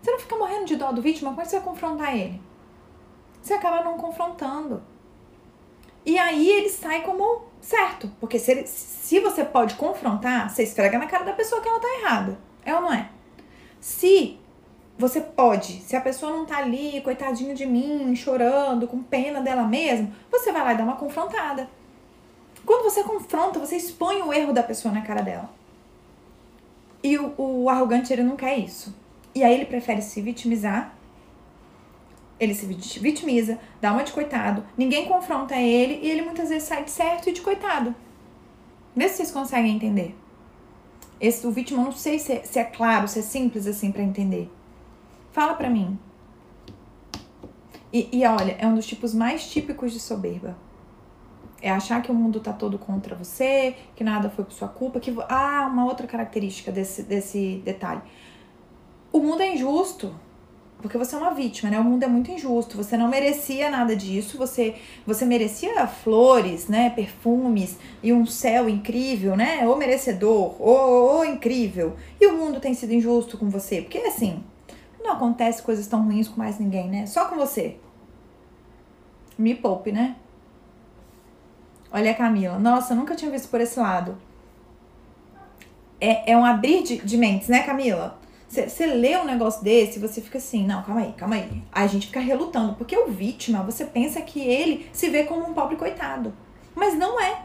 Você 0.01 0.11
não 0.11 0.19
fica 0.19 0.35
morrendo 0.35 0.65
de 0.65 0.75
dó 0.75 0.91
do 0.91 1.01
vítima, 1.01 1.31
como 1.31 1.41
é 1.41 1.45
você 1.45 1.57
vai 1.57 1.65
confrontar 1.65 2.15
ele? 2.15 2.41
você 3.45 3.53
acaba 3.53 3.83
não 3.83 3.95
confrontando. 3.95 4.81
E 6.03 6.17
aí 6.17 6.49
ele 6.49 6.69
sai 6.69 7.01
como 7.01 7.43
certo. 7.61 8.11
Porque 8.19 8.39
se, 8.39 8.51
ele, 8.51 8.67
se 8.67 9.19
você 9.19 9.45
pode 9.45 9.75
confrontar, 9.75 10.49
você 10.49 10.63
esfrega 10.63 10.97
na 10.97 11.05
cara 11.05 11.23
da 11.23 11.33
pessoa 11.33 11.61
que 11.61 11.67
ela 11.67 11.79
tá 11.79 11.87
errada. 11.99 12.39
É 12.63 12.73
ou 12.73 12.81
não 12.81 12.91
é? 12.91 13.09
Se 13.79 14.39
você 14.97 15.19
pode, 15.19 15.81
se 15.81 15.95
a 15.95 16.01
pessoa 16.01 16.31
não 16.31 16.45
tá 16.45 16.57
ali, 16.57 17.01
coitadinho 17.01 17.53
de 17.53 17.65
mim, 17.65 18.15
chorando, 18.15 18.87
com 18.87 19.03
pena 19.03 19.41
dela 19.41 19.63
mesma, 19.63 20.11
você 20.31 20.51
vai 20.51 20.63
lá 20.63 20.73
e 20.73 20.77
dá 20.77 20.83
uma 20.83 20.95
confrontada. 20.95 21.69
Quando 22.65 22.83
você 22.83 23.03
confronta, 23.03 23.59
você 23.59 23.75
expõe 23.75 24.21
o 24.21 24.33
erro 24.33 24.53
da 24.53 24.63
pessoa 24.63 24.93
na 24.93 25.01
cara 25.01 25.21
dela. 25.21 25.49
E 27.03 27.17
o, 27.17 27.33
o 27.37 27.69
arrogante, 27.69 28.11
ele 28.11 28.23
não 28.23 28.35
quer 28.35 28.57
isso. 28.57 28.95
E 29.35 29.43
aí 29.43 29.53
ele 29.53 29.65
prefere 29.65 30.01
se 30.01 30.21
vitimizar 30.21 30.95
ele 32.39 32.53
se 32.53 32.65
vitimiza, 32.99 33.59
dá 33.79 33.91
uma 33.91 34.03
de 34.03 34.11
coitado, 34.11 34.65
ninguém 34.77 35.05
confronta 35.07 35.55
ele 35.55 35.99
e 36.03 36.11
ele 36.11 36.21
muitas 36.21 36.49
vezes 36.49 36.67
sai 36.67 36.83
de 36.83 36.91
certo 36.91 37.29
e 37.29 37.33
de 37.33 37.41
coitado. 37.41 37.95
Vê 38.95 39.07
se 39.07 39.17
vocês 39.17 39.31
conseguem 39.31 39.75
entender. 39.75 40.15
Esse, 41.19 41.47
o 41.47 41.51
vítima, 41.51 41.83
não 41.83 41.91
sei 41.93 42.19
se 42.19 42.33
é, 42.33 42.43
se 42.43 42.59
é 42.59 42.63
claro, 42.63 43.07
se 43.07 43.19
é 43.19 43.21
simples 43.21 43.67
assim 43.67 43.91
para 43.91 44.03
entender. 44.03 44.51
Fala 45.35 45.53
pra 45.53 45.69
mim. 45.69 45.99
E, 47.91 48.07
e 48.09 48.25
olha, 48.25 48.55
é 48.57 48.65
um 48.65 48.73
dos 48.73 48.87
tipos 48.87 49.13
mais 49.13 49.49
típicos 49.49 49.91
de 49.91 49.99
soberba. 49.99 50.55
É 51.61 51.69
achar 51.69 52.01
que 52.01 52.09
o 52.09 52.15
mundo 52.15 52.39
tá 52.39 52.53
todo 52.53 52.79
contra 52.79 53.17
você, 53.17 53.75
que 53.97 54.01
nada 54.01 54.29
foi 54.29 54.45
por 54.45 54.53
sua 54.53 54.69
culpa, 54.69 54.97
que. 54.97 55.13
Ah, 55.27 55.67
uma 55.69 55.83
outra 55.83 56.07
característica 56.07 56.71
desse, 56.71 57.03
desse 57.03 57.61
detalhe. 57.65 58.01
O 59.11 59.19
mundo 59.19 59.41
é 59.41 59.53
injusto 59.53 60.15
porque 60.81 60.97
você 60.97 61.15
é 61.15 61.17
uma 61.17 61.33
vítima, 61.33 61.69
né? 61.69 61.79
O 61.79 61.83
mundo 61.83 62.03
é 62.03 62.07
muito 62.07 62.31
injusto. 62.31 62.77
Você 62.77 62.95
não 62.95 63.09
merecia 63.09 63.69
nada 63.69 63.93
disso. 63.93 64.37
Você 64.37 64.75
você 65.05 65.25
merecia 65.25 65.85
flores, 65.85 66.69
né? 66.69 66.91
Perfumes 66.91 67.77
e 68.01 68.13
um 68.13 68.25
céu 68.25 68.69
incrível, 68.69 69.35
né? 69.35 69.67
Ou 69.67 69.75
merecedor, 69.75 70.55
ou, 70.61 71.17
ou 71.17 71.25
incrível. 71.25 71.97
E 72.21 72.25
o 72.25 72.37
mundo 72.37 72.61
tem 72.61 72.73
sido 72.73 72.93
injusto 72.93 73.37
com 73.37 73.49
você, 73.49 73.81
porque 73.81 73.97
assim 73.97 74.41
não 75.05 75.13
acontece 75.13 75.61
coisas 75.61 75.87
tão 75.87 76.03
ruins 76.03 76.27
com 76.27 76.37
mais 76.37 76.59
ninguém, 76.59 76.89
né? 76.89 77.05
Só 77.05 77.25
com 77.25 77.35
você. 77.35 77.77
Me 79.37 79.55
poupe, 79.55 79.91
né? 79.91 80.15
Olha 81.91 82.11
a 82.11 82.15
Camila. 82.15 82.59
Nossa, 82.59 82.95
nunca 82.95 83.15
tinha 83.15 83.31
visto 83.31 83.49
por 83.49 83.61
esse 83.61 83.79
lado. 83.79 84.17
É, 85.99 86.31
é 86.31 86.37
um 86.37 86.43
abrir 86.43 86.83
de, 86.83 86.97
de 86.97 87.17
mentes, 87.17 87.47
né, 87.47 87.63
Camila? 87.63 88.19
Você 88.47 88.85
lê 88.85 89.17
um 89.17 89.25
negócio 89.25 89.63
desse, 89.63 89.99
você 89.99 90.21
fica 90.21 90.37
assim, 90.37 90.65
não, 90.65 90.81
calma 90.83 91.01
aí, 91.01 91.13
calma 91.13 91.35
aí. 91.35 91.63
Aí 91.71 91.83
a 91.83 91.87
gente 91.87 92.07
fica 92.07 92.19
relutando, 92.19 92.75
porque 92.75 92.97
o 92.97 93.07
vítima, 93.07 93.63
você 93.63 93.85
pensa 93.85 94.21
que 94.21 94.39
ele 94.39 94.89
se 94.93 95.09
vê 95.09 95.23
como 95.23 95.45
um 95.45 95.53
pobre 95.53 95.75
coitado. 95.75 96.33
Mas 96.73 96.97
não 96.97 97.19
é. 97.19 97.43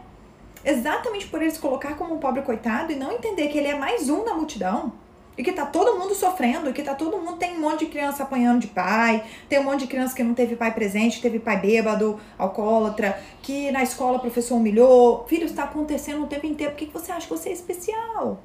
Exatamente 0.63 1.27
por 1.27 1.41
ele 1.41 1.51
se 1.51 1.59
colocar 1.59 1.95
como 1.95 2.13
um 2.13 2.19
pobre 2.19 2.43
coitado 2.43 2.91
e 2.91 2.95
não 2.95 3.11
entender 3.11 3.47
que 3.47 3.57
ele 3.57 3.67
é 3.67 3.77
mais 3.77 4.09
um 4.09 4.23
na 4.23 4.33
multidão, 4.33 4.93
e 5.41 5.43
que 5.43 5.51
tá 5.51 5.65
todo 5.65 5.97
mundo 5.97 6.13
sofrendo, 6.13 6.69
e 6.69 6.73
que 6.73 6.83
tá 6.83 6.93
todo 6.93 7.17
mundo 7.17 7.37
tem 7.37 7.57
um 7.57 7.61
monte 7.61 7.79
de 7.79 7.85
criança 7.87 8.21
apanhando 8.21 8.59
de 8.59 8.67
pai, 8.67 9.23
tem 9.49 9.57
um 9.57 9.63
monte 9.63 9.79
de 9.79 9.87
criança 9.87 10.15
que 10.15 10.21
não 10.21 10.35
teve 10.35 10.55
pai 10.55 10.71
presente, 10.71 11.19
teve 11.19 11.39
pai 11.39 11.59
bêbado, 11.59 12.19
alcoólatra, 12.37 13.19
que 13.41 13.71
na 13.71 13.81
escola 13.81 14.17
o 14.17 14.19
professor 14.19 14.57
humilhou. 14.57 15.25
Filho, 15.27 15.45
está 15.45 15.63
acontecendo 15.63 16.23
o 16.23 16.27
tempo 16.27 16.45
inteiro. 16.45 16.73
Por 16.73 16.77
que 16.77 16.85
você 16.85 17.11
acha 17.11 17.25
que 17.25 17.33
você 17.35 17.49
é 17.49 17.53
especial? 17.53 18.39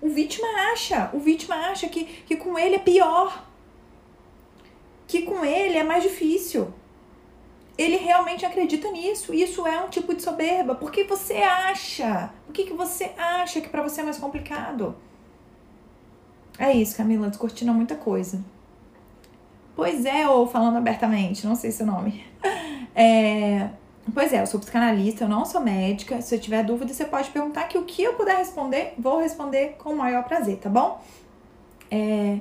O 0.00 0.08
vítima 0.08 0.46
acha, 0.72 1.10
o 1.12 1.18
vítima 1.18 1.56
acha 1.56 1.88
que, 1.88 2.04
que 2.04 2.36
com 2.36 2.56
ele 2.56 2.76
é 2.76 2.78
pior. 2.78 3.44
Que 5.08 5.22
com 5.22 5.44
ele 5.44 5.78
é 5.78 5.82
mais 5.82 6.04
difícil. 6.04 6.72
Ele 7.76 7.96
realmente 7.96 8.46
acredita 8.46 8.88
nisso. 8.92 9.34
Isso 9.34 9.66
é 9.66 9.80
um 9.80 9.88
tipo 9.88 10.14
de 10.14 10.22
soberba. 10.22 10.76
Por 10.76 10.92
que 10.92 11.02
você 11.02 11.38
acha? 11.38 12.32
Por 12.46 12.52
que, 12.52 12.66
que 12.66 12.72
você 12.72 13.10
acha 13.18 13.60
que 13.60 13.68
para 13.68 13.82
você 13.82 14.00
é 14.00 14.04
mais 14.04 14.18
complicado? 14.18 14.94
É 16.58 16.72
isso, 16.72 16.96
Camila, 16.96 17.28
descortina 17.28 17.72
muita 17.72 17.94
coisa. 17.94 18.42
Pois 19.74 20.04
é, 20.04 20.28
ou 20.28 20.46
falando 20.46 20.76
abertamente, 20.76 21.46
não 21.46 21.54
sei 21.54 21.70
seu 21.70 21.86
nome. 21.86 22.24
É, 22.94 23.70
Pois 24.12 24.32
é, 24.32 24.40
eu 24.40 24.46
sou 24.46 24.58
psicanalista, 24.58 25.24
eu 25.24 25.28
não 25.28 25.44
sou 25.44 25.60
médica. 25.60 26.20
Se 26.20 26.34
eu 26.34 26.40
tiver 26.40 26.64
dúvida, 26.64 26.92
você 26.92 27.04
pode 27.04 27.30
perguntar 27.30 27.64
que 27.64 27.78
o 27.78 27.84
que 27.84 28.02
eu 28.02 28.14
puder 28.14 28.36
responder, 28.36 28.94
vou 28.98 29.20
responder 29.20 29.76
com 29.78 29.90
o 29.90 29.96
maior 29.96 30.24
prazer, 30.24 30.58
tá 30.58 30.68
bom? 30.68 31.00
É, 31.90 32.38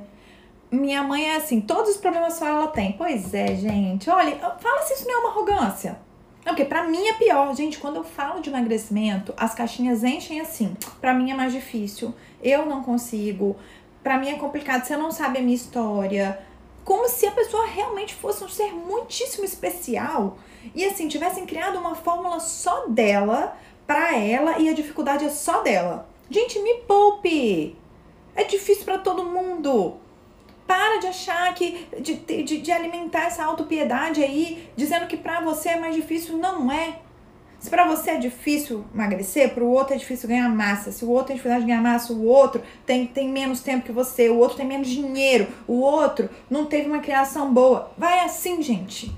minha 0.72 1.04
mãe 1.04 1.30
é 1.30 1.36
assim, 1.36 1.62
todos 1.62 1.92
os 1.92 1.98
problemas 1.98 2.34
só 2.34 2.48
ela 2.48 2.68
tem. 2.68 2.94
Pois 2.94 3.34
é, 3.34 3.56
gente. 3.56 4.10
Olha, 4.10 4.36
fala 4.38 4.82
se 4.82 4.96
isso 4.96 5.08
não 5.08 5.14
é 5.14 5.18
uma 5.20 5.30
arrogância. 5.30 6.00
Não, 6.44 6.54
porque 6.54 6.66
pra 6.66 6.84
mim 6.86 7.08
é 7.08 7.14
pior. 7.14 7.56
Gente, 7.56 7.78
quando 7.78 7.98
eu 7.98 8.04
falo 8.04 8.42
de 8.42 8.50
emagrecimento, 8.50 9.32
as 9.38 9.54
caixinhas 9.54 10.04
enchem 10.04 10.42
assim. 10.42 10.76
Pra 11.00 11.14
mim 11.14 11.30
é 11.30 11.36
mais 11.36 11.54
difícil. 11.54 12.14
Eu 12.42 12.66
não 12.66 12.82
consigo. 12.82 13.56
Pra 14.04 14.18
mim 14.18 14.30
é 14.30 14.36
complicado. 14.36 14.86
Você 14.86 14.98
não 14.98 15.12
sabe 15.12 15.40
a 15.40 15.42
minha 15.42 15.56
história. 15.56 16.40
Como 16.84 17.08
se 17.08 17.28
a 17.28 17.32
pessoa 17.32 17.66
realmente 17.68 18.16
fosse 18.16 18.44
um 18.44 18.50
ser 18.50 18.74
muitíssimo 18.74 19.46
especial. 19.46 20.38
E 20.74 20.84
assim, 20.86 21.08
tivessem 21.08 21.46
criado 21.46 21.78
uma 21.78 21.96
fórmula 21.96 22.40
só 22.40 22.88
dela, 22.88 23.58
pra 23.86 24.18
ela, 24.18 24.60
e 24.60 24.70
a 24.70 24.74
dificuldade 24.74 25.26
é 25.26 25.30
só 25.30 25.62
dela. 25.62 26.08
Gente, 26.30 26.60
me 26.60 26.76
poupe! 26.88 27.76
É 28.36 28.44
difícil 28.44 28.86
para 28.86 28.98
todo 28.98 29.26
mundo. 29.26 29.98
Para 30.66 31.00
de 31.00 31.08
achar 31.08 31.54
que. 31.54 31.88
de, 32.00 32.16
de, 32.16 32.62
de 32.62 32.72
alimentar 32.72 33.26
essa 33.26 33.44
autopiedade 33.44 34.24
aí, 34.24 34.70
dizendo 34.76 35.08
que 35.08 35.18
pra 35.18 35.42
você 35.42 35.70
é 35.70 35.80
mais 35.80 35.94
difícil. 35.96 36.38
Não 36.38 36.72
é. 36.72 37.00
Se 37.62 37.70
pra 37.70 37.86
você 37.86 38.10
é 38.10 38.18
difícil 38.18 38.84
emagrecer, 38.92 39.54
pro 39.54 39.68
outro 39.68 39.94
é 39.94 39.98
difícil 39.98 40.28
ganhar 40.28 40.50
massa. 40.50 40.92
Se 40.92 41.06
o 41.06 41.10
outro 41.10 41.28
tem 41.28 41.36
dificuldade 41.36 41.62
de 41.64 41.68
ganhar 41.68 41.82
massa, 41.82 42.12
o 42.12 42.26
outro 42.26 42.60
tem, 42.88 43.06
tem 43.06 43.30
menos 43.30 43.62
tempo 43.62 43.86
que 43.86 43.92
você, 43.92 44.30
o 44.30 44.38
outro 44.40 44.58
tem 44.58 44.66
menos 44.66 44.88
dinheiro, 44.88 45.48
o 45.68 45.80
outro 45.80 46.28
não 46.50 46.66
teve 46.66 46.90
uma 46.90 47.02
criação 47.02 47.54
boa. 47.54 47.92
Vai 47.96 48.22
assim, 48.22 48.64
gente. 48.64 49.16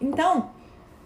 Então, 0.00 0.50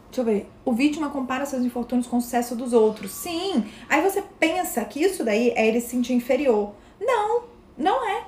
deixa 0.09 0.21
eu 0.21 0.25
ver. 0.27 0.51
O 0.67 0.75
vítima 0.75 1.09
compara 1.09 1.47
seus 1.47 1.65
infortúnios 1.65 2.07
com 2.07 2.19
o 2.19 2.21
sucesso 2.21 2.55
dos 2.55 2.75
outros. 2.75 3.11
Sim. 3.11 3.65
Aí 3.89 4.03
você 4.03 4.23
pensa 4.39 4.85
que 4.85 5.03
isso 5.03 5.25
daí 5.25 5.55
é 5.57 5.67
ele 5.67 5.81
se 5.81 5.89
sentir 5.89 6.13
inferior. 6.13 6.75
Não, 7.01 7.45
não 7.75 8.07
é. 8.07 8.27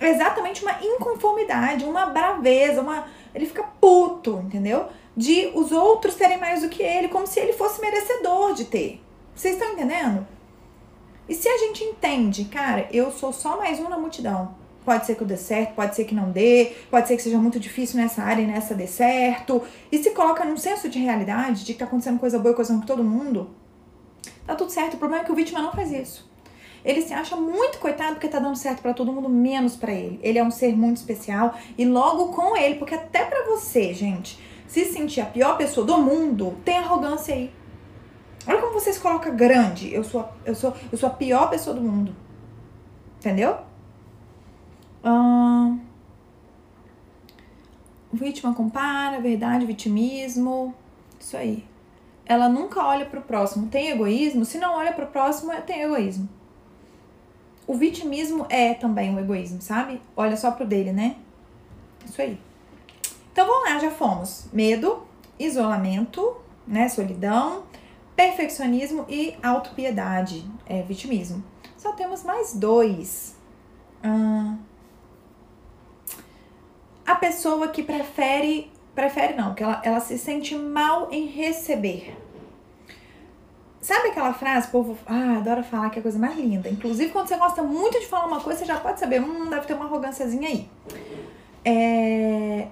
É 0.00 0.08
exatamente 0.08 0.62
uma 0.62 0.76
inconformidade, 0.82 1.84
uma 1.84 2.06
braveza, 2.06 2.80
uma. 2.80 3.06
Ele 3.32 3.46
fica 3.46 3.62
puto, 3.80 4.42
entendeu? 4.44 4.88
De 5.16 5.50
os 5.54 5.70
outros 5.72 6.14
terem 6.14 6.38
mais 6.38 6.62
do 6.62 6.68
que 6.68 6.82
ele, 6.82 7.08
como 7.08 7.26
se 7.26 7.38
ele 7.38 7.52
fosse 7.52 7.80
merecedor 7.80 8.54
de 8.54 8.64
ter. 8.64 9.00
Vocês 9.34 9.54
estão 9.54 9.72
entendendo? 9.72 10.26
E 11.28 11.34
se 11.34 11.48
a 11.48 11.56
gente 11.56 11.82
entende, 11.82 12.44
cara, 12.44 12.86
eu 12.92 13.10
sou 13.10 13.32
só 13.32 13.56
mais 13.56 13.80
um 13.80 13.88
na 13.88 13.98
multidão. 13.98 14.54
Pode 14.84 15.06
ser 15.06 15.14
que 15.14 15.22
eu 15.22 15.26
dê 15.26 15.36
certo, 15.36 15.74
pode 15.74 15.96
ser 15.96 16.04
que 16.04 16.14
não 16.14 16.30
dê, 16.30 16.72
pode 16.90 17.08
ser 17.08 17.16
que 17.16 17.22
seja 17.22 17.38
muito 17.38 17.58
difícil 17.58 17.98
nessa 17.98 18.22
área 18.22 18.42
e 18.42 18.46
nessa 18.46 18.74
dê 18.74 18.86
certo. 18.86 19.62
E 19.90 19.98
se 19.98 20.10
coloca 20.10 20.44
num 20.44 20.58
senso 20.58 20.88
de 20.90 20.98
realidade, 20.98 21.64
de 21.64 21.72
que 21.72 21.78
tá 21.78 21.86
acontecendo 21.86 22.18
coisa 22.20 22.38
boa 22.38 22.52
e 22.52 22.54
coisa 22.54 22.72
ruim 22.72 22.80
com 22.82 22.86
todo 22.86 23.02
mundo, 23.02 23.50
tá 24.46 24.54
tudo 24.54 24.70
certo. 24.70 24.94
O 24.94 24.98
problema 24.98 25.22
é 25.22 25.24
que 25.24 25.32
o 25.32 25.34
vítima 25.34 25.62
não 25.62 25.72
faz 25.72 25.90
isso. 25.90 26.30
Ele 26.84 27.00
se 27.00 27.14
acha 27.14 27.34
muito 27.34 27.78
coitado 27.78 28.16
porque 28.16 28.28
tá 28.28 28.38
dando 28.38 28.56
certo 28.56 28.82
para 28.82 28.92
todo 28.92 29.10
mundo, 29.10 29.26
menos 29.26 29.74
para 29.74 29.92
ele. 29.92 30.20
Ele 30.22 30.38
é 30.38 30.44
um 30.44 30.50
ser 30.50 30.76
muito 30.76 30.98
especial 30.98 31.54
e 31.78 31.86
logo 31.86 32.28
com 32.34 32.54
ele, 32.54 32.74
porque 32.74 32.94
até 32.94 33.24
para 33.24 33.46
você, 33.46 33.94
gente, 33.94 34.38
se 34.66 34.84
sentir 34.86 35.20
a 35.20 35.26
pior 35.26 35.56
pessoa 35.56 35.86
do 35.86 35.98
mundo, 35.98 36.56
tem 36.64 36.78
arrogância 36.78 37.34
aí. 37.34 37.52
Olha 38.46 38.60
como 38.60 38.74
você 38.74 38.92
se 38.92 39.00
coloca 39.00 39.30
grande. 39.30 39.92
Eu 39.92 40.04
sou, 40.04 40.28
eu 40.44 40.54
sou, 40.54 40.74
eu 40.92 40.98
sou 40.98 41.08
a 41.08 41.12
pior 41.12 41.48
pessoa 41.48 41.74
do 41.74 41.82
mundo. 41.82 42.14
Entendeu? 43.18 43.56
Hum, 45.02 45.80
vítima 48.12 48.54
compara, 48.54 49.20
verdade, 49.20 49.64
vitimismo. 49.64 50.74
Isso 51.18 51.36
aí. 51.36 51.64
Ela 52.26 52.48
nunca 52.48 52.84
olha 52.84 53.06
para 53.06 53.20
o 53.20 53.22
próximo. 53.22 53.68
Tem 53.68 53.90
egoísmo? 53.90 54.44
Se 54.44 54.58
não 54.58 54.74
olha 54.74 54.92
para 54.92 55.04
o 55.04 55.08
próximo, 55.08 55.52
tem 55.62 55.82
egoísmo 55.82 56.28
o 57.66 57.74
vitimismo 57.74 58.46
é 58.50 58.74
também 58.74 59.10
um 59.10 59.18
egoísmo, 59.18 59.60
sabe? 59.60 60.00
Olha 60.16 60.36
só 60.36 60.50
pro 60.50 60.66
dele, 60.66 60.92
né? 60.92 61.16
Isso 62.04 62.20
aí. 62.20 62.38
Então 63.34 63.48
vamos 63.48 63.68
lá, 63.68 63.80
já 63.80 63.90
fomos. 63.90 64.46
Medo, 64.52 65.02
isolamento, 65.40 66.36
né? 66.64 66.88
Solidão, 66.88 67.64
perfeccionismo 68.14 69.04
e 69.08 69.36
autopiedade, 69.42 70.48
é 70.64 70.82
vitimismo. 70.82 71.42
Só 71.76 71.90
temos 71.94 72.22
mais 72.22 72.54
dois. 72.54 73.34
Hum, 74.04 74.56
a 77.04 77.16
pessoa 77.16 77.66
que 77.66 77.82
prefere, 77.82 78.70
prefere 78.94 79.34
não, 79.34 79.52
que 79.52 79.64
ela, 79.64 79.82
ela 79.84 79.98
se 79.98 80.16
sente 80.16 80.54
mal 80.54 81.08
em 81.10 81.26
receber. 81.26 82.16
Sabe 83.80 84.10
aquela 84.10 84.32
frase, 84.32 84.68
povo 84.68 84.96
ah, 85.06 85.38
adora 85.38 85.64
falar 85.64 85.90
que 85.90 85.98
é 85.98 86.00
a 86.00 86.02
coisa 86.04 86.20
mais 86.20 86.38
linda. 86.38 86.68
Inclusive, 86.68 87.10
quando 87.10 87.26
você 87.26 87.36
gosta 87.36 87.64
muito 87.64 87.98
de 87.98 88.06
falar 88.06 88.26
uma 88.26 88.40
coisa, 88.40 88.60
você 88.60 88.64
já 88.64 88.78
pode 88.78 89.00
saber, 89.00 89.20
hum, 89.20 89.50
deve 89.50 89.66
ter 89.66 89.74
uma 89.74 89.86
arrogânciazinha 89.86 90.48
aí. 90.48 90.70
É... 91.64 92.68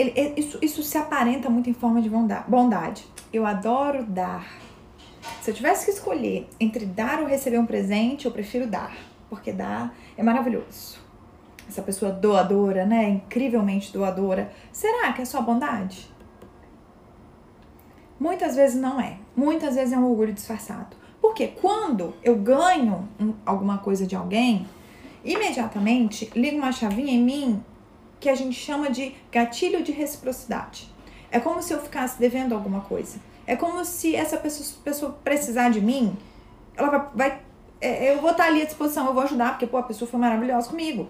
Ele, 0.00 0.32
isso, 0.34 0.58
isso 0.62 0.82
se 0.82 0.96
aparenta 0.96 1.50
muito 1.50 1.68
em 1.68 1.74
forma 1.74 2.00
de 2.00 2.08
bondade. 2.48 3.04
Eu 3.30 3.44
adoro 3.44 4.02
dar. 4.02 4.50
Se 5.42 5.50
eu 5.50 5.54
tivesse 5.54 5.84
que 5.84 5.90
escolher 5.90 6.48
entre 6.58 6.86
dar 6.86 7.20
ou 7.20 7.26
receber 7.26 7.58
um 7.58 7.66
presente, 7.66 8.24
eu 8.24 8.32
prefiro 8.32 8.66
dar. 8.66 8.96
Porque 9.28 9.52
dar 9.52 9.94
é 10.16 10.22
maravilhoso. 10.22 10.98
Essa 11.68 11.82
pessoa 11.82 12.10
doadora, 12.10 12.86
né? 12.86 13.10
Incrivelmente 13.10 13.92
doadora. 13.92 14.50
Será 14.72 15.12
que 15.12 15.20
é 15.20 15.24
só 15.26 15.42
bondade? 15.42 16.10
Muitas 18.18 18.56
vezes 18.56 18.80
não 18.80 18.98
é. 18.98 19.18
Muitas 19.36 19.74
vezes 19.74 19.92
é 19.92 19.98
um 19.98 20.08
orgulho 20.08 20.32
disfarçado. 20.32 20.96
Porque 21.20 21.48
quando 21.48 22.14
eu 22.22 22.36
ganho 22.36 23.06
alguma 23.44 23.76
coisa 23.76 24.06
de 24.06 24.16
alguém, 24.16 24.66
imediatamente 25.22 26.30
liga 26.34 26.56
uma 26.56 26.72
chavinha 26.72 27.12
em 27.12 27.22
mim 27.22 27.64
que 28.20 28.28
a 28.28 28.34
gente 28.34 28.54
chama 28.54 28.90
de 28.90 29.14
gatilho 29.32 29.82
de 29.82 29.90
reciprocidade. 29.90 30.88
É 31.30 31.40
como 31.40 31.62
se 31.62 31.72
eu 31.72 31.80
ficasse 31.80 32.18
devendo 32.20 32.54
alguma 32.54 32.82
coisa. 32.82 33.18
É 33.46 33.56
como 33.56 33.84
se 33.84 34.14
essa 34.14 34.36
pessoa, 34.36 34.80
pessoa 34.84 35.18
precisar 35.24 35.70
de 35.70 35.80
mim, 35.80 36.16
ela 36.76 36.88
vai, 36.88 37.08
vai 37.14 37.40
é, 37.80 38.12
eu 38.12 38.20
vou 38.20 38.30
estar 38.30 38.44
ali 38.44 38.60
à 38.62 38.64
disposição, 38.66 39.06
eu 39.06 39.14
vou 39.14 39.22
ajudar, 39.22 39.50
porque 39.50 39.66
pô, 39.66 39.78
a 39.78 39.82
pessoa 39.82 40.08
foi 40.08 40.20
maravilhosa 40.20 40.68
comigo. 40.68 41.08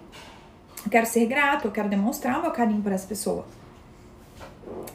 Eu 0.83 0.89
quero 0.89 1.05
ser 1.05 1.25
grato, 1.25 1.65
eu 1.65 1.71
quero 1.71 1.89
demonstrar 1.89 2.39
o 2.39 2.41
meu 2.41 2.51
carinho 2.51 2.81
por 2.81 2.91
essa 2.91 3.05
pessoa. 3.05 3.45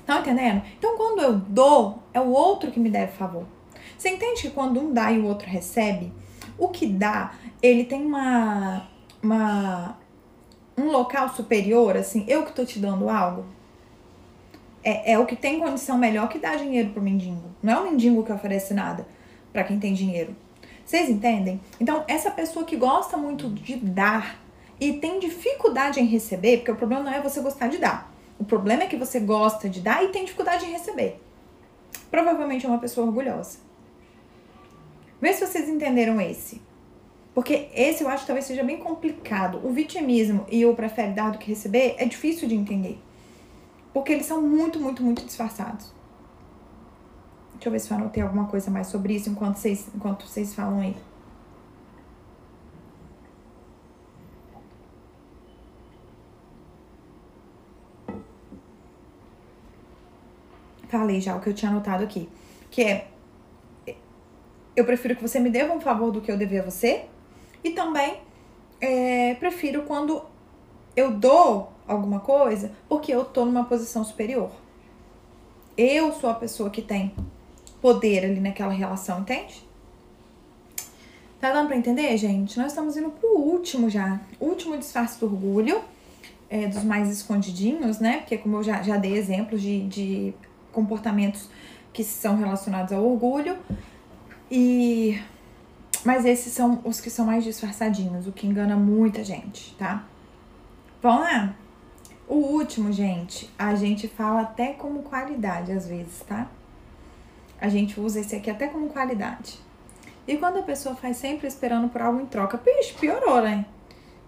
Tá 0.07 0.21
entendendo? 0.21 0.63
Então, 0.79 0.97
quando 0.97 1.21
eu 1.21 1.35
dou, 1.35 2.03
é 2.15 2.21
o 2.21 2.31
outro 2.31 2.71
que 2.71 2.81
me 2.81 2.89
deve 2.89 3.13
favor. 3.13 3.45
Você 3.97 4.11
entende 4.11 4.43
que 4.43 4.51
quando 4.51 4.81
um 4.81 4.93
dá 4.93 5.13
e 5.13 5.19
o 5.19 5.27
outro 5.27 5.49
recebe, 5.49 6.13
o 6.59 6.69
que 6.69 6.87
dá, 6.87 7.35
ele 7.61 7.85
tem 7.85 8.05
uma, 8.05 8.89
uma 9.23 9.97
um 10.77 10.91
local 10.91 11.29
superior, 11.35 11.97
assim, 11.97 12.25
eu 12.29 12.45
que 12.45 12.53
tô 12.53 12.65
te 12.65 12.79
dando 12.79 13.09
algo. 13.09 13.45
É, 14.85 15.13
é 15.13 15.19
o 15.19 15.27
que 15.27 15.35
tem 15.35 15.59
condição 15.59 15.99
melhor 15.99 16.29
que 16.29 16.39
dá 16.39 16.55
dinheiro 16.55 16.91
pro 16.91 17.03
mendigo. 17.03 17.43
Não 17.63 17.73
é 17.73 17.79
o 17.81 17.91
mendigo 17.91 18.23
que 18.23 18.33
oferece 18.33 18.75
nada 18.75 19.07
para 19.53 19.65
quem 19.65 19.79
tem 19.81 19.95
dinheiro. 19.95 20.37
Vocês 20.85 21.11
entendem? 21.11 21.61
Então, 21.81 22.05
essa 22.07 22.31
pessoa 22.31 22.65
que 22.65 22.77
gosta 22.77 23.17
muito 23.17 23.49
de 23.49 23.77
dar 23.77 24.39
e 24.79 24.93
tem 24.93 25.19
dificuldade 25.19 25.99
em 25.99 26.05
receber, 26.05 26.59
porque 26.59 26.71
o 26.71 26.77
problema 26.77 27.03
não 27.03 27.13
é 27.13 27.21
você 27.21 27.41
gostar 27.41 27.69
de 27.69 27.79
dar. 27.79 28.13
O 28.39 28.45
problema 28.45 28.85
é 28.85 28.87
que 28.87 28.97
você 28.97 29.19
gosta 29.19 29.69
de 29.69 29.81
dar 29.81 30.05
e 30.05 30.09
tem 30.09 30.25
dificuldade 30.25 30.67
em 30.67 30.73
receber. 30.73 31.21
Provavelmente 32.11 32.67
é 32.67 32.69
uma 32.69 32.79
pessoa 32.79 33.07
orgulhosa. 33.07 33.59
Vê 35.21 35.33
se 35.33 35.45
vocês 35.45 35.69
entenderam 35.69 36.21
esse. 36.21 36.61
Porque 37.37 37.69
esse 37.75 38.03
eu 38.03 38.09
acho 38.09 38.23
que 38.23 38.29
talvez 38.29 38.47
seja 38.47 38.65
bem 38.65 38.79
complicado. 38.79 39.61
O 39.63 39.71
vitimismo 39.71 40.47
e 40.51 40.65
o 40.65 40.75
prefere 40.75 41.13
dar 41.13 41.33
do 41.33 41.37
que 41.37 41.51
receber 41.51 41.95
é 41.99 42.07
difícil 42.07 42.49
de 42.49 42.55
entender. 42.55 42.99
Porque 43.93 44.11
eles 44.11 44.25
são 44.25 44.41
muito, 44.41 44.81
muito, 44.81 45.03
muito 45.03 45.23
disfarçados. 45.23 45.93
Deixa 47.53 47.69
eu 47.69 47.73
ver 47.73 47.79
se 47.79 47.91
eu 47.91 47.97
anotei 47.99 48.23
alguma 48.23 48.47
coisa 48.47 48.71
mais 48.71 48.87
sobre 48.87 49.15
isso 49.15 49.29
enquanto 49.29 49.57
vocês, 49.57 49.87
enquanto 49.95 50.27
vocês 50.27 50.55
falam 50.55 50.81
aí. 50.81 50.97
falei 60.89 61.21
já 61.21 61.37
o 61.37 61.41
que 61.41 61.51
eu 61.51 61.55
tinha 61.55 61.71
anotado 61.71 62.03
aqui, 62.03 62.31
que 62.71 62.81
é 62.81 63.09
eu 64.75 64.87
prefiro 64.87 65.15
que 65.15 65.21
você 65.21 65.39
me 65.39 65.51
deva 65.51 65.75
um 65.75 65.81
favor 65.81 66.11
do 66.11 66.23
que 66.23 66.33
eu 66.33 66.39
dever 66.39 66.61
a 66.61 66.65
você 66.71 67.07
e 67.67 67.71
também 67.71 68.21
é, 68.81 69.35
prefiro 69.35 69.83
quando 69.83 70.23
eu 70.95 71.11
dou 71.11 71.73
alguma 71.87 72.21
coisa 72.21 72.71
porque 72.89 73.13
eu 73.13 73.25
tô 73.25 73.45
numa 73.45 73.65
posição 73.65 74.05
superior. 74.05 74.51
Eu 75.77 76.13
sou 76.13 76.31
a 76.31 76.35
pessoa 76.35 76.71
que 76.71 76.81
tem 76.81 77.13
poder 77.83 78.25
ali 78.25 78.41
naquela 78.41 78.73
relação, 78.73 79.21
entende? 79.21 79.67
Tá 81.41 81.53
dando 81.53 81.67
pra 81.67 81.77
entender, 81.77 82.17
gente? 82.17 82.57
Nós 82.57 82.69
estamos 82.69 82.97
indo 82.97 83.11
pro 83.11 83.37
último 83.37 83.91
já. 83.91 84.21
Último 84.41 84.77
disfarce 84.79 85.19
do 85.19 85.27
orgulho, 85.27 85.83
é, 86.49 86.69
dos 86.69 86.85
mais 86.85 87.11
escondidinhos, 87.11 87.99
né? 87.99 88.19
Porque 88.19 88.39
como 88.39 88.59
eu 88.59 88.63
já, 88.63 88.81
já 88.83 88.97
dei 88.97 89.17
exemplos 89.17 89.61
de, 89.61 89.87
de 89.89 90.35
comportamentos 90.73 91.51
que 91.93 92.05
são 92.05 92.37
relacionados 92.37 92.93
ao 92.93 93.05
orgulho. 93.05 93.59
E 94.51 95.21
mas 96.07 96.25
esses 96.25 96.53
são 96.53 96.81
os 96.85 97.01
que 97.01 97.11
são 97.11 97.27
mais 97.27 97.43
disfarçadinhos, 97.43 98.29
o 98.29 98.33
que 98.33 98.47
engana 98.47 98.77
muita 98.77 99.25
gente, 99.25 99.75
tá? 99.75 100.05
Vamos 101.03 101.23
lá. 101.23 101.53
O 102.29 102.37
último, 102.37 102.93
gente, 102.93 103.51
a 103.59 103.75
gente 103.75 104.07
fala 104.07 104.43
até 104.43 104.73
como 104.73 105.03
qualidade 105.03 105.73
às 105.73 105.89
vezes, 105.89 106.21
tá? 106.21 106.47
A 107.61 107.69
gente 107.69 107.99
usa 107.99 108.21
esse 108.21 108.37
aqui 108.37 108.49
até 108.49 108.69
como 108.69 108.89
qualidade. 108.89 109.59
E 110.29 110.37
quando 110.37 110.61
a 110.61 110.63
pessoa 110.63 110.95
faz 110.95 111.17
sempre 111.17 111.49
esperando 111.49 111.89
por 111.89 112.01
algo 112.01 112.21
em 112.21 112.27
troca, 112.27 112.57
piorou, 113.01 113.43
né? 113.43 113.67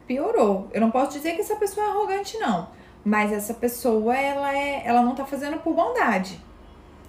Piorou. 0.04 0.68
Eu 0.72 0.80
não 0.80 0.90
posso 0.90 1.12
dizer 1.12 1.36
que 1.36 1.42
essa 1.42 1.54
pessoa 1.54 1.86
é 1.86 1.90
arrogante, 1.90 2.36
não. 2.38 2.70
Mas 3.04 3.32
essa 3.32 3.54
pessoa, 3.54 4.16
ela 4.16 4.52
é, 4.52 4.82
ela 4.84 5.02
não 5.02 5.14
tá 5.14 5.24
fazendo 5.24 5.58
por 5.58 5.74
bondade, 5.74 6.40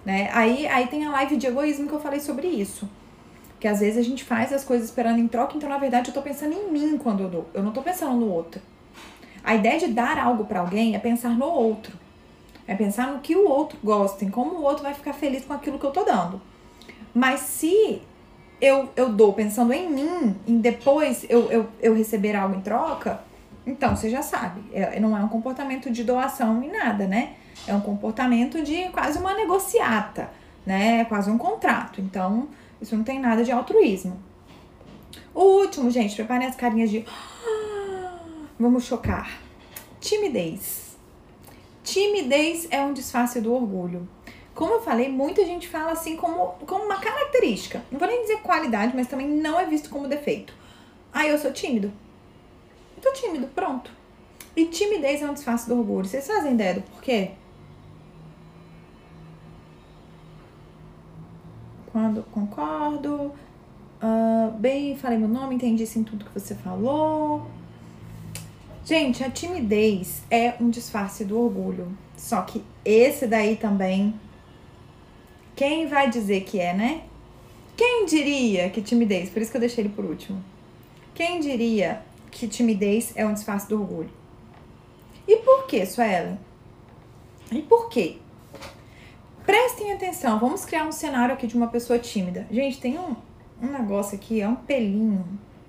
né? 0.04 0.30
Aí, 0.32 0.64
aí 0.68 0.86
tem 0.86 1.04
a 1.04 1.10
live 1.10 1.36
de 1.36 1.48
egoísmo 1.48 1.88
que 1.88 1.94
eu 1.94 2.00
falei 2.00 2.20
sobre 2.20 2.46
isso. 2.46 2.88
Que 3.60 3.68
às 3.68 3.80
vezes 3.80 3.98
a 3.98 4.02
gente 4.02 4.24
faz 4.24 4.52
as 4.52 4.64
coisas 4.64 4.88
esperando 4.88 5.20
em 5.20 5.28
troca, 5.28 5.56
então 5.56 5.68
na 5.68 5.78
verdade 5.78 6.08
eu 6.08 6.14
tô 6.14 6.22
pensando 6.22 6.54
em 6.54 6.72
mim 6.72 6.98
quando 6.98 7.22
eu 7.22 7.28
dou. 7.28 7.46
Eu 7.54 7.62
não 7.62 7.70
tô 7.70 7.82
pensando 7.82 8.16
no 8.16 8.32
outro. 8.32 8.60
A 9.44 9.54
ideia 9.54 9.78
de 9.78 9.88
dar 9.88 10.18
algo 10.18 10.44
para 10.44 10.60
alguém 10.60 10.94
é 10.94 10.98
pensar 10.98 11.30
no 11.30 11.46
outro. 11.46 11.92
É 12.66 12.74
pensar 12.74 13.08
no 13.08 13.20
que 13.20 13.36
o 13.36 13.48
outro 13.48 13.78
gosta, 13.82 14.24
em 14.24 14.30
como 14.30 14.56
o 14.56 14.62
outro 14.62 14.82
vai 14.82 14.94
ficar 14.94 15.12
feliz 15.12 15.44
com 15.44 15.52
aquilo 15.52 15.78
que 15.78 15.84
eu 15.84 15.90
tô 15.90 16.04
dando. 16.04 16.40
Mas 17.12 17.40
se 17.40 18.02
eu, 18.60 18.90
eu 18.94 19.08
dou 19.10 19.32
pensando 19.32 19.72
em 19.72 19.90
mim, 19.90 20.36
em 20.46 20.58
depois 20.58 21.26
eu, 21.28 21.50
eu, 21.50 21.68
eu 21.80 21.94
receber 21.94 22.36
algo 22.36 22.54
em 22.54 22.60
troca, 22.60 23.20
então 23.66 23.96
você 23.96 24.08
já 24.10 24.22
sabe. 24.22 24.62
É, 24.72 25.00
não 25.00 25.16
é 25.16 25.20
um 25.20 25.28
comportamento 25.28 25.90
de 25.90 26.04
doação 26.04 26.62
em 26.62 26.70
nada, 26.70 27.06
né? 27.06 27.34
É 27.66 27.74
um 27.74 27.80
comportamento 27.80 28.62
de 28.62 28.88
quase 28.90 29.18
uma 29.18 29.34
negociata, 29.34 30.30
né? 30.64 31.00
É 31.00 31.04
quase 31.04 31.30
um 31.30 31.38
contrato. 31.38 32.00
Então, 32.00 32.48
isso 32.80 32.96
não 32.96 33.04
tem 33.04 33.20
nada 33.20 33.44
de 33.44 33.52
altruísmo. 33.52 34.20
O 35.34 35.42
último, 35.60 35.90
gente, 35.90 36.14
preparem 36.14 36.46
as 36.46 36.56
carinhas 36.56 36.90
de. 36.90 37.04
Vamos 38.58 38.84
chocar. 38.84 39.40
Timidez. 40.00 40.96
Timidez 41.82 42.66
é 42.70 42.80
um 42.82 42.92
disfarce 42.92 43.40
do 43.40 43.52
orgulho. 43.52 44.08
Como 44.54 44.74
eu 44.74 44.82
falei, 44.82 45.08
muita 45.08 45.44
gente 45.44 45.68
fala 45.68 45.92
assim 45.92 46.16
como, 46.16 46.54
como 46.66 46.84
uma 46.84 47.00
característica. 47.00 47.82
Não 47.90 47.98
vou 47.98 48.08
nem 48.08 48.22
dizer 48.22 48.42
qualidade, 48.42 48.94
mas 48.94 49.06
também 49.06 49.28
não 49.28 49.58
é 49.58 49.64
visto 49.64 49.88
como 49.88 50.08
defeito. 50.08 50.52
Ah, 51.12 51.26
eu 51.26 51.38
sou 51.38 51.52
tímido. 51.52 51.92
Eu 52.96 53.02
tô 53.02 53.12
tímido, 53.12 53.46
pronto. 53.48 53.90
E 54.54 54.66
timidez 54.66 55.22
é 55.22 55.30
um 55.30 55.34
disfarce 55.34 55.68
do 55.68 55.78
orgulho. 55.78 56.06
Vocês 56.06 56.26
fazem 56.26 56.52
ideia 56.52 56.74
do 56.74 56.82
porquê? 56.82 57.32
Quando 61.92 62.22
concordo. 62.30 63.32
Uh, 64.02 64.50
bem, 64.58 64.96
falei 64.96 65.18
meu 65.18 65.28
nome, 65.28 65.54
entendi 65.56 65.86
sim 65.86 66.02
tudo 66.02 66.24
que 66.24 66.32
você 66.32 66.54
falou. 66.54 67.46
Gente, 68.84 69.22
a 69.22 69.30
timidez 69.30 70.22
é 70.30 70.54
um 70.60 70.70
disfarce 70.70 71.24
do 71.24 71.38
orgulho. 71.38 71.96
Só 72.16 72.42
que 72.42 72.64
esse 72.84 73.26
daí 73.26 73.56
também. 73.56 74.14
Quem 75.54 75.86
vai 75.86 76.08
dizer 76.08 76.42
que 76.42 76.58
é, 76.58 76.72
né? 76.72 77.02
Quem 77.76 78.06
diria 78.06 78.70
que 78.70 78.80
timidez? 78.80 79.30
Por 79.30 79.42
isso 79.42 79.50
que 79.50 79.56
eu 79.56 79.60
deixei 79.60 79.84
ele 79.84 79.92
por 79.92 80.04
último. 80.04 80.42
Quem 81.14 81.40
diria 81.40 82.02
que 82.30 82.48
timidez 82.48 83.12
é 83.14 83.26
um 83.26 83.34
disfarce 83.34 83.68
do 83.68 83.80
orgulho? 83.80 84.10
E 85.26 85.36
por 85.36 85.66
que, 85.66 85.84
Suelen? 85.84 86.38
E 87.52 87.62
por 87.62 87.88
quê? 87.88 88.18
Prestem 89.44 89.92
atenção, 89.92 90.38
vamos 90.38 90.64
criar 90.64 90.84
um 90.84 90.92
cenário 90.92 91.34
aqui 91.34 91.46
de 91.46 91.56
uma 91.56 91.68
pessoa 91.68 91.98
tímida. 91.98 92.46
Gente, 92.50 92.80
tem 92.80 92.98
um, 92.98 93.16
um 93.60 93.66
negócio 93.66 94.16
aqui, 94.16 94.40
é 94.40 94.48
um 94.48 94.54
pelinho, 94.54 95.24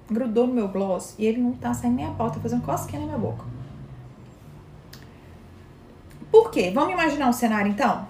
grudou 0.09 0.45
no 0.45 0.53
meu 0.53 0.67
gloss 0.67 1.15
e 1.17 1.25
ele 1.25 1.41
não 1.41 1.53
tá 1.53 1.73
saindo 1.73 1.95
nem 1.95 2.05
a 2.05 2.11
pauta, 2.11 2.35
tá 2.35 2.41
fazendo 2.41 2.63
cosquinha 2.63 2.99
na 2.99 3.07
minha 3.07 3.17
boca. 3.17 3.45
Por 6.29 6.51
quê? 6.51 6.71
Vamos 6.73 6.93
imaginar 6.93 7.29
um 7.29 7.33
cenário 7.33 7.71
então? 7.71 8.07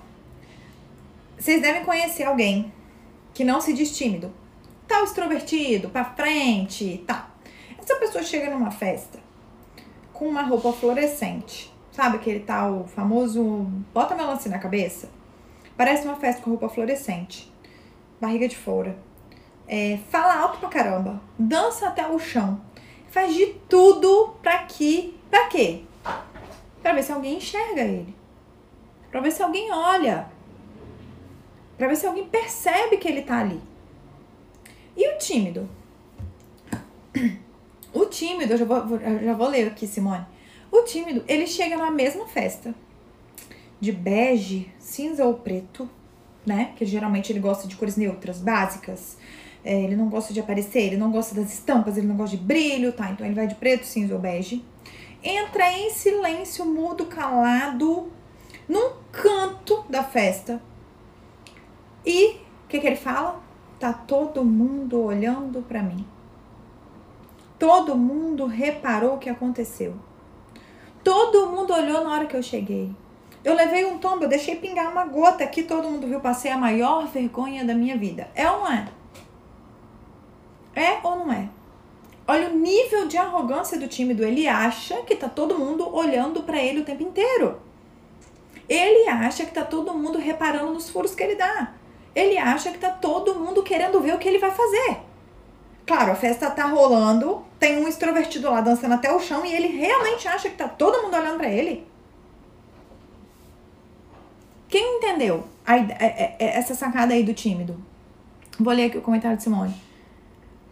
Vocês 1.37 1.61
devem 1.61 1.85
conhecer 1.85 2.23
alguém 2.23 2.71
que 3.33 3.43
não 3.43 3.61
se 3.61 3.73
diz 3.73 3.95
tímido. 3.95 4.31
Tá 4.87 5.03
extrovertido, 5.03 5.89
pra 5.89 6.05
frente, 6.05 7.03
tá. 7.07 7.31
Essa 7.77 7.95
pessoa 7.95 8.23
chega 8.23 8.49
numa 8.49 8.71
festa 8.71 9.19
com 10.11 10.27
uma 10.27 10.43
roupa 10.43 10.71
fluorescente, 10.71 11.73
sabe 11.91 12.17
aquele 12.17 12.41
tal 12.41 12.85
famoso 12.85 13.65
bota 13.91 14.13
melancia 14.13 14.51
na 14.51 14.59
cabeça? 14.59 15.09
Parece 15.81 16.05
uma 16.05 16.15
festa 16.15 16.43
com 16.43 16.51
roupa 16.51 16.69
fluorescente. 16.69 17.51
Barriga 18.21 18.47
de 18.47 18.55
fora. 18.55 18.95
É, 19.67 19.97
fala 20.11 20.39
alto 20.39 20.59
pra 20.59 20.69
caramba. 20.69 21.19
Dança 21.39 21.87
até 21.87 22.07
o 22.07 22.19
chão. 22.19 22.61
Faz 23.09 23.33
de 23.33 23.47
tudo 23.67 24.35
pra 24.43 24.59
que. 24.59 25.19
Pra 25.27 25.47
quê? 25.47 25.81
Pra 26.83 26.93
ver 26.93 27.01
se 27.01 27.11
alguém 27.11 27.37
enxerga 27.37 27.81
ele. 27.81 28.15
Pra 29.09 29.21
ver 29.21 29.31
se 29.31 29.41
alguém 29.41 29.71
olha. 29.71 30.27
Pra 31.79 31.87
ver 31.87 31.95
se 31.95 32.05
alguém 32.05 32.27
percebe 32.27 32.97
que 32.97 33.07
ele 33.07 33.23
tá 33.23 33.39
ali. 33.39 33.59
E 34.95 35.15
o 35.15 35.17
tímido? 35.17 35.67
O 37.91 38.05
tímido, 38.05 38.53
eu 38.53 38.57
já 38.57 38.65
vou, 38.65 38.77
eu 38.99 39.25
já 39.25 39.33
vou 39.33 39.47
ler 39.47 39.67
aqui, 39.67 39.87
Simone. 39.87 40.27
O 40.71 40.83
tímido, 40.83 41.23
ele 41.27 41.47
chega 41.47 41.75
na 41.75 41.89
mesma 41.89 42.27
festa 42.27 42.71
de 43.81 43.91
bege, 43.91 44.71
cinza 44.77 45.25
ou 45.25 45.33
preto, 45.33 45.89
né? 46.45 46.73
Que 46.77 46.85
geralmente 46.85 47.31
ele 47.31 47.39
gosta 47.39 47.67
de 47.67 47.75
cores 47.75 47.97
neutras, 47.97 48.39
básicas. 48.39 49.17
É, 49.65 49.81
ele 49.81 49.95
não 49.95 50.07
gosta 50.07 50.33
de 50.33 50.39
aparecer, 50.39 50.83
ele 50.83 50.97
não 50.97 51.11
gosta 51.11 51.35
das 51.35 51.51
estampas, 51.51 51.97
ele 51.97 52.07
não 52.07 52.15
gosta 52.15 52.37
de 52.37 52.43
brilho, 52.43 52.93
tá? 52.93 53.09
Então 53.09 53.25
ele 53.25 53.35
vai 53.35 53.47
de 53.47 53.55
preto, 53.55 53.85
cinza 53.85 54.13
ou 54.13 54.19
bege. 54.19 54.63
Entra 55.23 55.71
em 55.71 55.89
silêncio, 55.89 56.63
mudo, 56.63 57.07
calado, 57.07 58.11
num 58.69 58.91
canto 59.11 59.83
da 59.89 60.03
festa. 60.03 60.61
E 62.05 62.35
o 62.65 62.67
que, 62.69 62.79
que 62.79 62.87
ele 62.87 62.95
fala? 62.95 63.41
Tá 63.79 63.91
todo 63.91 64.45
mundo 64.45 65.01
olhando 65.03 65.61
para 65.63 65.81
mim. 65.81 66.05
Todo 67.57 67.95
mundo 67.95 68.45
reparou 68.45 69.15
o 69.15 69.17
que 69.17 69.29
aconteceu. 69.29 69.95
Todo 71.03 71.47
mundo 71.47 71.73
olhou 71.73 72.03
na 72.03 72.11
hora 72.11 72.25
que 72.25 72.35
eu 72.35 72.43
cheguei. 72.43 72.95
Eu 73.43 73.55
levei 73.55 73.85
um 73.85 73.97
tombo, 73.97 74.25
eu 74.25 74.29
deixei 74.29 74.55
pingar 74.55 74.91
uma 74.91 75.05
gota 75.05 75.43
aqui, 75.43 75.63
todo 75.63 75.89
mundo 75.89 76.07
viu, 76.07 76.19
passei 76.19 76.51
a 76.51 76.57
maior 76.57 77.07
vergonha 77.07 77.65
da 77.65 77.73
minha 77.73 77.97
vida. 77.97 78.29
É 78.35 78.49
ou 78.49 78.59
não 78.59 78.71
é? 78.71 78.87
É 80.75 80.99
ou 81.03 81.17
não 81.17 81.31
é? 81.31 81.49
Olha 82.27 82.49
o 82.49 82.55
nível 82.55 83.07
de 83.07 83.17
arrogância 83.17 83.79
do 83.79 83.87
tímido. 83.87 84.23
Ele 84.23 84.47
acha 84.47 85.01
que 85.01 85.15
tá 85.15 85.27
todo 85.27 85.57
mundo 85.57 85.93
olhando 85.93 86.43
para 86.43 86.61
ele 86.61 86.81
o 86.81 86.85
tempo 86.85 87.03
inteiro. 87.03 87.59
Ele 88.69 89.07
acha 89.09 89.43
que 89.43 89.51
tá 89.51 89.65
todo 89.65 89.93
mundo 89.93 90.17
reparando 90.17 90.71
nos 90.71 90.89
furos 90.89 91.13
que 91.13 91.23
ele 91.23 91.35
dá. 91.35 91.73
Ele 92.15 92.37
acha 92.37 92.71
que 92.71 92.77
tá 92.77 92.89
todo 92.89 93.35
mundo 93.35 93.63
querendo 93.63 93.99
ver 93.99 94.13
o 94.13 94.17
que 94.17 94.27
ele 94.27 94.37
vai 94.37 94.51
fazer. 94.51 94.99
Claro, 95.85 96.11
a 96.11 96.15
festa 96.15 96.49
tá 96.49 96.67
rolando, 96.67 97.43
tem 97.59 97.83
um 97.83 97.87
extrovertido 97.87 98.49
lá 98.49 98.61
dançando 98.61 98.93
até 98.93 99.11
o 99.11 99.19
chão 99.19 99.45
e 99.45 99.53
ele 99.53 99.67
realmente 99.67 100.27
acha 100.27 100.49
que 100.49 100.55
tá 100.55 100.69
todo 100.69 101.01
mundo 101.01 101.17
olhando 101.17 101.37
para 101.37 101.49
ele. 101.49 101.90
Quem 104.71 104.99
entendeu 104.99 105.43
a, 105.65 105.73
a, 105.73 105.75
a, 105.75 105.79
é, 105.79 106.35
é, 106.39 106.57
essa 106.57 106.73
sacada 106.73 107.13
aí 107.13 107.23
do 107.23 107.33
tímido? 107.33 107.75
Vou 108.57 108.73
ler 108.73 108.85
aqui 108.85 108.97
o 108.97 109.01
comentário 109.01 109.35
de 109.35 109.43
Simone. 109.43 109.75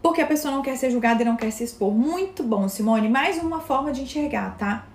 Porque 0.01 0.21
a 0.21 0.25
pessoa 0.25 0.53
não 0.53 0.61
quer 0.61 0.77
ser 0.77 0.89
julgada 0.89 1.21
e 1.21 1.25
não 1.25 1.35
quer 1.35 1.51
se 1.51 1.65
expor. 1.65 1.93
Muito 1.93 2.41
bom, 2.41 2.69
Simone. 2.69 3.09
Mais 3.09 3.37
uma 3.43 3.59
forma 3.59 3.91
de 3.91 4.03
enxergar, 4.03 4.57
tá? 4.57 4.87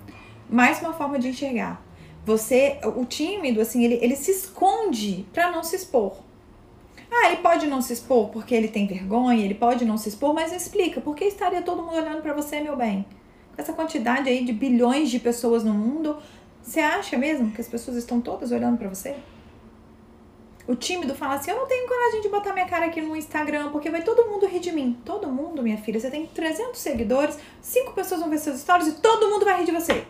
Mais 0.48 0.80
uma 0.80 0.94
forma 0.94 1.18
de 1.18 1.28
enxergar. 1.28 1.84
Você, 2.24 2.78
o 2.96 3.04
tímido, 3.04 3.60
assim, 3.60 3.84
ele, 3.84 3.98
ele 4.00 4.16
se 4.16 4.30
esconde 4.30 5.26
para 5.34 5.50
não 5.50 5.62
se 5.62 5.76
expor. 5.76 6.16
Ah, 7.12 7.26
ele 7.28 7.42
pode 7.42 7.66
não 7.66 7.82
se 7.82 7.92
expor 7.92 8.30
porque 8.30 8.54
ele 8.54 8.68
tem 8.68 8.86
vergonha, 8.86 9.44
ele 9.44 9.54
pode 9.54 9.84
não 9.84 9.98
se 9.98 10.08
expor, 10.08 10.32
mas 10.32 10.50
explica, 10.50 11.02
por 11.02 11.14
que 11.14 11.26
estaria 11.26 11.60
todo 11.60 11.82
mundo 11.82 11.96
olhando 11.96 12.22
para 12.22 12.32
você, 12.32 12.60
meu 12.60 12.74
bem? 12.74 13.04
Essa 13.56 13.74
quantidade 13.74 14.30
aí 14.30 14.44
de 14.44 14.52
bilhões 14.52 15.10
de 15.10 15.20
pessoas 15.20 15.62
no 15.62 15.74
mundo, 15.74 16.16
você 16.64 16.80
acha 16.80 17.18
mesmo 17.18 17.50
que 17.52 17.60
as 17.60 17.68
pessoas 17.68 17.98
estão 17.98 18.22
todas 18.22 18.50
olhando 18.50 18.78
para 18.78 18.88
você? 18.88 19.14
O 20.66 20.74
tímido 20.74 21.14
fala 21.14 21.34
assim: 21.34 21.50
Eu 21.50 21.58
não 21.58 21.66
tenho 21.66 21.86
coragem 21.86 22.22
de 22.22 22.28
botar 22.30 22.54
minha 22.54 22.66
cara 22.66 22.86
aqui 22.86 23.02
no 23.02 23.14
Instagram 23.14 23.70
porque 23.70 23.90
vai 23.90 24.02
todo 24.02 24.24
mundo 24.30 24.46
rir 24.46 24.60
de 24.60 24.72
mim. 24.72 24.98
Todo 25.04 25.28
mundo, 25.28 25.62
minha 25.62 25.76
filha. 25.76 26.00
Você 26.00 26.10
tem 26.10 26.26
300 26.26 26.80
seguidores, 26.80 27.38
5 27.60 27.92
pessoas 27.92 28.20
vão 28.20 28.30
ver 28.30 28.38
seus 28.38 28.60
stories 28.60 28.88
e 28.88 28.92
todo 28.92 29.28
mundo 29.28 29.44
vai 29.44 29.58
rir 29.58 29.66
de 29.66 29.72
você. 29.72 30.06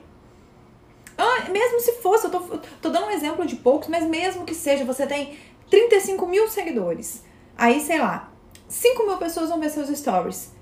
Ah, 1.18 1.50
mesmo 1.50 1.80
se 1.80 1.94
fosse, 1.94 2.26
eu 2.26 2.30
tô, 2.30 2.40
tô 2.80 2.88
dando 2.88 3.06
um 3.06 3.10
exemplo 3.10 3.44
de 3.44 3.56
poucos, 3.56 3.88
mas 3.88 4.04
mesmo 4.04 4.44
que 4.44 4.54
seja, 4.54 4.84
você 4.84 5.06
tem 5.06 5.36
35 5.68 6.24
mil 6.26 6.48
seguidores. 6.48 7.24
Aí, 7.56 7.80
sei 7.80 7.98
lá, 7.98 8.32
5 8.68 9.06
mil 9.06 9.16
pessoas 9.16 9.48
vão 9.48 9.58
ver 9.58 9.70
seus 9.70 9.88
stories. 9.96 10.52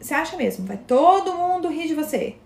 Você 0.00 0.14
acha 0.14 0.36
mesmo? 0.36 0.66
Vai 0.66 0.78
todo 0.78 1.34
mundo 1.34 1.68
rir 1.68 1.86
de 1.86 1.94
você. 1.94 2.36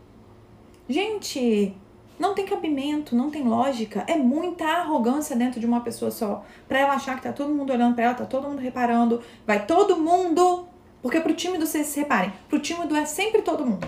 Gente, 0.88 1.76
não 2.18 2.34
tem 2.34 2.44
cabimento, 2.44 3.14
não 3.14 3.30
tem 3.30 3.42
lógica. 3.42 4.04
É 4.06 4.16
muita 4.16 4.64
arrogância 4.64 5.36
dentro 5.36 5.60
de 5.60 5.66
uma 5.66 5.80
pessoa 5.80 6.10
só. 6.10 6.44
Pra 6.66 6.78
ela 6.80 6.94
achar 6.94 7.16
que 7.16 7.22
tá 7.22 7.32
todo 7.32 7.54
mundo 7.54 7.72
olhando 7.72 7.94
pra 7.94 8.04
ela, 8.04 8.14
tá 8.14 8.26
todo 8.26 8.48
mundo 8.48 8.60
reparando. 8.60 9.22
Vai 9.46 9.64
todo 9.64 9.96
mundo. 9.96 10.66
Porque 11.00 11.20
pro 11.20 11.34
tímido, 11.34 11.64
vocês 11.64 11.86
se 11.86 12.00
reparem, 12.00 12.32
pro 12.48 12.58
tímido 12.58 12.96
é 12.96 13.04
sempre 13.04 13.42
todo 13.42 13.64
mundo. 13.64 13.86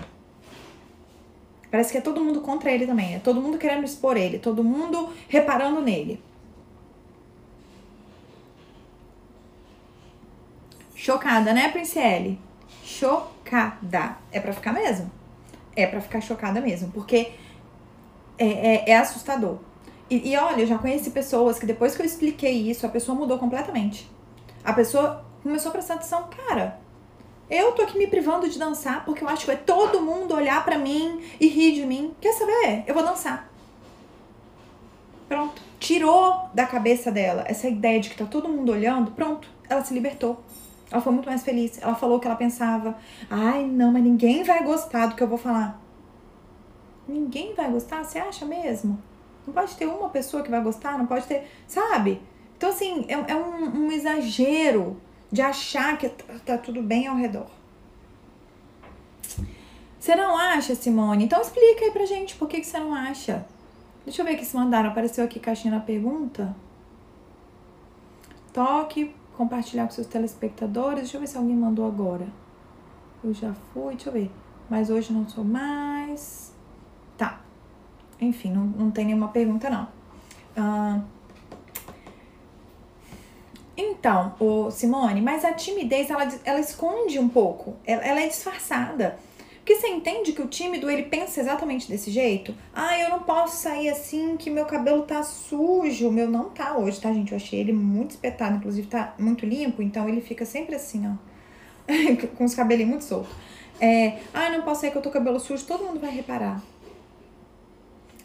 Parece 1.69 1.91
que 1.91 1.97
é 1.97 2.01
todo 2.01 2.23
mundo 2.23 2.41
contra 2.41 2.71
ele 2.71 2.85
também. 2.85 3.15
É 3.15 3.19
todo 3.19 3.41
mundo 3.41 3.57
querendo 3.57 3.83
expor 3.83 4.17
ele, 4.17 4.39
todo 4.39 4.63
mundo 4.63 5.09
reparando 5.27 5.81
nele. 5.81 6.21
Chocada, 10.95 11.53
né, 11.53 11.69
Princele? 11.69 12.39
Chocada. 12.83 14.17
É 14.31 14.39
pra 14.39 14.53
ficar 14.53 14.71
mesmo? 14.71 15.11
É 15.75 15.87
pra 15.87 15.99
ficar 15.99 16.21
chocada 16.21 16.61
mesmo, 16.61 16.91
porque 16.91 17.31
é, 18.41 18.75
é, 18.87 18.89
é 18.91 18.97
assustador. 18.97 19.57
E, 20.09 20.31
e 20.31 20.37
olha, 20.37 20.61
eu 20.61 20.67
já 20.67 20.77
conheci 20.77 21.11
pessoas 21.11 21.59
que 21.59 21.65
depois 21.65 21.95
que 21.95 22.01
eu 22.01 22.05
expliquei 22.05 22.69
isso, 22.69 22.85
a 22.85 22.89
pessoa 22.89 23.17
mudou 23.17 23.37
completamente. 23.37 24.09
A 24.63 24.73
pessoa 24.73 25.23
começou 25.43 25.69
a 25.69 25.73
prestar 25.73 25.95
atenção, 25.95 26.27
cara, 26.47 26.79
eu 27.49 27.71
tô 27.73 27.83
aqui 27.83 27.97
me 27.97 28.07
privando 28.07 28.49
de 28.49 28.57
dançar 28.57 29.05
porque 29.05 29.23
eu 29.23 29.29
acho 29.29 29.41
que 29.41 29.47
vai 29.47 29.57
todo 29.57 30.01
mundo 30.01 30.33
olhar 30.33 30.63
para 30.65 30.77
mim 30.77 31.21
e 31.39 31.47
rir 31.47 31.73
de 31.73 31.85
mim. 31.85 32.13
Quer 32.19 32.33
saber? 32.33 32.83
Eu 32.87 32.93
vou 32.93 33.03
dançar. 33.03 33.49
Pronto. 35.27 35.61
Tirou 35.79 36.49
da 36.53 36.65
cabeça 36.65 37.11
dela 37.11 37.43
essa 37.47 37.67
ideia 37.67 37.99
de 37.99 38.09
que 38.09 38.17
tá 38.17 38.25
todo 38.25 38.49
mundo 38.49 38.71
olhando. 38.71 39.11
Pronto. 39.11 39.47
Ela 39.69 39.83
se 39.83 39.93
libertou. 39.93 40.41
Ela 40.91 41.01
foi 41.01 41.13
muito 41.13 41.27
mais 41.27 41.43
feliz. 41.43 41.81
Ela 41.81 41.95
falou 41.95 42.17
o 42.17 42.19
que 42.19 42.27
ela 42.27 42.35
pensava. 42.35 42.97
Ai, 43.29 43.65
não, 43.65 43.91
mas 43.91 44.03
ninguém 44.03 44.43
vai 44.43 44.63
gostar 44.63 45.07
do 45.07 45.15
que 45.15 45.23
eu 45.23 45.27
vou 45.27 45.37
falar. 45.37 45.81
Ninguém 47.11 47.53
vai 47.53 47.69
gostar? 47.69 48.03
Você 48.03 48.17
acha 48.17 48.45
mesmo? 48.45 48.97
Não 49.45 49.53
pode 49.53 49.75
ter 49.75 49.85
uma 49.85 50.09
pessoa 50.09 50.41
que 50.43 50.49
vai 50.49 50.61
gostar? 50.61 50.97
Não 50.97 51.05
pode 51.05 51.25
ter. 51.25 51.47
Sabe? 51.67 52.21
Então, 52.57 52.69
assim, 52.69 53.05
é, 53.07 53.31
é 53.31 53.35
um, 53.35 53.85
um, 53.85 53.91
exagero 53.91 54.95
de 55.31 55.41
achar 55.41 55.97
que 55.97 56.07
tá, 56.09 56.33
tá 56.45 56.57
tudo 56.57 56.81
bem 56.81 57.07
ao 57.07 57.15
redor. 57.15 57.47
Você 59.99 60.15
não 60.15 60.37
acha, 60.37 60.73
Simone? 60.73 61.25
Então 61.25 61.41
explica 61.41 61.85
aí 61.85 61.91
pra 61.91 62.05
gente 62.05 62.35
por 62.35 62.47
que, 62.47 62.59
que 62.61 62.67
você 62.67 62.79
não 62.79 62.93
acha. 62.93 63.45
Deixa 64.05 64.21
eu 64.21 64.25
ver 64.25 64.33
aqui 64.33 64.45
se 64.45 64.55
mandaram. 64.55 64.89
Apareceu 64.89 65.23
aqui 65.25 65.39
caixinha 65.39 65.75
na 65.75 65.81
pergunta. 65.81 66.55
Toque 68.53 69.13
compartilhar 69.35 69.85
com 69.85 69.91
seus 69.91 70.07
telespectadores. 70.07 71.01
Deixa 71.01 71.17
eu 71.17 71.21
ver 71.21 71.27
se 71.27 71.37
alguém 71.37 71.55
mandou 71.55 71.85
agora. 71.85 72.27
Eu 73.23 73.33
já 73.33 73.53
fui, 73.73 73.95
deixa 73.95 74.09
eu 74.09 74.13
ver. 74.13 74.31
Mas 74.69 74.89
hoje 74.89 75.11
não 75.11 75.27
sou 75.27 75.43
mais. 75.43 76.50
Tá. 77.21 77.39
Enfim, 78.19 78.51
não, 78.51 78.65
não 78.65 78.89
tem 78.89 79.05
nenhuma 79.05 79.27
pergunta, 79.27 79.69
não. 79.69 79.87
Então, 83.77 84.33
o 84.39 84.71
Simone, 84.71 85.21
mas 85.21 85.45
a 85.45 85.53
timidez, 85.53 86.09
ela, 86.09 86.27
ela 86.43 86.59
esconde 86.59 87.19
um 87.19 87.29
pouco. 87.29 87.75
Ela, 87.85 88.01
ela 88.03 88.21
é 88.21 88.27
disfarçada. 88.27 89.19
Porque 89.57 89.75
você 89.75 89.87
entende 89.89 90.33
que 90.33 90.41
o 90.41 90.47
tímido, 90.47 90.89
ele 90.89 91.03
pensa 91.03 91.39
exatamente 91.39 91.87
desse 91.87 92.09
jeito? 92.09 92.55
Ah, 92.73 92.97
eu 92.97 93.11
não 93.11 93.19
posso 93.19 93.61
sair 93.61 93.89
assim, 93.89 94.35
que 94.35 94.49
meu 94.49 94.65
cabelo 94.65 95.03
tá 95.03 95.21
sujo. 95.21 96.07
O 96.07 96.11
meu 96.11 96.27
não 96.27 96.49
tá 96.49 96.75
hoje, 96.75 96.99
tá, 96.99 97.13
gente? 97.13 97.33
Eu 97.33 97.35
achei 97.35 97.59
ele 97.59 97.71
muito 97.71 98.11
espetado, 98.11 98.55
inclusive 98.55 98.87
tá 98.87 99.13
muito 99.19 99.45
limpo, 99.45 99.83
então 99.83 100.09
ele 100.09 100.21
fica 100.21 100.43
sempre 100.43 100.73
assim, 100.73 101.07
ó. 101.07 101.13
com 102.35 102.45
os 102.45 102.55
cabelinhos 102.55 102.89
muito 102.89 103.03
soltos. 103.03 103.31
É, 103.79 104.17
ah, 104.33 104.49
não 104.49 104.63
posso 104.63 104.81
sair 104.81 104.89
que 104.89 104.97
eu 104.97 105.03
tô 105.03 105.11
com 105.11 105.19
cabelo 105.19 105.39
sujo, 105.39 105.63
todo 105.67 105.83
mundo 105.83 105.99
vai 105.99 106.09
reparar. 106.09 106.59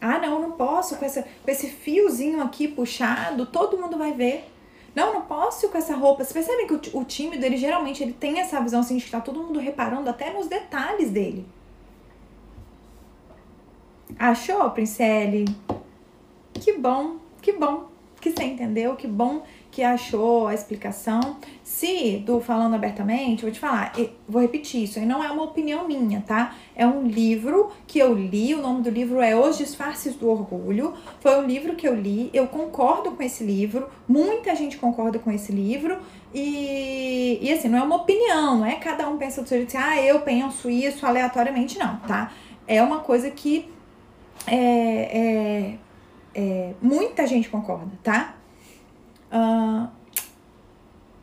Ah, 0.06 0.18
não, 0.18 0.40
não 0.40 0.52
posso 0.52 0.96
com, 0.96 1.04
essa, 1.04 1.22
com 1.22 1.50
esse 1.50 1.68
fiozinho 1.68 2.42
aqui 2.42 2.68
puxado, 2.68 3.46
todo 3.46 3.78
mundo 3.78 3.98
vai 3.98 4.12
ver. 4.12 4.50
Não, 4.94 5.12
não 5.12 5.22
posso 5.22 5.68
com 5.68 5.76
essa 5.76 5.94
roupa. 5.94 6.24
Você 6.24 6.32
percebe 6.32 6.66
que 6.66 6.90
o, 6.96 7.00
o 7.00 7.04
tímido, 7.04 7.44
ele 7.44 7.56
geralmente 7.56 8.02
ele 8.02 8.12
tem 8.12 8.40
essa 8.40 8.60
visão 8.60 8.80
assim 8.80 8.96
de 8.96 9.04
que 9.04 9.10
tá 9.10 9.20
todo 9.20 9.42
mundo 9.42 9.58
reparando 9.58 10.08
até 10.08 10.32
nos 10.32 10.46
detalhes 10.46 11.10
dele. 11.10 11.46
Achou, 14.18 14.70
Princele? 14.70 15.44
Que 16.54 16.72
bom, 16.78 17.16
que 17.42 17.52
bom 17.52 17.96
que 18.20 18.30
você 18.30 18.44
entendeu, 18.44 18.96
que 18.96 19.06
bom 19.06 19.42
que 19.76 19.82
achou 19.82 20.46
a 20.46 20.54
explicação. 20.54 21.36
Se, 21.62 22.16
do 22.24 22.40
Falando 22.40 22.72
Abertamente, 22.72 23.42
vou 23.42 23.50
te 23.50 23.60
falar, 23.60 23.92
vou 24.26 24.40
repetir 24.40 24.84
isso, 24.84 24.98
aí 24.98 25.04
não 25.04 25.22
é 25.22 25.30
uma 25.30 25.42
opinião 25.42 25.86
minha, 25.86 26.22
tá? 26.26 26.54
É 26.74 26.86
um 26.86 27.06
livro 27.06 27.70
que 27.86 27.98
eu 27.98 28.14
li, 28.14 28.54
o 28.54 28.62
nome 28.62 28.80
do 28.80 28.88
livro 28.88 29.20
é 29.20 29.36
Os 29.36 29.58
Disfarces 29.58 30.16
do 30.16 30.30
Orgulho. 30.30 30.94
Foi 31.20 31.38
um 31.38 31.46
livro 31.46 31.74
que 31.74 31.86
eu 31.86 31.94
li, 31.94 32.30
eu 32.32 32.46
concordo 32.46 33.10
com 33.10 33.22
esse 33.22 33.44
livro, 33.44 33.86
muita 34.08 34.56
gente 34.56 34.78
concorda 34.78 35.18
com 35.18 35.30
esse 35.30 35.52
livro, 35.52 35.98
e, 36.32 37.38
e 37.42 37.52
assim, 37.52 37.68
não 37.68 37.76
é 37.76 37.82
uma 37.82 37.96
opinião, 37.96 38.56
não 38.56 38.64
é 38.64 38.76
cada 38.76 39.06
um 39.10 39.18
pensa 39.18 39.42
do 39.42 39.48
seu 39.48 39.58
jeito, 39.58 39.76
assim, 39.76 39.86
ah, 39.86 40.02
eu 40.02 40.20
penso 40.20 40.70
isso 40.70 41.04
aleatoriamente, 41.04 41.78
não, 41.78 41.96
tá? 41.98 42.32
É 42.66 42.82
uma 42.82 43.00
coisa 43.00 43.30
que 43.30 43.70
é, 44.46 44.54
é, 44.54 45.74
é 46.34 46.72
muita 46.80 47.26
gente 47.26 47.50
concorda, 47.50 47.92
tá? 48.02 48.35
Uh, 49.32 49.88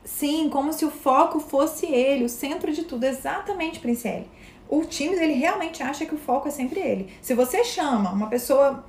sim, 0.03 0.49
como 0.49 0.73
se 0.73 0.85
o 0.85 0.91
foco 0.91 1.39
fosse 1.39 1.85
ele, 1.85 2.25
o 2.25 2.29
centro 2.29 2.71
de 2.71 2.83
tudo, 2.83 3.03
exatamente, 3.03 3.79
Princele. 3.79 4.29
O 4.69 4.81
tímido, 4.81 5.21
ele 5.21 5.33
realmente 5.33 5.83
acha 5.83 6.05
que 6.05 6.15
o 6.15 6.17
foco 6.17 6.47
é 6.47 6.51
sempre 6.51 6.79
ele. 6.79 7.13
Se 7.21 7.33
você 7.33 7.63
chama 7.63 8.11
uma 8.11 8.27
pessoa, 8.27 8.83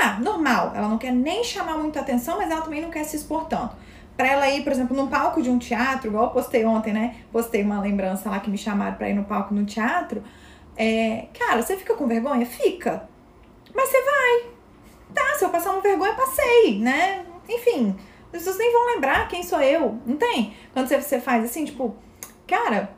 ah, 0.00 0.18
normal, 0.20 0.72
ela 0.74 0.88
não 0.88 0.98
quer 0.98 1.12
nem 1.12 1.42
chamar 1.44 1.76
muita 1.78 2.00
atenção, 2.00 2.38
mas 2.38 2.50
ela 2.50 2.62
também 2.62 2.80
não 2.80 2.90
quer 2.90 3.04
se 3.04 3.16
expor 3.16 3.46
tanto. 3.46 3.76
Pra 4.16 4.26
ela 4.26 4.48
ir, 4.50 4.64
por 4.64 4.72
exemplo, 4.72 4.96
num 4.96 5.06
palco 5.06 5.40
de 5.40 5.48
um 5.48 5.58
teatro, 5.58 6.08
igual 6.08 6.24
eu 6.24 6.30
postei 6.30 6.64
ontem, 6.64 6.92
né? 6.92 7.16
Postei 7.30 7.62
uma 7.62 7.80
lembrança 7.80 8.28
lá 8.28 8.40
que 8.40 8.50
me 8.50 8.58
chamaram 8.58 8.96
pra 8.96 9.08
ir 9.08 9.14
no 9.14 9.24
palco 9.24 9.54
no 9.54 9.64
teatro. 9.64 10.24
É, 10.76 11.26
cara, 11.38 11.62
você 11.62 11.76
fica 11.76 11.94
com 11.94 12.06
vergonha? 12.06 12.44
Fica. 12.44 13.08
Mas 13.74 13.88
você 13.88 14.02
vai. 14.02 14.50
Tá, 15.14 15.34
se 15.36 15.44
eu 15.44 15.50
passar 15.50 15.70
uma 15.70 15.80
vergonha, 15.80 16.14
passei, 16.14 16.80
né? 16.80 17.24
Enfim, 17.48 17.96
as 18.32 18.42
pessoas 18.42 18.58
nem 18.58 18.72
vão 18.72 18.86
lembrar 18.94 19.28
quem 19.28 19.42
sou 19.42 19.60
eu. 19.60 19.98
Não 20.04 20.16
tem? 20.16 20.54
Quando 20.72 20.86
você 20.86 21.20
faz 21.20 21.44
assim, 21.44 21.64
tipo, 21.64 21.96
cara, 22.46 22.94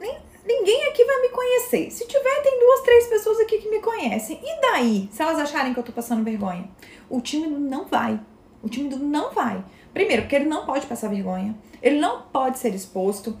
nem, 0.00 0.16
ninguém 0.44 0.88
aqui 0.88 1.04
vai 1.04 1.20
me 1.20 1.28
conhecer. 1.28 1.90
Se 1.90 2.06
tiver, 2.06 2.42
tem 2.42 2.58
duas, 2.58 2.80
três 2.80 3.06
pessoas 3.08 3.40
aqui 3.40 3.58
que 3.58 3.68
me 3.68 3.80
conhecem. 3.80 4.40
E 4.42 4.60
daí? 4.60 5.08
Se 5.12 5.22
elas 5.22 5.38
acharem 5.38 5.74
que 5.74 5.80
eu 5.80 5.84
tô 5.84 5.92
passando 5.92 6.24
vergonha? 6.24 6.68
O 7.10 7.20
tímido 7.20 7.58
não 7.58 7.84
vai. 7.84 8.18
O 8.62 8.68
tímido 8.68 8.96
não 8.96 9.32
vai. 9.32 9.62
Primeiro, 9.92 10.22
porque 10.22 10.36
ele 10.36 10.46
não 10.46 10.64
pode 10.64 10.86
passar 10.86 11.08
vergonha. 11.08 11.54
Ele 11.82 11.98
não 12.00 12.22
pode 12.22 12.58
ser 12.58 12.74
exposto. 12.74 13.36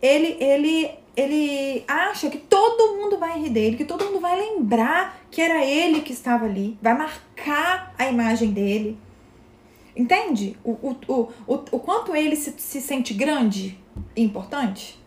Ele, 0.00 0.36
ele, 0.42 0.90
ele 1.16 1.84
acha 1.86 2.28
que 2.28 2.38
todo 2.38 2.96
mundo 2.96 3.18
vai 3.18 3.38
rir 3.38 3.50
dele, 3.50 3.76
que 3.76 3.84
todo 3.84 4.04
mundo 4.04 4.18
vai 4.18 4.36
lembrar 4.36 5.20
que 5.30 5.40
era 5.40 5.64
ele 5.64 6.00
que 6.00 6.12
estava 6.12 6.44
ali, 6.46 6.76
vai 6.82 6.94
marcar 6.94 7.94
a 7.96 8.08
imagem 8.08 8.50
dele. 8.50 8.98
Entende? 9.94 10.56
O, 10.64 10.70
o, 10.70 10.96
o, 11.46 11.54
o, 11.70 11.78
quanto 11.78 12.16
ele 12.16 12.34
se, 12.34 12.54
se 12.58 12.80
sente 12.80 13.12
grande 13.12 13.78
e 14.16 14.22
importante? 14.22 14.98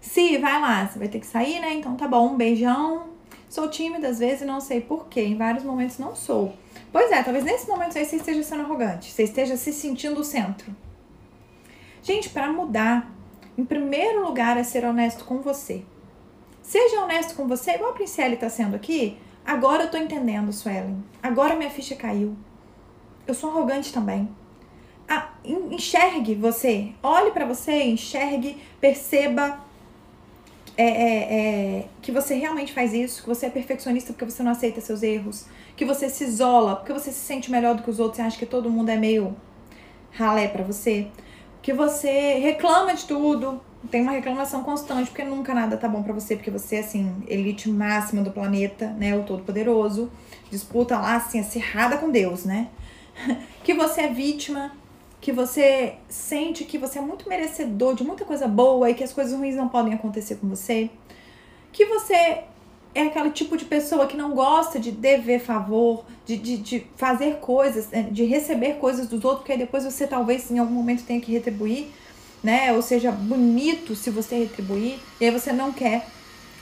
Se, 0.00 0.36
vai 0.36 0.60
lá, 0.60 0.86
você 0.86 0.98
vai 0.98 1.08
ter 1.08 1.18
que 1.18 1.26
sair, 1.26 1.60
né? 1.60 1.72
Então 1.74 1.96
tá 1.96 2.06
bom, 2.06 2.32
um 2.32 2.36
beijão. 2.36 3.08
Sou 3.48 3.68
tímida 3.68 4.08
às 4.08 4.18
vezes, 4.18 4.46
não 4.46 4.60
sei 4.60 4.80
porquê. 4.80 5.22
Em 5.22 5.36
vários 5.36 5.64
momentos 5.64 5.98
não 5.98 6.14
sou. 6.14 6.54
Pois 6.92 7.10
é, 7.10 7.22
talvez 7.22 7.44
nesse 7.44 7.66
momento 7.66 7.96
aí 7.96 8.04
você 8.04 8.16
esteja 8.16 8.42
sendo 8.42 8.62
arrogante. 8.62 9.10
Você 9.10 9.22
esteja 9.22 9.56
se 9.56 9.72
sentindo 9.72 10.20
o 10.20 10.24
centro. 10.24 10.74
Gente, 12.02 12.28
para 12.28 12.52
mudar, 12.52 13.10
em 13.56 13.64
primeiro 13.64 14.26
lugar 14.26 14.58
é 14.58 14.62
ser 14.62 14.84
honesto 14.84 15.24
com 15.24 15.40
você. 15.40 15.82
Seja 16.60 17.02
honesto 17.02 17.34
com 17.34 17.48
você, 17.48 17.72
igual 17.72 17.90
a 17.90 17.94
Princele 17.94 18.36
tá 18.36 18.50
sendo 18.50 18.76
aqui. 18.76 19.18
Agora 19.44 19.84
eu 19.84 19.90
tô 19.90 19.96
entendendo, 19.96 20.52
Suelen. 20.52 21.02
Agora 21.22 21.56
minha 21.56 21.70
ficha 21.70 21.94
caiu 21.94 22.36
eu 23.26 23.34
sou 23.34 23.50
arrogante 23.50 23.92
também. 23.92 24.28
Ah, 25.08 25.30
enxergue 25.44 26.34
você, 26.34 26.92
olhe 27.02 27.30
para 27.30 27.44
você, 27.44 27.82
enxergue, 27.84 28.56
perceba 28.80 29.60
é, 30.76 30.84
é, 30.84 31.34
é, 31.78 31.86
que 32.02 32.10
você 32.10 32.34
realmente 32.34 32.72
faz 32.72 32.92
isso, 32.92 33.22
que 33.22 33.28
você 33.28 33.46
é 33.46 33.50
perfeccionista 33.50 34.12
porque 34.12 34.24
você 34.24 34.42
não 34.42 34.50
aceita 34.50 34.80
seus 34.80 35.02
erros, 35.02 35.46
que 35.76 35.84
você 35.84 36.08
se 36.08 36.24
isola 36.24 36.76
porque 36.76 36.92
você 36.92 37.12
se 37.12 37.20
sente 37.20 37.50
melhor 37.50 37.74
do 37.74 37.82
que 37.82 37.90
os 37.90 38.00
outros 38.00 38.18
e 38.18 38.22
acha 38.22 38.38
que 38.38 38.46
todo 38.46 38.70
mundo 38.70 38.88
é 38.88 38.96
meio 38.96 39.36
ralé 40.10 40.48
para 40.48 40.64
você, 40.64 41.08
que 41.60 41.72
você 41.72 42.38
reclama 42.38 42.94
de 42.94 43.04
tudo, 43.04 43.60
tem 43.90 44.02
uma 44.02 44.12
reclamação 44.12 44.62
constante 44.62 45.10
porque 45.10 45.24
nunca 45.24 45.54
nada 45.54 45.76
tá 45.76 45.88
bom 45.88 46.02
para 46.02 46.12
você, 46.12 46.36
porque 46.36 46.50
você 46.50 46.76
é 46.76 46.80
assim, 46.80 47.22
elite 47.28 47.68
máxima 47.68 48.22
do 48.22 48.30
planeta, 48.30 48.88
né, 48.88 49.16
o 49.16 49.22
todo 49.22 49.42
poderoso, 49.42 50.10
disputa 50.50 50.98
lá 50.98 51.16
assim 51.16 51.40
acirrada 51.40 51.98
com 51.98 52.10
Deus, 52.10 52.44
né? 52.44 52.68
que 53.62 53.74
você 53.74 54.02
é 54.02 54.08
vítima, 54.08 54.72
que 55.20 55.32
você 55.32 55.94
sente 56.08 56.64
que 56.64 56.78
você 56.78 56.98
é 56.98 57.02
muito 57.02 57.28
merecedor 57.28 57.94
de 57.94 58.04
muita 58.04 58.24
coisa 58.24 58.46
boa 58.46 58.90
e 58.90 58.94
que 58.94 59.04
as 59.04 59.12
coisas 59.12 59.36
ruins 59.36 59.56
não 59.56 59.68
podem 59.68 59.94
acontecer 59.94 60.36
com 60.36 60.48
você, 60.48 60.90
que 61.72 61.86
você 61.86 62.44
é 62.94 63.02
aquele 63.02 63.30
tipo 63.30 63.56
de 63.56 63.64
pessoa 63.64 64.06
que 64.06 64.16
não 64.16 64.34
gosta 64.34 64.78
de 64.78 64.92
dever 64.92 65.40
favor, 65.40 66.04
de, 66.24 66.36
de, 66.36 66.56
de 66.58 66.86
fazer 66.96 67.36
coisas, 67.36 67.88
né, 67.88 68.08
de 68.10 68.24
receber 68.24 68.74
coisas 68.74 69.08
dos 69.08 69.24
outros, 69.24 69.40
porque 69.40 69.52
aí 69.52 69.58
depois 69.58 69.84
você 69.84 70.06
talvez 70.06 70.50
em 70.50 70.58
algum 70.58 70.74
momento 70.74 71.04
tenha 71.04 71.20
que 71.20 71.32
retribuir, 71.32 71.88
né? 72.42 72.72
Ou 72.72 72.82
seja, 72.82 73.10
bonito 73.10 73.96
se 73.96 74.10
você 74.10 74.36
retribuir, 74.36 75.00
e 75.20 75.24
aí 75.24 75.30
você 75.30 75.52
não 75.52 75.72
quer 75.72 76.06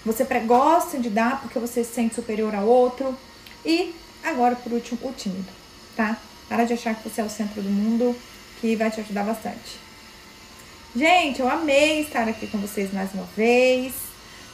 você 0.04 0.24
gosta 0.40 0.98
de 0.98 1.08
dar 1.08 1.40
porque 1.40 1.58
você 1.58 1.84
se 1.84 1.94
sente 1.94 2.14
superior 2.14 2.54
ao 2.54 2.66
outro. 2.66 3.16
E 3.64 3.94
agora, 4.22 4.56
por 4.56 4.72
último, 4.72 4.98
o 5.02 5.12
tímido, 5.12 5.48
tá? 5.96 6.18
Para 6.52 6.64
de 6.64 6.74
achar 6.74 6.94
que 6.94 7.08
você 7.08 7.22
é 7.22 7.24
o 7.24 7.30
centro 7.30 7.62
do 7.62 7.70
mundo, 7.70 8.14
que 8.60 8.76
vai 8.76 8.90
te 8.90 9.00
ajudar 9.00 9.24
bastante. 9.24 9.80
Gente, 10.94 11.40
eu 11.40 11.48
amei 11.48 12.02
estar 12.02 12.28
aqui 12.28 12.46
com 12.46 12.58
vocês 12.58 12.92
mais 12.92 13.14
uma 13.14 13.24
vez. 13.34 13.94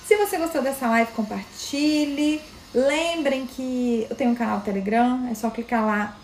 Se 0.07 0.17
você 0.17 0.39
gostou 0.39 0.63
dessa 0.63 0.87
live, 0.87 1.11
compartilhe. 1.11 2.41
Lembrem 2.73 3.49
que 3.49 4.07
eu 4.09 4.15
tenho 4.15 4.31
um 4.31 4.37
canal 4.37 4.61
Telegram, 4.61 5.27
é 5.29 5.35
só 5.35 5.51
clicar 5.51 5.85
lá 5.85 6.17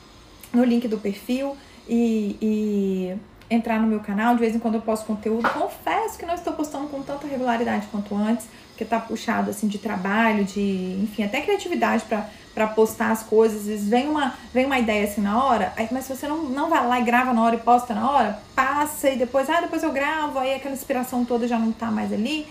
no 0.53 0.62
link 0.62 0.87
do 0.87 0.97
perfil 0.97 1.57
e, 1.89 2.37
e 2.41 3.16
entrar 3.53 3.81
no 3.81 3.89
meu 3.89 3.99
canal. 3.99 4.35
De 4.35 4.43
vez 4.43 4.55
em 4.55 4.61
quando 4.61 4.77
eu 4.77 4.81
posto 4.81 5.07
conteúdo. 5.07 5.51
Confesso 5.51 6.16
que 6.16 6.25
não 6.25 6.35
estou 6.35 6.53
postando 6.53 6.87
com 6.87 7.03
tanta 7.03 7.27
regularidade 7.27 7.89
quanto 7.91 8.14
antes, 8.14 8.47
porque 8.68 8.85
tá 8.85 9.01
puxado 9.01 9.51
assim 9.51 9.66
de 9.66 9.79
trabalho, 9.79 10.45
de, 10.45 11.01
enfim, 11.03 11.25
até 11.25 11.41
criatividade 11.41 12.05
para 12.05 12.31
postar 12.69 13.11
as 13.11 13.23
coisas. 13.23 13.69
Às 13.69 13.89
vem 13.89 14.09
uma, 14.09 14.35
vem 14.53 14.67
uma 14.67 14.79
ideia 14.79 15.05
assim 15.05 15.21
na 15.21 15.45
hora, 15.45 15.73
aí, 15.77 15.89
mas 15.91 16.05
se 16.05 16.17
você 16.17 16.27
não, 16.27 16.45
não 16.45 16.71
vai 16.71 16.87
lá 16.87 17.01
e 17.01 17.05
grava 17.05 17.33
na 17.33 17.43
hora 17.43 17.57
e 17.57 17.59
posta 17.59 17.95
na 17.95 18.11
hora, 18.11 18.39
passa 18.55 19.11
e 19.11 19.17
depois, 19.17 19.51
ah, 19.51 19.61
depois 19.61 19.83
eu 19.83 19.93
gravo, 19.93 20.39
aí 20.39 20.55
aquela 20.55 20.75
inspiração 20.75 21.25
toda 21.25 21.49
já 21.49 21.59
não 21.59 21.73
tá 21.73 21.91
mais 21.91 22.13
ali. 22.13 22.47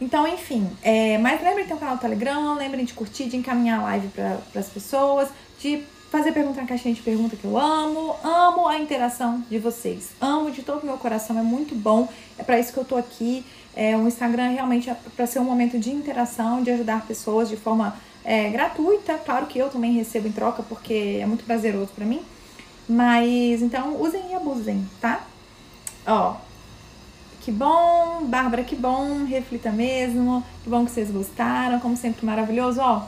Então, 0.00 0.28
enfim, 0.28 0.70
é, 0.82 1.16
mas 1.18 1.42
lembrem 1.42 1.62
de 1.62 1.68
ter 1.68 1.74
um 1.74 1.78
canal 1.78 1.94
no 1.94 2.00
Telegram, 2.00 2.54
lembrem 2.54 2.84
de 2.84 2.92
curtir, 2.92 3.28
de 3.28 3.36
encaminhar 3.36 3.80
a 3.80 3.82
live 3.84 4.08
para 4.08 4.38
as 4.54 4.68
pessoas, 4.68 5.30
de 5.58 5.82
fazer 6.10 6.32
pergunta 6.32 6.60
na 6.60 6.66
caixinha 6.66 6.94
de 6.94 7.00
pergunta 7.00 7.34
que 7.34 7.44
eu 7.44 7.58
amo, 7.58 8.14
amo 8.22 8.68
a 8.68 8.78
interação 8.78 9.42
de 9.50 9.58
vocês, 9.58 10.10
amo 10.20 10.50
de 10.50 10.62
todo 10.62 10.82
o 10.82 10.86
meu 10.86 10.96
coração, 10.98 11.38
é 11.38 11.42
muito 11.42 11.74
bom, 11.74 12.08
é 12.38 12.42
para 12.42 12.58
isso 12.58 12.72
que 12.72 12.78
eu 12.78 12.84
tô 12.84 12.96
aqui. 12.96 13.44
É, 13.74 13.94
o 13.94 14.06
Instagram 14.06 14.48
realmente 14.48 14.88
é 14.88 14.96
para 15.14 15.26
ser 15.26 15.38
um 15.38 15.44
momento 15.44 15.78
de 15.78 15.90
interação, 15.90 16.62
de 16.62 16.70
ajudar 16.70 17.06
pessoas 17.06 17.48
de 17.48 17.56
forma 17.56 17.94
é, 18.26 18.50
gratuita. 18.50 19.14
Claro 19.18 19.46
que 19.46 19.56
eu 19.56 19.70
também 19.70 19.92
recebo 19.92 20.26
em 20.26 20.32
troca, 20.32 20.62
porque 20.64 21.20
é 21.22 21.26
muito 21.26 21.44
prazeroso 21.44 21.92
para 21.94 22.04
mim. 22.04 22.20
Mas 22.88 23.62
então 23.62 24.00
usem 24.00 24.32
e 24.32 24.34
abusem, 24.34 24.86
tá? 25.00 25.24
Ó, 26.04 26.34
que 27.40 27.52
bom, 27.52 28.24
Bárbara, 28.24 28.64
que 28.64 28.74
bom, 28.74 29.24
reflita 29.24 29.70
mesmo. 29.70 30.44
Que 30.64 30.68
bom 30.68 30.84
que 30.84 30.90
vocês 30.90 31.10
gostaram, 31.10 31.78
como 31.78 31.96
sempre 31.96 32.26
maravilhoso, 32.26 32.80
ó. 32.80 33.06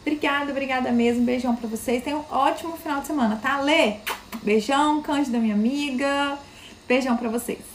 Obrigada, 0.00 0.50
obrigada 0.50 0.90
mesmo. 0.90 1.24
Beijão 1.24 1.54
para 1.54 1.68
vocês. 1.68 2.02
Tenham 2.02 2.20
um 2.20 2.34
ótimo 2.34 2.76
final 2.76 3.00
de 3.00 3.06
semana, 3.06 3.36
tá? 3.36 3.60
Lê. 3.60 3.96
Beijão, 4.42 5.00
Cândida, 5.02 5.38
minha 5.38 5.54
amiga. 5.54 6.38
Beijão 6.86 7.16
para 7.16 7.28
vocês. 7.28 7.73